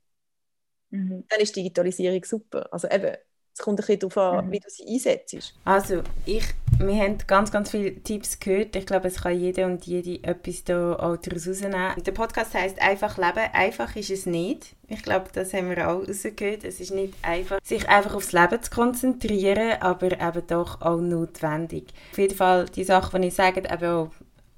Mhm. 0.91 1.25
Dann 1.29 1.41
ist 1.41 1.57
Digitalisierung 1.57 2.25
super. 2.25 2.73
Also 2.73 2.89
eben, 2.89 3.17
es 3.53 3.59
kommt 3.61 3.81
ein 3.81 3.87
bisschen 3.87 3.99
darauf 4.01 4.19
an, 4.19 4.47
mhm. 4.47 4.53
wie 4.53 4.61
du 4.61 4.71
sie 4.71 4.87
einsetzt. 4.87 5.55
Also, 5.65 6.03
ich, 6.25 6.45
wir 6.87 7.03
haben 7.03 7.19
ganz, 7.27 7.53
ganz 7.53 7.71
viele 7.71 7.95
Tipps 8.03 8.41
gehört. 8.41 8.75
Ich 8.75 8.87
glaube, 8.87 9.09
es 9.09 9.23
kann 9.23 9.39
jeder 9.39 9.67
und 9.67 9.85
jede 9.87 10.23
etwas 10.25 10.65
da 10.65 10.95
auch 10.95 11.17
daraus 11.17 11.47
rausnehmen. 11.47 12.03
Der 12.05 12.13
Podcast 12.13 12.55
heißt 12.55 12.81
«Einfach 12.81 13.19
leben». 13.19 13.53
Einfach 13.53 13.95
ist 13.97 14.11
es 14.11 14.27
nicht. 14.27 14.75
Ich 14.89 15.03
glaube, 15.03 15.27
das 15.33 15.53
haben 15.53 15.69
wir 15.69 15.89
auch 15.89 16.07
rausgehört. 16.09 16.65
Es 16.65 16.81
ist 16.81 16.93
nicht 16.93 17.15
einfach, 17.23 17.59
sich 17.63 17.89
einfach 17.89 18.15
aufs 18.15 18.33
Leben 18.33 18.63
zu 18.63 18.71
konzentrieren, 18.71 19.81
aber 19.81 20.13
eben 20.13 20.47
doch 20.47 20.81
auch 20.81 21.01
notwendig. 21.01 21.89
Auf 22.13 22.19
jeden 22.19 22.37
Fall 22.37 22.67
die 22.67 22.85
Sachen, 22.85 23.23
die 23.23 23.29
ich 23.29 23.35
sage, 23.35 23.61
eben 23.61 23.85
auch 23.85 24.11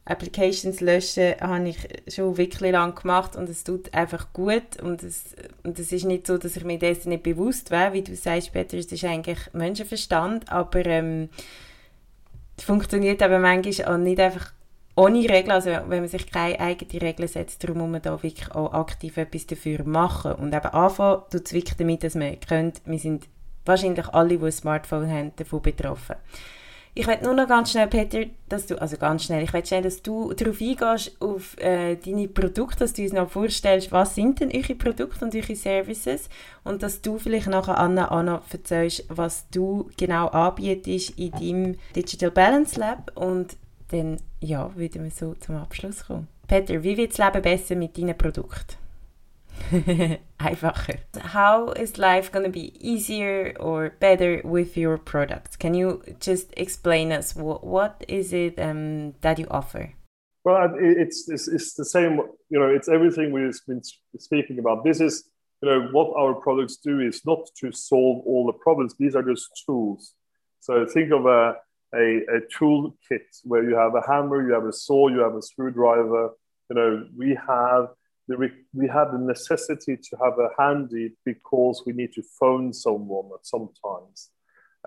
Applications 0.05 0.81
löschen 0.81 1.35
habe 1.41 1.69
ich 1.69 1.77
schon 2.13 2.37
wirklich 2.37 2.73
lange 2.73 2.95
gemacht 2.95 3.37
und 3.37 3.49
es 3.49 3.63
tut 3.63 3.95
einfach 3.95 4.33
gut 4.33 4.83
und 4.83 5.03
es, 5.05 5.37
und 5.63 5.79
es 5.79 5.93
ist 5.93 6.05
nicht 6.05 6.27
so, 6.27 6.39
dass 6.39 6.57
ich 6.57 6.65
mir 6.65 6.79
dessen 6.79 7.11
nicht 7.11 7.23
bewusst 7.23 7.71
wäre, 7.71 7.93
wie 7.93 8.03
du 8.03 8.17
sagst, 8.17 8.53
Peter, 8.53 8.77
es 8.77 8.91
ist 8.91 9.05
eigentlich 9.05 9.39
Menschenverstand, 9.53 10.51
aber 10.51 10.85
ähm, 10.87 11.29
funktioniert 12.63 13.23
aber 13.23 13.39
manchmal 13.39 13.95
auch 13.95 13.99
nicht 13.99 14.21
einfach 14.21 14.53
ohne 14.95 15.21
Regeln, 15.21 15.53
also 15.53 15.71
wenn 15.71 16.01
man 16.01 16.09
sich 16.09 16.31
keine 16.31 16.61
eigenen 16.61 16.99
Regeln 16.99 17.29
setzt, 17.29 17.65
darum 17.65 17.79
muss 17.79 17.91
man 17.91 18.03
da 18.03 18.23
wirklich 18.23 18.51
auch 18.53 18.75
aktiv 18.75 19.17
etwas 19.17 19.47
dafür 19.47 19.85
machen 19.85 20.33
und 20.33 20.55
eben 20.55 20.67
anfangen, 20.67 21.23
tut 21.31 21.47
es 21.47 21.53
wirklich 21.53 21.77
damit, 21.77 22.05
dass 22.05 22.15
man 22.15 22.39
kennt, 22.39 22.83
wir 22.85 22.99
sind 22.99 23.27
wahrscheinlich 23.65 24.09
alle, 24.09 24.37
die 24.37 24.45
ein 24.45 24.53
Smartphone 24.53 25.11
haben, 25.11 25.33
davon 25.37 25.63
betroffen. 25.63 26.17
Ich 26.95 27.07
möchte 27.07 27.25
nur 27.25 27.33
noch 27.33 27.49
ganz 27.49 27.71
schnell, 27.71 27.87
Peter, 27.87 28.25
dass 28.51 28.67
du, 28.67 28.79
also 28.79 28.99
ganz 28.99 29.25
schnell, 29.25 29.43
ich 29.43 29.67
schnell, 29.67 29.81
dass 29.81 30.03
du 30.03 30.35
darauf 30.35 30.61
eingehst, 30.61 31.17
auf 31.23 31.59
äh, 31.59 31.97
deine 31.97 32.29
Produkte, 32.29 32.81
dass 32.81 32.93
du 32.93 33.03
uns 33.03 33.15
noch 33.15 33.31
vorstellst, 33.31 33.93
was 33.93 34.15
sind 34.15 34.41
denn 34.41 34.55
eure 34.55 34.75
Produkte 34.75 35.25
und 35.25 35.35
eure 35.35 35.57
Services 35.57 36.29
und 36.65 36.83
dass 36.83 37.01
du 37.01 37.19
vielleicht 37.19 37.47
nachher 37.47 37.79
Anna 37.79 38.11
auch 38.11 38.23
noch 38.23 38.43
erzählst, 38.53 39.07
was 39.09 39.49
du 39.49 39.91
genau 39.97 40.29
anbietest 40.29 41.19
in 41.19 41.31
deinem 41.31 41.77
Digital 41.97 42.31
Balance 42.31 42.79
Lab 42.79 43.11
und 43.15 43.57
dann, 43.91 44.19
ja, 44.41 44.71
würden 44.77 45.05
wir 45.05 45.11
so 45.11 45.33
zum 45.35 45.57
Abschluss 45.57 46.07
kommen. 46.07 46.29
Peter, 46.47 46.83
wie 46.83 46.99
wird 46.99 47.19
das 47.19 47.27
Leben 47.27 47.41
besser 47.41 47.75
mit 47.75 47.97
deinen 47.97 48.19
Produkten? 48.19 48.82
einfacher. 50.41 50.99
How 51.21 51.69
is 51.71 51.99
life 51.99 52.31
going 52.33 52.45
to 52.45 52.51
be 52.51 52.73
easier 52.81 53.55
or 53.61 53.91
better 54.01 54.41
with 54.45 54.77
your 54.77 54.99
products? 54.99 55.57
Can 55.57 55.75
you 55.75 56.03
just 56.21 56.53
explain 56.57 57.13
us 57.13 57.35
what, 57.35 57.65
what 57.65 58.05
is 58.09 58.33
it 58.33 58.59
um, 58.59 59.15
that 59.21 59.39
you 59.39 59.47
offer? 59.51 59.95
Well, 60.45 60.75
it's, 60.79 61.29
it's, 61.29 61.49
it's 61.49 61.75
the 61.75 61.85
same, 61.85 62.21
you 62.51 62.59
know, 62.59 62.69
it's 62.69 62.89
everything 62.89 63.33
we've 63.33 63.59
been 63.67 63.83
speaking 64.19 64.59
about. 64.59 64.85
This 64.85 65.01
is, 65.01 65.25
you 65.63 65.69
know, 65.69 65.89
what 65.93 66.13
our 66.19 66.35
products 66.35 66.79
do 66.79 67.01
is 67.01 67.23
not 67.25 67.49
to 67.61 67.71
solve 67.71 68.23
all 68.27 68.47
the 68.47 68.53
problems. 68.53 68.95
These 68.99 69.15
are 69.15 69.23
just 69.23 69.49
tools. 69.65 70.15
So 70.61 70.85
think 70.87 71.13
of 71.13 71.27
a, 71.27 71.55
a, 71.95 72.21
a 72.37 72.41
tool 72.57 72.97
kit 73.09 73.27
where 73.45 73.63
you 73.69 73.77
have 73.77 73.95
a 73.95 74.03
hammer, 74.07 74.47
you 74.47 74.53
have 74.55 74.65
a 74.65 74.73
saw, 74.73 75.09
you 75.09 75.21
have 75.21 75.35
a 75.35 75.43
screwdriver. 75.43 76.31
You 76.71 76.77
know, 76.77 77.07
we 77.17 77.39
have 77.47 77.89
we 78.39 78.89
have 78.89 79.13
the 79.13 79.19
necessity 79.19 79.97
to 79.97 80.17
have 80.23 80.39
a 80.39 80.51
handy 80.59 81.13
because 81.25 81.83
we 81.87 81.93
need 81.93 82.13
to 82.15 82.23
phone 82.39 82.73
someone 82.73 83.31
at 83.35 83.47
sometimes. 83.47 84.31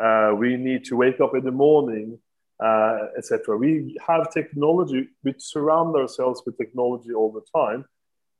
Uh, 0.02 0.34
we 0.38 0.58
need 0.58 0.84
to 0.86 0.96
wake 0.96 1.22
up 1.22 1.36
in 1.36 1.44
the 1.44 1.52
morning, 1.52 2.20
uh, 2.64 3.00
etc. 3.18 3.58
We 3.58 3.98
have 4.08 4.32
technology, 4.32 5.10
we 5.24 5.34
surround 5.38 5.96
ourselves 5.96 6.42
with 6.46 6.58
technology 6.58 7.14
all 7.14 7.32
the 7.32 7.46
time, 7.58 7.86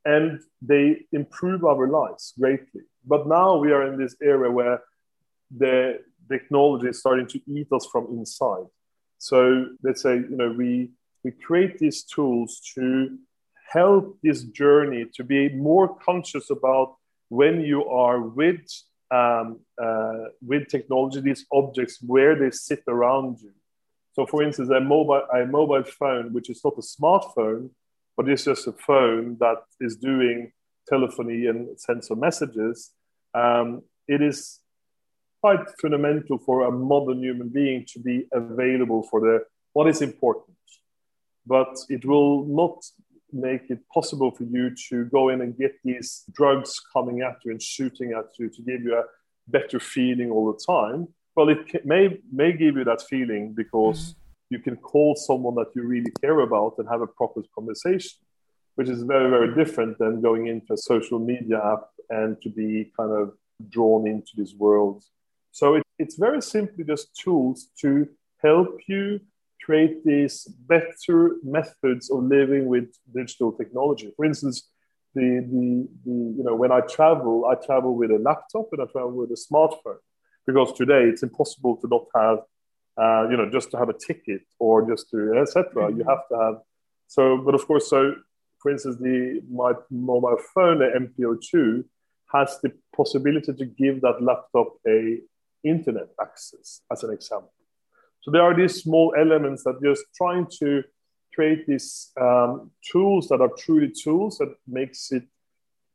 and 0.04 0.40
they 0.62 1.06
improve 1.12 1.64
our 1.64 1.88
lives 1.88 2.32
greatly. 2.38 2.82
But 3.04 3.26
now 3.26 3.56
we 3.56 3.72
are 3.72 3.86
in 3.86 3.98
this 3.98 4.16
era 4.22 4.50
where 4.50 4.80
the 5.56 6.00
technology 6.30 6.88
is 6.88 7.00
starting 7.00 7.26
to 7.28 7.40
eat 7.46 7.68
us 7.72 7.86
from 7.90 8.06
inside. 8.10 8.66
So 9.18 9.66
let's 9.82 10.02
say, 10.02 10.16
you 10.16 10.36
know, 10.36 10.50
we, 10.50 10.90
we 11.24 11.30
create 11.30 11.78
these 11.78 12.04
tools 12.04 12.60
to 12.74 13.18
help 13.70 14.18
this 14.22 14.42
journey 14.44 15.06
to 15.14 15.24
be 15.24 15.48
more 15.50 15.96
conscious 15.98 16.50
about 16.50 16.96
when 17.28 17.60
you 17.60 17.86
are 17.86 18.20
with 18.20 18.60
um, 19.10 19.60
uh, 19.80 20.24
with 20.44 20.68
technology, 20.68 21.20
these 21.20 21.46
objects, 21.52 21.98
where 22.02 22.34
they 22.34 22.50
sit 22.50 22.82
around 22.88 23.38
you. 23.40 23.52
So, 24.14 24.26
for 24.26 24.42
instance, 24.42 24.70
a 24.70 24.80
mobile 24.80 25.22
a 25.32 25.46
mobile 25.46 25.84
phone, 25.84 26.32
which 26.32 26.50
is 26.50 26.60
not 26.64 26.74
a 26.78 26.80
smartphone, 26.80 27.70
but 28.16 28.28
it's 28.28 28.44
just 28.44 28.66
a 28.66 28.72
phone 28.72 29.36
that 29.38 29.62
is 29.80 29.96
doing 29.96 30.52
telephony 30.88 31.46
and 31.46 31.78
sensor 31.78 32.16
messages. 32.16 32.92
Um, 33.34 33.82
it 34.08 34.22
is 34.22 34.60
quite 35.40 35.66
fundamental 35.80 36.38
for 36.38 36.66
a 36.66 36.72
modern 36.72 37.22
human 37.22 37.48
being 37.48 37.84
to 37.92 38.00
be 38.00 38.26
available 38.32 39.02
for 39.10 39.20
the 39.20 39.44
what 39.72 39.86
is 39.86 40.00
important 40.00 40.56
but 41.46 41.78
it 41.88 42.04
will 42.04 42.44
not 42.44 42.84
make 43.40 43.70
it 43.70 43.78
possible 43.92 44.30
for 44.30 44.44
you 44.44 44.74
to 44.88 45.04
go 45.06 45.28
in 45.28 45.40
and 45.40 45.56
get 45.56 45.74
these 45.84 46.24
drugs 46.32 46.80
coming 46.92 47.20
at 47.22 47.36
you 47.44 47.52
and 47.52 47.62
shooting 47.62 48.12
at 48.12 48.26
you 48.38 48.48
to 48.48 48.62
give 48.62 48.82
you 48.82 48.96
a 48.96 49.04
better 49.48 49.78
feeling 49.78 50.30
all 50.30 50.52
the 50.52 50.60
time. 50.72 51.08
Well, 51.34 51.48
it 51.50 51.84
may 51.84 52.18
may 52.32 52.52
give 52.52 52.76
you 52.76 52.84
that 52.84 53.02
feeling 53.02 53.52
because 53.54 54.00
mm-hmm. 54.00 54.54
you 54.54 54.58
can 54.60 54.76
call 54.76 55.14
someone 55.14 55.54
that 55.56 55.70
you 55.74 55.82
really 55.82 56.12
care 56.22 56.40
about 56.40 56.74
and 56.78 56.88
have 56.88 57.02
a 57.02 57.06
proper 57.06 57.42
conversation, 57.54 58.18
which 58.76 58.88
is 58.88 59.02
very 59.02 59.28
very 59.30 59.54
different 59.54 59.98
than 59.98 60.20
going 60.20 60.46
into 60.46 60.72
a 60.72 60.78
social 60.78 61.18
media 61.18 61.58
app 61.72 61.84
and 62.08 62.40
to 62.42 62.48
be 62.48 62.90
kind 62.98 63.12
of 63.12 63.32
drawn 63.68 64.06
into 64.06 64.32
this 64.36 64.54
world. 64.54 65.04
So 65.52 65.76
it, 65.76 65.82
it's 65.98 66.16
very 66.16 66.42
simply 66.42 66.84
just 66.84 67.14
tools 67.16 67.68
to 67.82 68.08
help 68.42 68.80
you 68.86 69.20
create 69.64 70.04
these 70.04 70.44
better 70.44 71.36
methods 71.42 72.10
of 72.10 72.24
living 72.24 72.66
with 72.66 72.88
digital 73.14 73.52
technology. 73.52 74.12
For 74.16 74.24
instance, 74.24 74.68
the, 75.14 75.40
the, 75.50 75.88
the, 76.04 76.34
you 76.38 76.44
know, 76.44 76.54
when 76.54 76.72
I 76.72 76.80
travel, 76.80 77.46
I 77.46 77.54
travel 77.54 77.94
with 77.94 78.10
a 78.10 78.18
laptop 78.18 78.68
and 78.72 78.82
I 78.82 78.84
travel 78.86 79.12
with 79.12 79.30
a 79.30 79.46
smartphone 79.50 79.98
because 80.46 80.72
today 80.72 81.04
it's 81.04 81.22
impossible 81.22 81.76
to 81.78 81.88
not 81.88 82.04
have, 82.14 82.38
uh, 82.98 83.28
you 83.30 83.36
know, 83.36 83.50
just 83.50 83.70
to 83.72 83.78
have 83.78 83.88
a 83.88 83.94
ticket 83.94 84.42
or 84.58 84.88
just 84.88 85.10
to, 85.10 85.38
etc. 85.40 85.72
Mm-hmm. 85.74 85.98
You 85.98 86.04
have 86.04 86.28
to 86.30 86.38
have, 86.38 86.54
so, 87.08 87.38
but 87.38 87.54
of 87.54 87.66
course, 87.66 87.88
so 87.88 88.14
for 88.66 88.72
instance, 88.72 88.96
the 88.96 89.42
my 89.50 89.72
mobile 89.90 90.38
phone, 90.52 90.78
the 90.78 90.90
MPO2, 91.06 91.84
has 92.32 92.58
the 92.62 92.72
possibility 92.94 93.52
to 93.52 93.64
give 93.64 94.00
that 94.00 94.20
laptop 94.20 94.74
a 94.86 95.20
internet 95.62 96.08
access, 96.20 96.80
as 96.90 97.04
an 97.04 97.12
example. 97.12 97.52
So 98.26 98.32
there 98.32 98.42
are 98.42 98.56
these 98.56 98.82
small 98.82 99.14
elements 99.16 99.62
that 99.62 99.80
just 99.80 100.02
trying 100.16 100.48
to 100.58 100.82
create 101.32 101.64
these 101.68 102.10
um, 102.20 102.72
tools 102.90 103.28
that 103.28 103.40
are 103.40 103.52
truly 103.56 103.92
tools 103.92 104.38
that 104.38 104.52
makes 104.66 105.12
it 105.12 105.22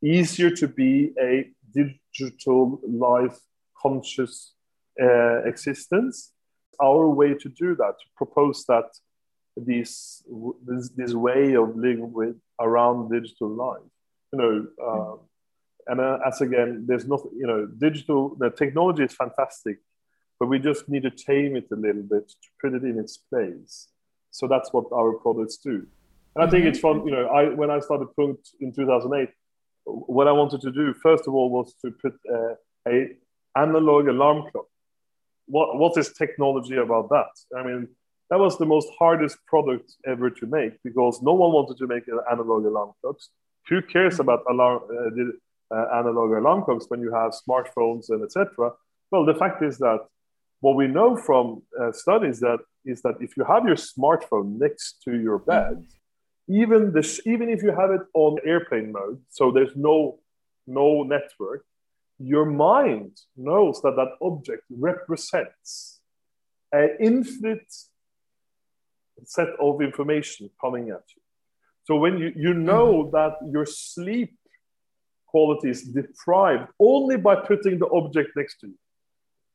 easier 0.02 0.50
to 0.50 0.66
be 0.66 1.12
a 1.20 1.50
digital 1.74 2.80
life 2.88 3.38
conscious 3.76 4.54
uh, 4.98 5.42
existence. 5.44 6.32
Our 6.80 7.06
way 7.10 7.34
to 7.34 7.48
do 7.50 7.76
that, 7.76 7.96
to 8.00 8.06
propose 8.16 8.64
that 8.64 8.86
this, 9.54 10.22
this, 10.66 10.88
this 10.96 11.12
way 11.12 11.54
of 11.54 11.76
living 11.76 12.14
with 12.14 12.36
around 12.58 13.10
digital 13.10 13.50
life, 13.50 13.90
you 14.32 14.38
know, 14.38 14.66
uh, 14.82 15.16
and 15.86 16.00
uh, 16.00 16.18
as 16.26 16.40
again, 16.40 16.86
there's 16.86 17.06
not, 17.06 17.20
you 17.36 17.46
know, 17.46 17.66
digital, 17.66 18.36
the 18.38 18.48
technology 18.48 19.02
is 19.02 19.12
fantastic, 19.12 19.80
but 20.42 20.48
we 20.48 20.58
just 20.58 20.88
need 20.88 21.04
to 21.04 21.10
tame 21.10 21.54
it 21.54 21.68
a 21.70 21.76
little 21.76 22.02
bit 22.02 22.28
to 22.28 22.48
put 22.60 22.74
it 22.74 22.82
in 22.82 22.98
its 22.98 23.16
place. 23.16 23.86
So 24.32 24.48
that's 24.48 24.72
what 24.72 24.86
our 24.92 25.12
products 25.12 25.58
do. 25.58 25.86
And 26.34 26.42
I 26.42 26.50
think 26.50 26.64
it's 26.64 26.80
fun, 26.80 27.06
you 27.06 27.12
know, 27.12 27.28
I, 27.28 27.54
when 27.54 27.70
I 27.70 27.78
started 27.78 28.08
Punkt 28.16 28.48
in 28.60 28.72
2008, 28.74 29.28
what 29.84 30.26
I 30.26 30.32
wanted 30.32 30.60
to 30.62 30.72
do, 30.72 30.94
first 30.94 31.28
of 31.28 31.34
all, 31.34 31.48
was 31.48 31.76
to 31.84 31.92
put 31.92 32.14
uh, 32.28 32.54
a 32.88 33.10
analog 33.56 34.08
alarm 34.08 34.50
clock. 34.50 34.66
What, 35.46 35.78
what 35.78 35.96
is 35.96 36.12
technology 36.12 36.76
about 36.76 37.08
that? 37.10 37.30
I 37.56 37.62
mean, 37.62 37.86
that 38.28 38.40
was 38.40 38.58
the 38.58 38.66
most 38.66 38.88
hardest 38.98 39.38
product 39.46 39.94
ever 40.08 40.28
to 40.28 40.46
make 40.46 40.72
because 40.82 41.22
no 41.22 41.34
one 41.34 41.52
wanted 41.52 41.76
to 41.76 41.86
make 41.86 42.02
analog 42.32 42.64
alarm 42.64 42.90
clocks. 43.00 43.28
Who 43.68 43.80
cares 43.80 44.14
mm-hmm. 44.14 44.22
about 44.22 44.42
alarm, 44.50 44.80
uh, 44.90 45.76
uh, 45.76 46.00
analog 46.00 46.32
alarm 46.32 46.64
clocks 46.64 46.86
when 46.88 47.00
you 47.00 47.12
have 47.14 47.30
smartphones 47.30 48.06
and 48.08 48.24
etc.? 48.24 48.72
Well, 49.12 49.24
the 49.24 49.34
fact 49.34 49.62
is 49.62 49.78
that 49.78 50.00
what 50.62 50.76
we 50.76 50.86
know 50.86 51.16
from 51.16 51.62
uh, 51.78 51.90
studies 51.90 52.38
that 52.40 52.60
is 52.84 53.02
that 53.02 53.16
if 53.20 53.36
you 53.36 53.44
have 53.44 53.64
your 53.66 53.76
smartphone 53.76 54.58
next 54.58 55.02
to 55.04 55.10
your 55.26 55.38
bed, 55.38 55.74
mm-hmm. 55.74 56.62
even 56.62 56.92
the 56.92 57.04
even 57.26 57.48
if 57.50 57.62
you 57.64 57.72
have 57.80 57.90
it 57.90 58.02
on 58.14 58.38
airplane 58.46 58.92
mode, 58.92 59.20
so 59.28 59.50
there's 59.50 59.74
no 59.74 60.20
no 60.66 61.02
network, 61.02 61.64
your 62.18 62.46
mind 62.46 63.12
knows 63.36 63.82
that 63.82 63.96
that 63.96 64.12
object 64.20 64.62
represents 64.70 66.00
an 66.70 66.90
infinite 67.00 67.70
set 69.24 69.48
of 69.60 69.82
information 69.82 70.48
coming 70.60 70.90
at 70.90 71.04
you. 71.14 71.22
So 71.84 71.96
when 71.96 72.18
you, 72.18 72.32
you 72.36 72.54
know 72.54 72.88
mm-hmm. 72.92 73.16
that 73.16 73.34
your 73.50 73.66
sleep 73.66 74.32
quality 75.26 75.70
is 75.70 75.82
deprived 75.82 76.68
only 76.78 77.16
by 77.16 77.34
putting 77.34 77.80
the 77.80 77.88
object 77.88 78.30
next 78.36 78.60
to 78.60 78.68
you, 78.68 78.78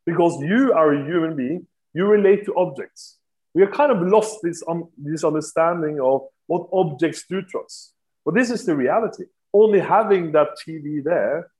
because 0.07 0.41
you 0.41 0.71
are 0.71 0.93
a 0.93 1.05
human 1.05 1.35
being, 1.35 1.67
you 1.93 2.05
relate 2.05 2.45
to 2.45 2.55
objects. 2.55 3.17
We 3.53 3.61
have 3.61 3.71
kind 3.71 3.91
of 3.91 4.07
lost 4.07 4.37
this, 4.41 4.63
um, 4.67 4.87
this 4.97 5.25
understanding 5.25 5.99
of 5.99 6.21
what 6.47 6.69
objects 6.71 7.25
do 7.29 7.41
to 7.41 7.59
us. 7.59 7.91
But 8.23 8.33
this 8.33 8.49
is 8.49 8.65
the 8.65 8.75
reality. 8.75 9.25
Only 9.53 9.81
having 9.81 10.31
that 10.31 10.49
TV 10.65 11.03
there 11.03 11.51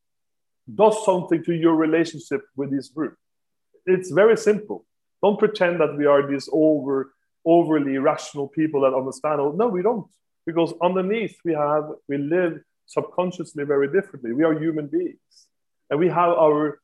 does 0.74 1.04
something 1.04 1.44
to 1.44 1.54
your 1.54 1.76
relationship 1.76 2.42
with 2.56 2.72
this 2.72 2.90
room. 2.96 3.16
It's 3.86 4.12
very 4.12 4.38
simple. 4.38 4.86
Don't 5.22 5.38
pretend 5.38 5.82
that 5.82 5.98
we 5.98 6.06
are 6.06 6.26
these 6.26 6.50
over 6.52 7.12
overly 7.46 7.98
rational 7.98 8.48
people 8.48 8.82
that 8.82 8.94
understand. 8.94 9.40
No, 9.58 9.68
we 9.70 9.82
don't, 9.82 10.06
because 10.46 10.74
underneath 10.82 11.38
we 11.46 11.54
have 11.54 11.86
we 12.10 12.18
live 12.18 12.62
subconsciously 12.86 13.64
very 13.64 13.88
differently. 13.88 14.34
We 14.34 14.44
are 14.44 14.54
human 14.54 14.88
beings, 14.88 15.36
and 15.90 16.00
we 16.00 16.10
have 16.10 16.32
our 16.46 16.80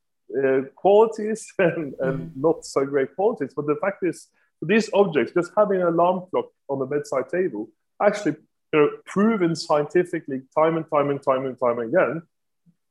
qualities 0.75 1.53
and, 1.59 1.93
and 1.99 2.19
mm. 2.19 2.31
not 2.35 2.65
so 2.65 2.85
great 2.85 3.15
qualities. 3.15 3.53
But 3.55 3.67
the 3.67 3.77
fact 3.81 4.03
is, 4.03 4.27
these 4.61 4.89
objects, 4.93 5.33
just 5.33 5.51
having 5.57 5.81
an 5.81 5.87
alarm 5.87 6.23
clock 6.31 6.45
on 6.69 6.79
the 6.79 6.85
bedside 6.85 7.29
table, 7.29 7.69
actually 8.01 8.37
you 8.71 8.79
know, 8.79 8.89
proven 9.05 9.55
scientifically 9.55 10.41
time 10.57 10.77
and 10.77 10.85
time 10.89 11.09
and 11.09 11.21
time 11.21 11.45
and 11.45 11.59
time 11.59 11.79
again, 11.79 12.21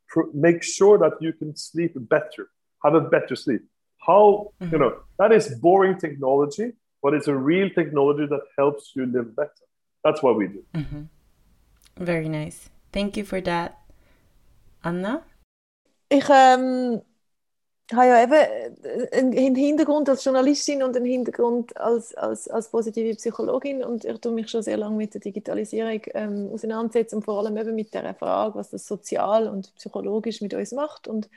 pr- 0.09 0.31
make 0.33 0.63
sure 0.63 0.99
that 0.99 1.15
you 1.21 1.33
can 1.33 1.57
sleep 1.57 1.93
better, 1.97 2.51
have 2.85 2.95
a 2.95 3.01
better 3.01 3.35
sleep. 3.35 3.63
How, 4.07 4.53
mm-hmm. 4.61 4.73
you 4.73 4.79
know, 4.79 4.97
that 5.19 5.33
is 5.33 5.55
boring 5.61 5.99
technology, 5.99 6.73
but 7.03 7.15
it's 7.15 7.29
a 7.29 7.35
real 7.35 7.71
technology 7.71 8.27
that 8.27 8.43
helps 8.59 8.93
you 8.95 9.07
live 9.07 9.35
better. 9.35 9.51
That's 10.05 10.23
what 10.23 10.37
we 10.37 10.49
do. 10.49 10.65
Mm-hmm. 10.75 11.03
Very 12.05 12.29
nice. 12.29 12.71
Thank 12.93 13.17
you 13.17 13.25
for 13.25 13.41
that. 13.41 13.79
Anna? 14.85 15.23
Ich 16.09 16.29
ähm, 16.29 17.03
habe 17.95 18.09
ja 18.09 18.23
eben 18.23 19.33
einen 19.35 19.55
Hintergrund 19.55 20.09
als 20.09 20.25
Journalistin 20.25 20.83
und 20.83 20.97
einen 20.97 21.07
Hintergrund 21.07 21.77
als, 21.77 22.15
als, 22.15 22.49
als 22.49 22.69
positive 22.69 23.15
Psychologin. 23.17 23.83
Und 23.83 24.05
ich 24.05 24.19
tue 24.19 24.33
mich 24.33 24.49
schon 24.51 24.63
sehr 24.63 24.77
lange 24.77 24.97
mit 24.97 25.15
der 25.15 25.21
Digitalisierung 25.21 26.01
ähm, 26.15 26.51
auseinandersetzen 26.53 27.23
vor 27.23 27.39
allem 27.39 27.57
eben 27.57 27.75
mit 27.75 27.95
der 27.95 28.15
Frage, 28.15 28.55
was 28.55 28.71
das 28.71 28.87
sozial 28.87 29.49
und 29.49 29.75
psychologisch 29.77 30.41
mit 30.41 30.55
uns 30.55 30.73
macht. 30.73 31.09
Und 31.09 31.29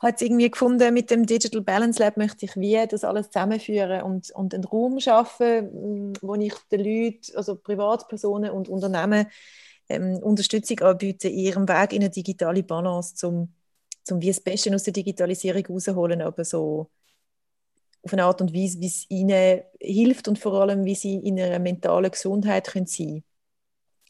habe 0.00 0.16
irgendwie 0.20 0.50
gefunden, 0.50 0.92
mit 0.92 1.10
dem 1.10 1.26
Digital 1.26 1.62
Balance 1.62 2.00
Lab 2.00 2.16
möchte 2.16 2.44
ich 2.44 2.56
wie 2.56 2.86
das 2.86 3.04
alles 3.04 3.30
zusammenführen 3.30 4.02
und, 4.02 4.30
und 4.32 4.54
einen 4.54 4.64
Raum 4.64 5.00
schaffen, 5.00 6.10
mm, 6.10 6.12
wo 6.20 6.34
ich 6.34 6.54
den 6.70 6.80
Leuten, 6.80 7.36
also 7.36 7.56
Privatpersonen 7.56 8.50
und 8.50 8.68
Unternehmen 8.68 9.26
ähm, 9.88 10.16
Unterstützung 10.16 10.80
anbiete 10.80 11.28
ihrem 11.28 11.68
Weg 11.68 11.92
in 11.92 12.02
eine 12.02 12.10
digitale 12.10 12.62
Balance, 12.62 13.14
zum, 13.14 13.52
zum 14.04 14.20
wie 14.20 14.28
das 14.28 14.40
Beste 14.40 14.72
aus 14.74 14.84
der 14.84 14.92
Digitalisierung 14.92 15.66
rausholen, 15.66 16.22
aber 16.22 16.44
so 16.44 16.90
auf 18.02 18.12
eine 18.12 18.24
Art 18.24 18.40
und 18.40 18.54
Weise, 18.54 18.80
wie 18.80 18.86
es 18.86 19.06
ihnen 19.08 19.62
hilft 19.80 20.28
und 20.28 20.38
vor 20.38 20.60
allem, 20.60 20.84
wie 20.84 20.94
sie 20.94 21.16
in 21.16 21.38
ihrer 21.38 21.58
mentalen 21.58 22.10
Gesundheit 22.10 22.68
können 22.68 22.86
sein. 22.86 23.24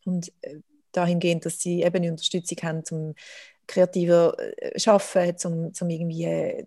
Und 0.05 0.33
äh, 0.43 0.59
dahingehend, 0.93 1.47
dass 1.47 1.61
sie 1.61 1.83
eben 1.83 2.11
Unterstützung 2.11 2.59
haben, 2.63 2.83
um 2.91 3.15
kreativer 3.67 4.37
äh, 4.39 4.79
schaffen, 4.79 5.39
zum, 5.39 5.73
zum 5.73 5.89
irgendwie 5.91 6.25
äh, 6.25 6.67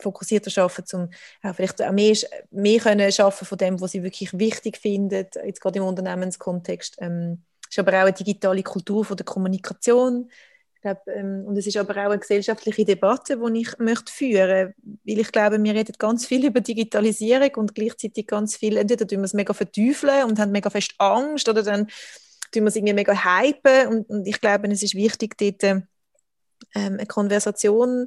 fokussierter 0.00 0.50
schaffen, 0.50 0.86
zum 0.86 1.10
auch 1.42 1.54
vielleicht 1.54 1.82
auch 1.82 1.92
mehr, 1.92 2.16
mehr 2.50 2.80
können 2.80 3.12
schaffen 3.12 3.46
von 3.46 3.58
dem, 3.58 3.80
was 3.80 3.92
sie 3.92 4.02
wirklich 4.02 4.36
wichtig 4.38 4.78
finden, 4.78 5.26
jetzt 5.44 5.60
gerade 5.60 5.78
im 5.78 5.84
Unternehmenskontext. 5.84 6.96
Ähm, 7.00 7.44
es 7.62 7.76
ist 7.76 7.78
aber 7.78 7.92
auch 7.98 8.06
eine 8.06 8.12
digitale 8.12 8.62
Kultur 8.62 9.04
von 9.04 9.16
der 9.16 9.26
Kommunikation. 9.26 10.30
Ich 10.80 10.82
glaube, 10.82 11.02
ähm, 11.08 11.44
und 11.46 11.58
es 11.58 11.66
ist 11.66 11.76
aber 11.76 11.92
auch 11.92 12.10
eine 12.10 12.18
gesellschaftliche 12.18 12.86
Debatte, 12.86 13.36
die 13.36 13.60
ich 13.60 13.78
möchte 13.78 14.10
führen 14.10 14.72
weil 15.04 15.18
ich 15.18 15.30
glaube, 15.30 15.62
wir 15.62 15.74
reden 15.74 15.94
ganz 15.98 16.24
viel 16.24 16.46
über 16.46 16.62
Digitalisierung 16.62 17.50
und 17.56 17.74
gleichzeitig 17.74 18.26
ganz 18.26 18.56
viel, 18.56 18.78
entweder 18.78 19.06
tun 19.06 19.18
wir 19.18 19.26
es 19.26 19.34
mega 19.34 19.52
verteufeln 19.52 20.24
und 20.24 20.38
haben 20.38 20.52
mega 20.52 20.70
fest 20.70 20.94
Angst 20.96 21.50
oder 21.50 21.62
dann 21.62 21.88
tun 22.50 22.62
wir 22.62 22.68
es 22.68 22.76
irgendwie 22.76 22.94
mega 22.94 23.12
hypen 23.12 23.88
und, 23.88 24.08
und 24.08 24.26
ich 24.26 24.40
glaube, 24.40 24.68
es 24.68 24.82
ist 24.82 24.94
wichtig, 24.94 25.36
dort 25.36 25.62
ähm, 25.62 25.86
eine 26.74 27.06
Konversation 27.06 28.06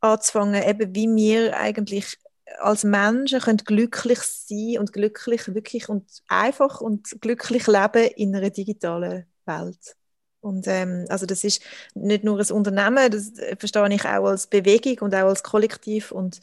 anzufangen, 0.00 0.62
eben 0.62 0.94
wie 0.94 1.08
wir 1.08 1.56
eigentlich 1.56 2.18
als 2.60 2.84
Menschen 2.84 3.40
können 3.40 3.58
glücklich 3.58 4.20
sein 4.20 4.78
und 4.78 4.92
glücklich 4.92 5.52
wirklich 5.52 5.88
und 5.88 6.08
einfach 6.28 6.80
und 6.80 7.20
glücklich 7.20 7.66
leben 7.66 8.12
in 8.14 8.36
einer 8.36 8.50
digitalen 8.50 9.26
Welt. 9.44 9.96
Und 10.42 10.66
ähm, 10.66 11.06
also 11.08 11.24
das 11.24 11.44
ist 11.44 11.62
nicht 11.94 12.24
nur 12.24 12.38
ein 12.38 12.52
Unternehmen, 12.52 13.10
das 13.10 13.32
verstehe 13.58 13.88
ich 13.94 14.04
auch 14.04 14.26
als 14.26 14.48
Bewegung 14.48 14.98
und 15.06 15.14
auch 15.14 15.28
als 15.28 15.42
Kollektiv 15.42 16.10
und 16.10 16.40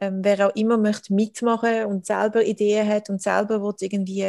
ähm, 0.00 0.20
wer 0.22 0.48
auch 0.48 0.54
immer 0.56 0.76
möchte 0.76 1.14
mitmachen 1.14 1.86
und 1.86 2.04
selber 2.04 2.44
Ideen 2.44 2.88
hat 2.88 3.10
und 3.10 3.22
selber 3.22 3.62
will 3.62 3.74
irgendwie 3.80 4.24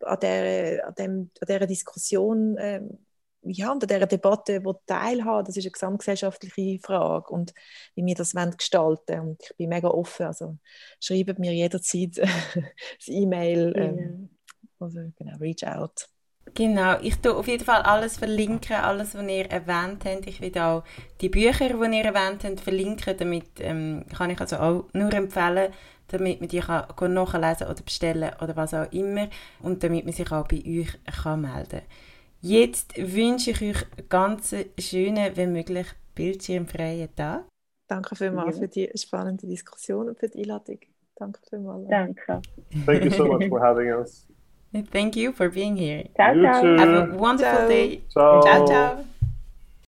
an 0.00 0.20
der, 0.20 0.86
an 0.86 0.94
dem, 0.94 1.30
an 1.40 1.46
dieser 1.48 1.66
Diskussion 1.66 2.56
ähm, 2.58 2.98
ja, 3.44 3.72
und 3.72 3.82
an 3.82 3.88
dieser 3.88 4.06
Debatte 4.06 4.62
teilhaben, 4.86 5.44
das 5.44 5.56
ist 5.56 5.64
eine 5.64 5.72
gesamtgesellschaftliche 5.72 6.78
Frage 6.80 7.28
und 7.32 7.52
wie 7.96 8.06
wir 8.06 8.14
das 8.14 8.34
gestalten. 8.56 9.20
Und 9.20 9.42
ich 9.42 9.56
bin 9.56 9.68
mega 9.68 9.88
offen, 9.88 10.26
also 10.26 10.58
schreibt 11.00 11.40
mir 11.40 11.52
jederzeit 11.52 12.16
das 12.18 13.08
E-Mail, 13.08 13.72
ähm, 13.76 14.30
also 14.78 15.00
genau, 15.16 15.36
reach 15.38 15.66
out. 15.66 16.08
Genau, 16.54 16.98
ich 17.00 17.16
tue 17.18 17.34
auf 17.34 17.48
jeden 17.48 17.64
Fall 17.64 17.82
alles 17.82 18.18
verlinken, 18.18 18.76
alles, 18.76 19.14
was 19.14 19.26
ihr 19.26 19.50
erwähnt 19.50 20.04
habt. 20.04 20.26
Ich 20.26 20.40
will 20.40 20.56
auch 20.58 20.84
die 21.20 21.28
Bücher, 21.28 21.68
die 21.68 21.96
ihr 21.96 22.04
erwähnt 22.04 22.44
habt, 22.44 22.60
verlinken. 22.60 23.16
Damit 23.16 23.46
ähm, 23.60 24.04
kann 24.16 24.30
ich 24.30 24.40
also 24.40 24.56
auch 24.56 24.84
nur 24.92 25.12
empfehlen, 25.14 25.72
damit 26.08 26.40
man 26.40 26.48
die 26.48 26.60
kann 26.60 27.14
nachlesen 27.14 27.68
oder 27.68 27.82
bestellen 27.82 28.30
oder 28.42 28.54
was 28.56 28.74
auch 28.74 28.90
immer. 28.92 29.28
Und 29.62 29.82
damit 29.82 30.04
man 30.04 30.12
sich 30.12 30.30
auch 30.30 30.46
bei 30.46 30.62
euch 30.66 30.98
kann 31.22 31.40
melden 31.40 31.68
kann. 31.70 31.82
Jetzt 32.40 32.96
wünsche 32.96 33.52
ich 33.52 33.62
euch 33.62 34.08
ganz 34.08 34.54
schönen, 34.78 35.36
wenn 35.36 35.52
möglich, 35.52 35.86
bildschirmfreien 36.14 37.14
Tag. 37.14 37.44
Danke 37.88 38.16
vielmals 38.16 38.56
ja. 38.56 38.62
für 38.62 38.68
die 38.68 38.90
spannende 38.94 39.46
Diskussion 39.46 40.08
und 40.08 40.18
für 40.18 40.28
die 40.28 40.40
Einladung. 40.40 40.80
Danke 41.14 41.40
vielmals. 41.48 41.88
Danke. 41.88 42.42
Thank 42.84 43.04
you 43.04 43.10
so 43.10 43.26
much 43.26 43.48
for 43.48 43.60
having 43.60 43.92
us. 43.92 44.26
Thank 44.72 45.16
you 45.16 45.32
for 45.32 45.50
being 45.50 45.76
here. 45.76 46.04
Ciao, 46.16 46.32
ciao. 46.32 46.76
Have 46.78 46.88
a 46.88 47.14
wonderful 47.14 47.58
ciao. 47.58 47.68
day. 47.68 48.00
Ciao. 48.08 48.40
Ciao, 48.42 48.66
ciao. 48.66 49.04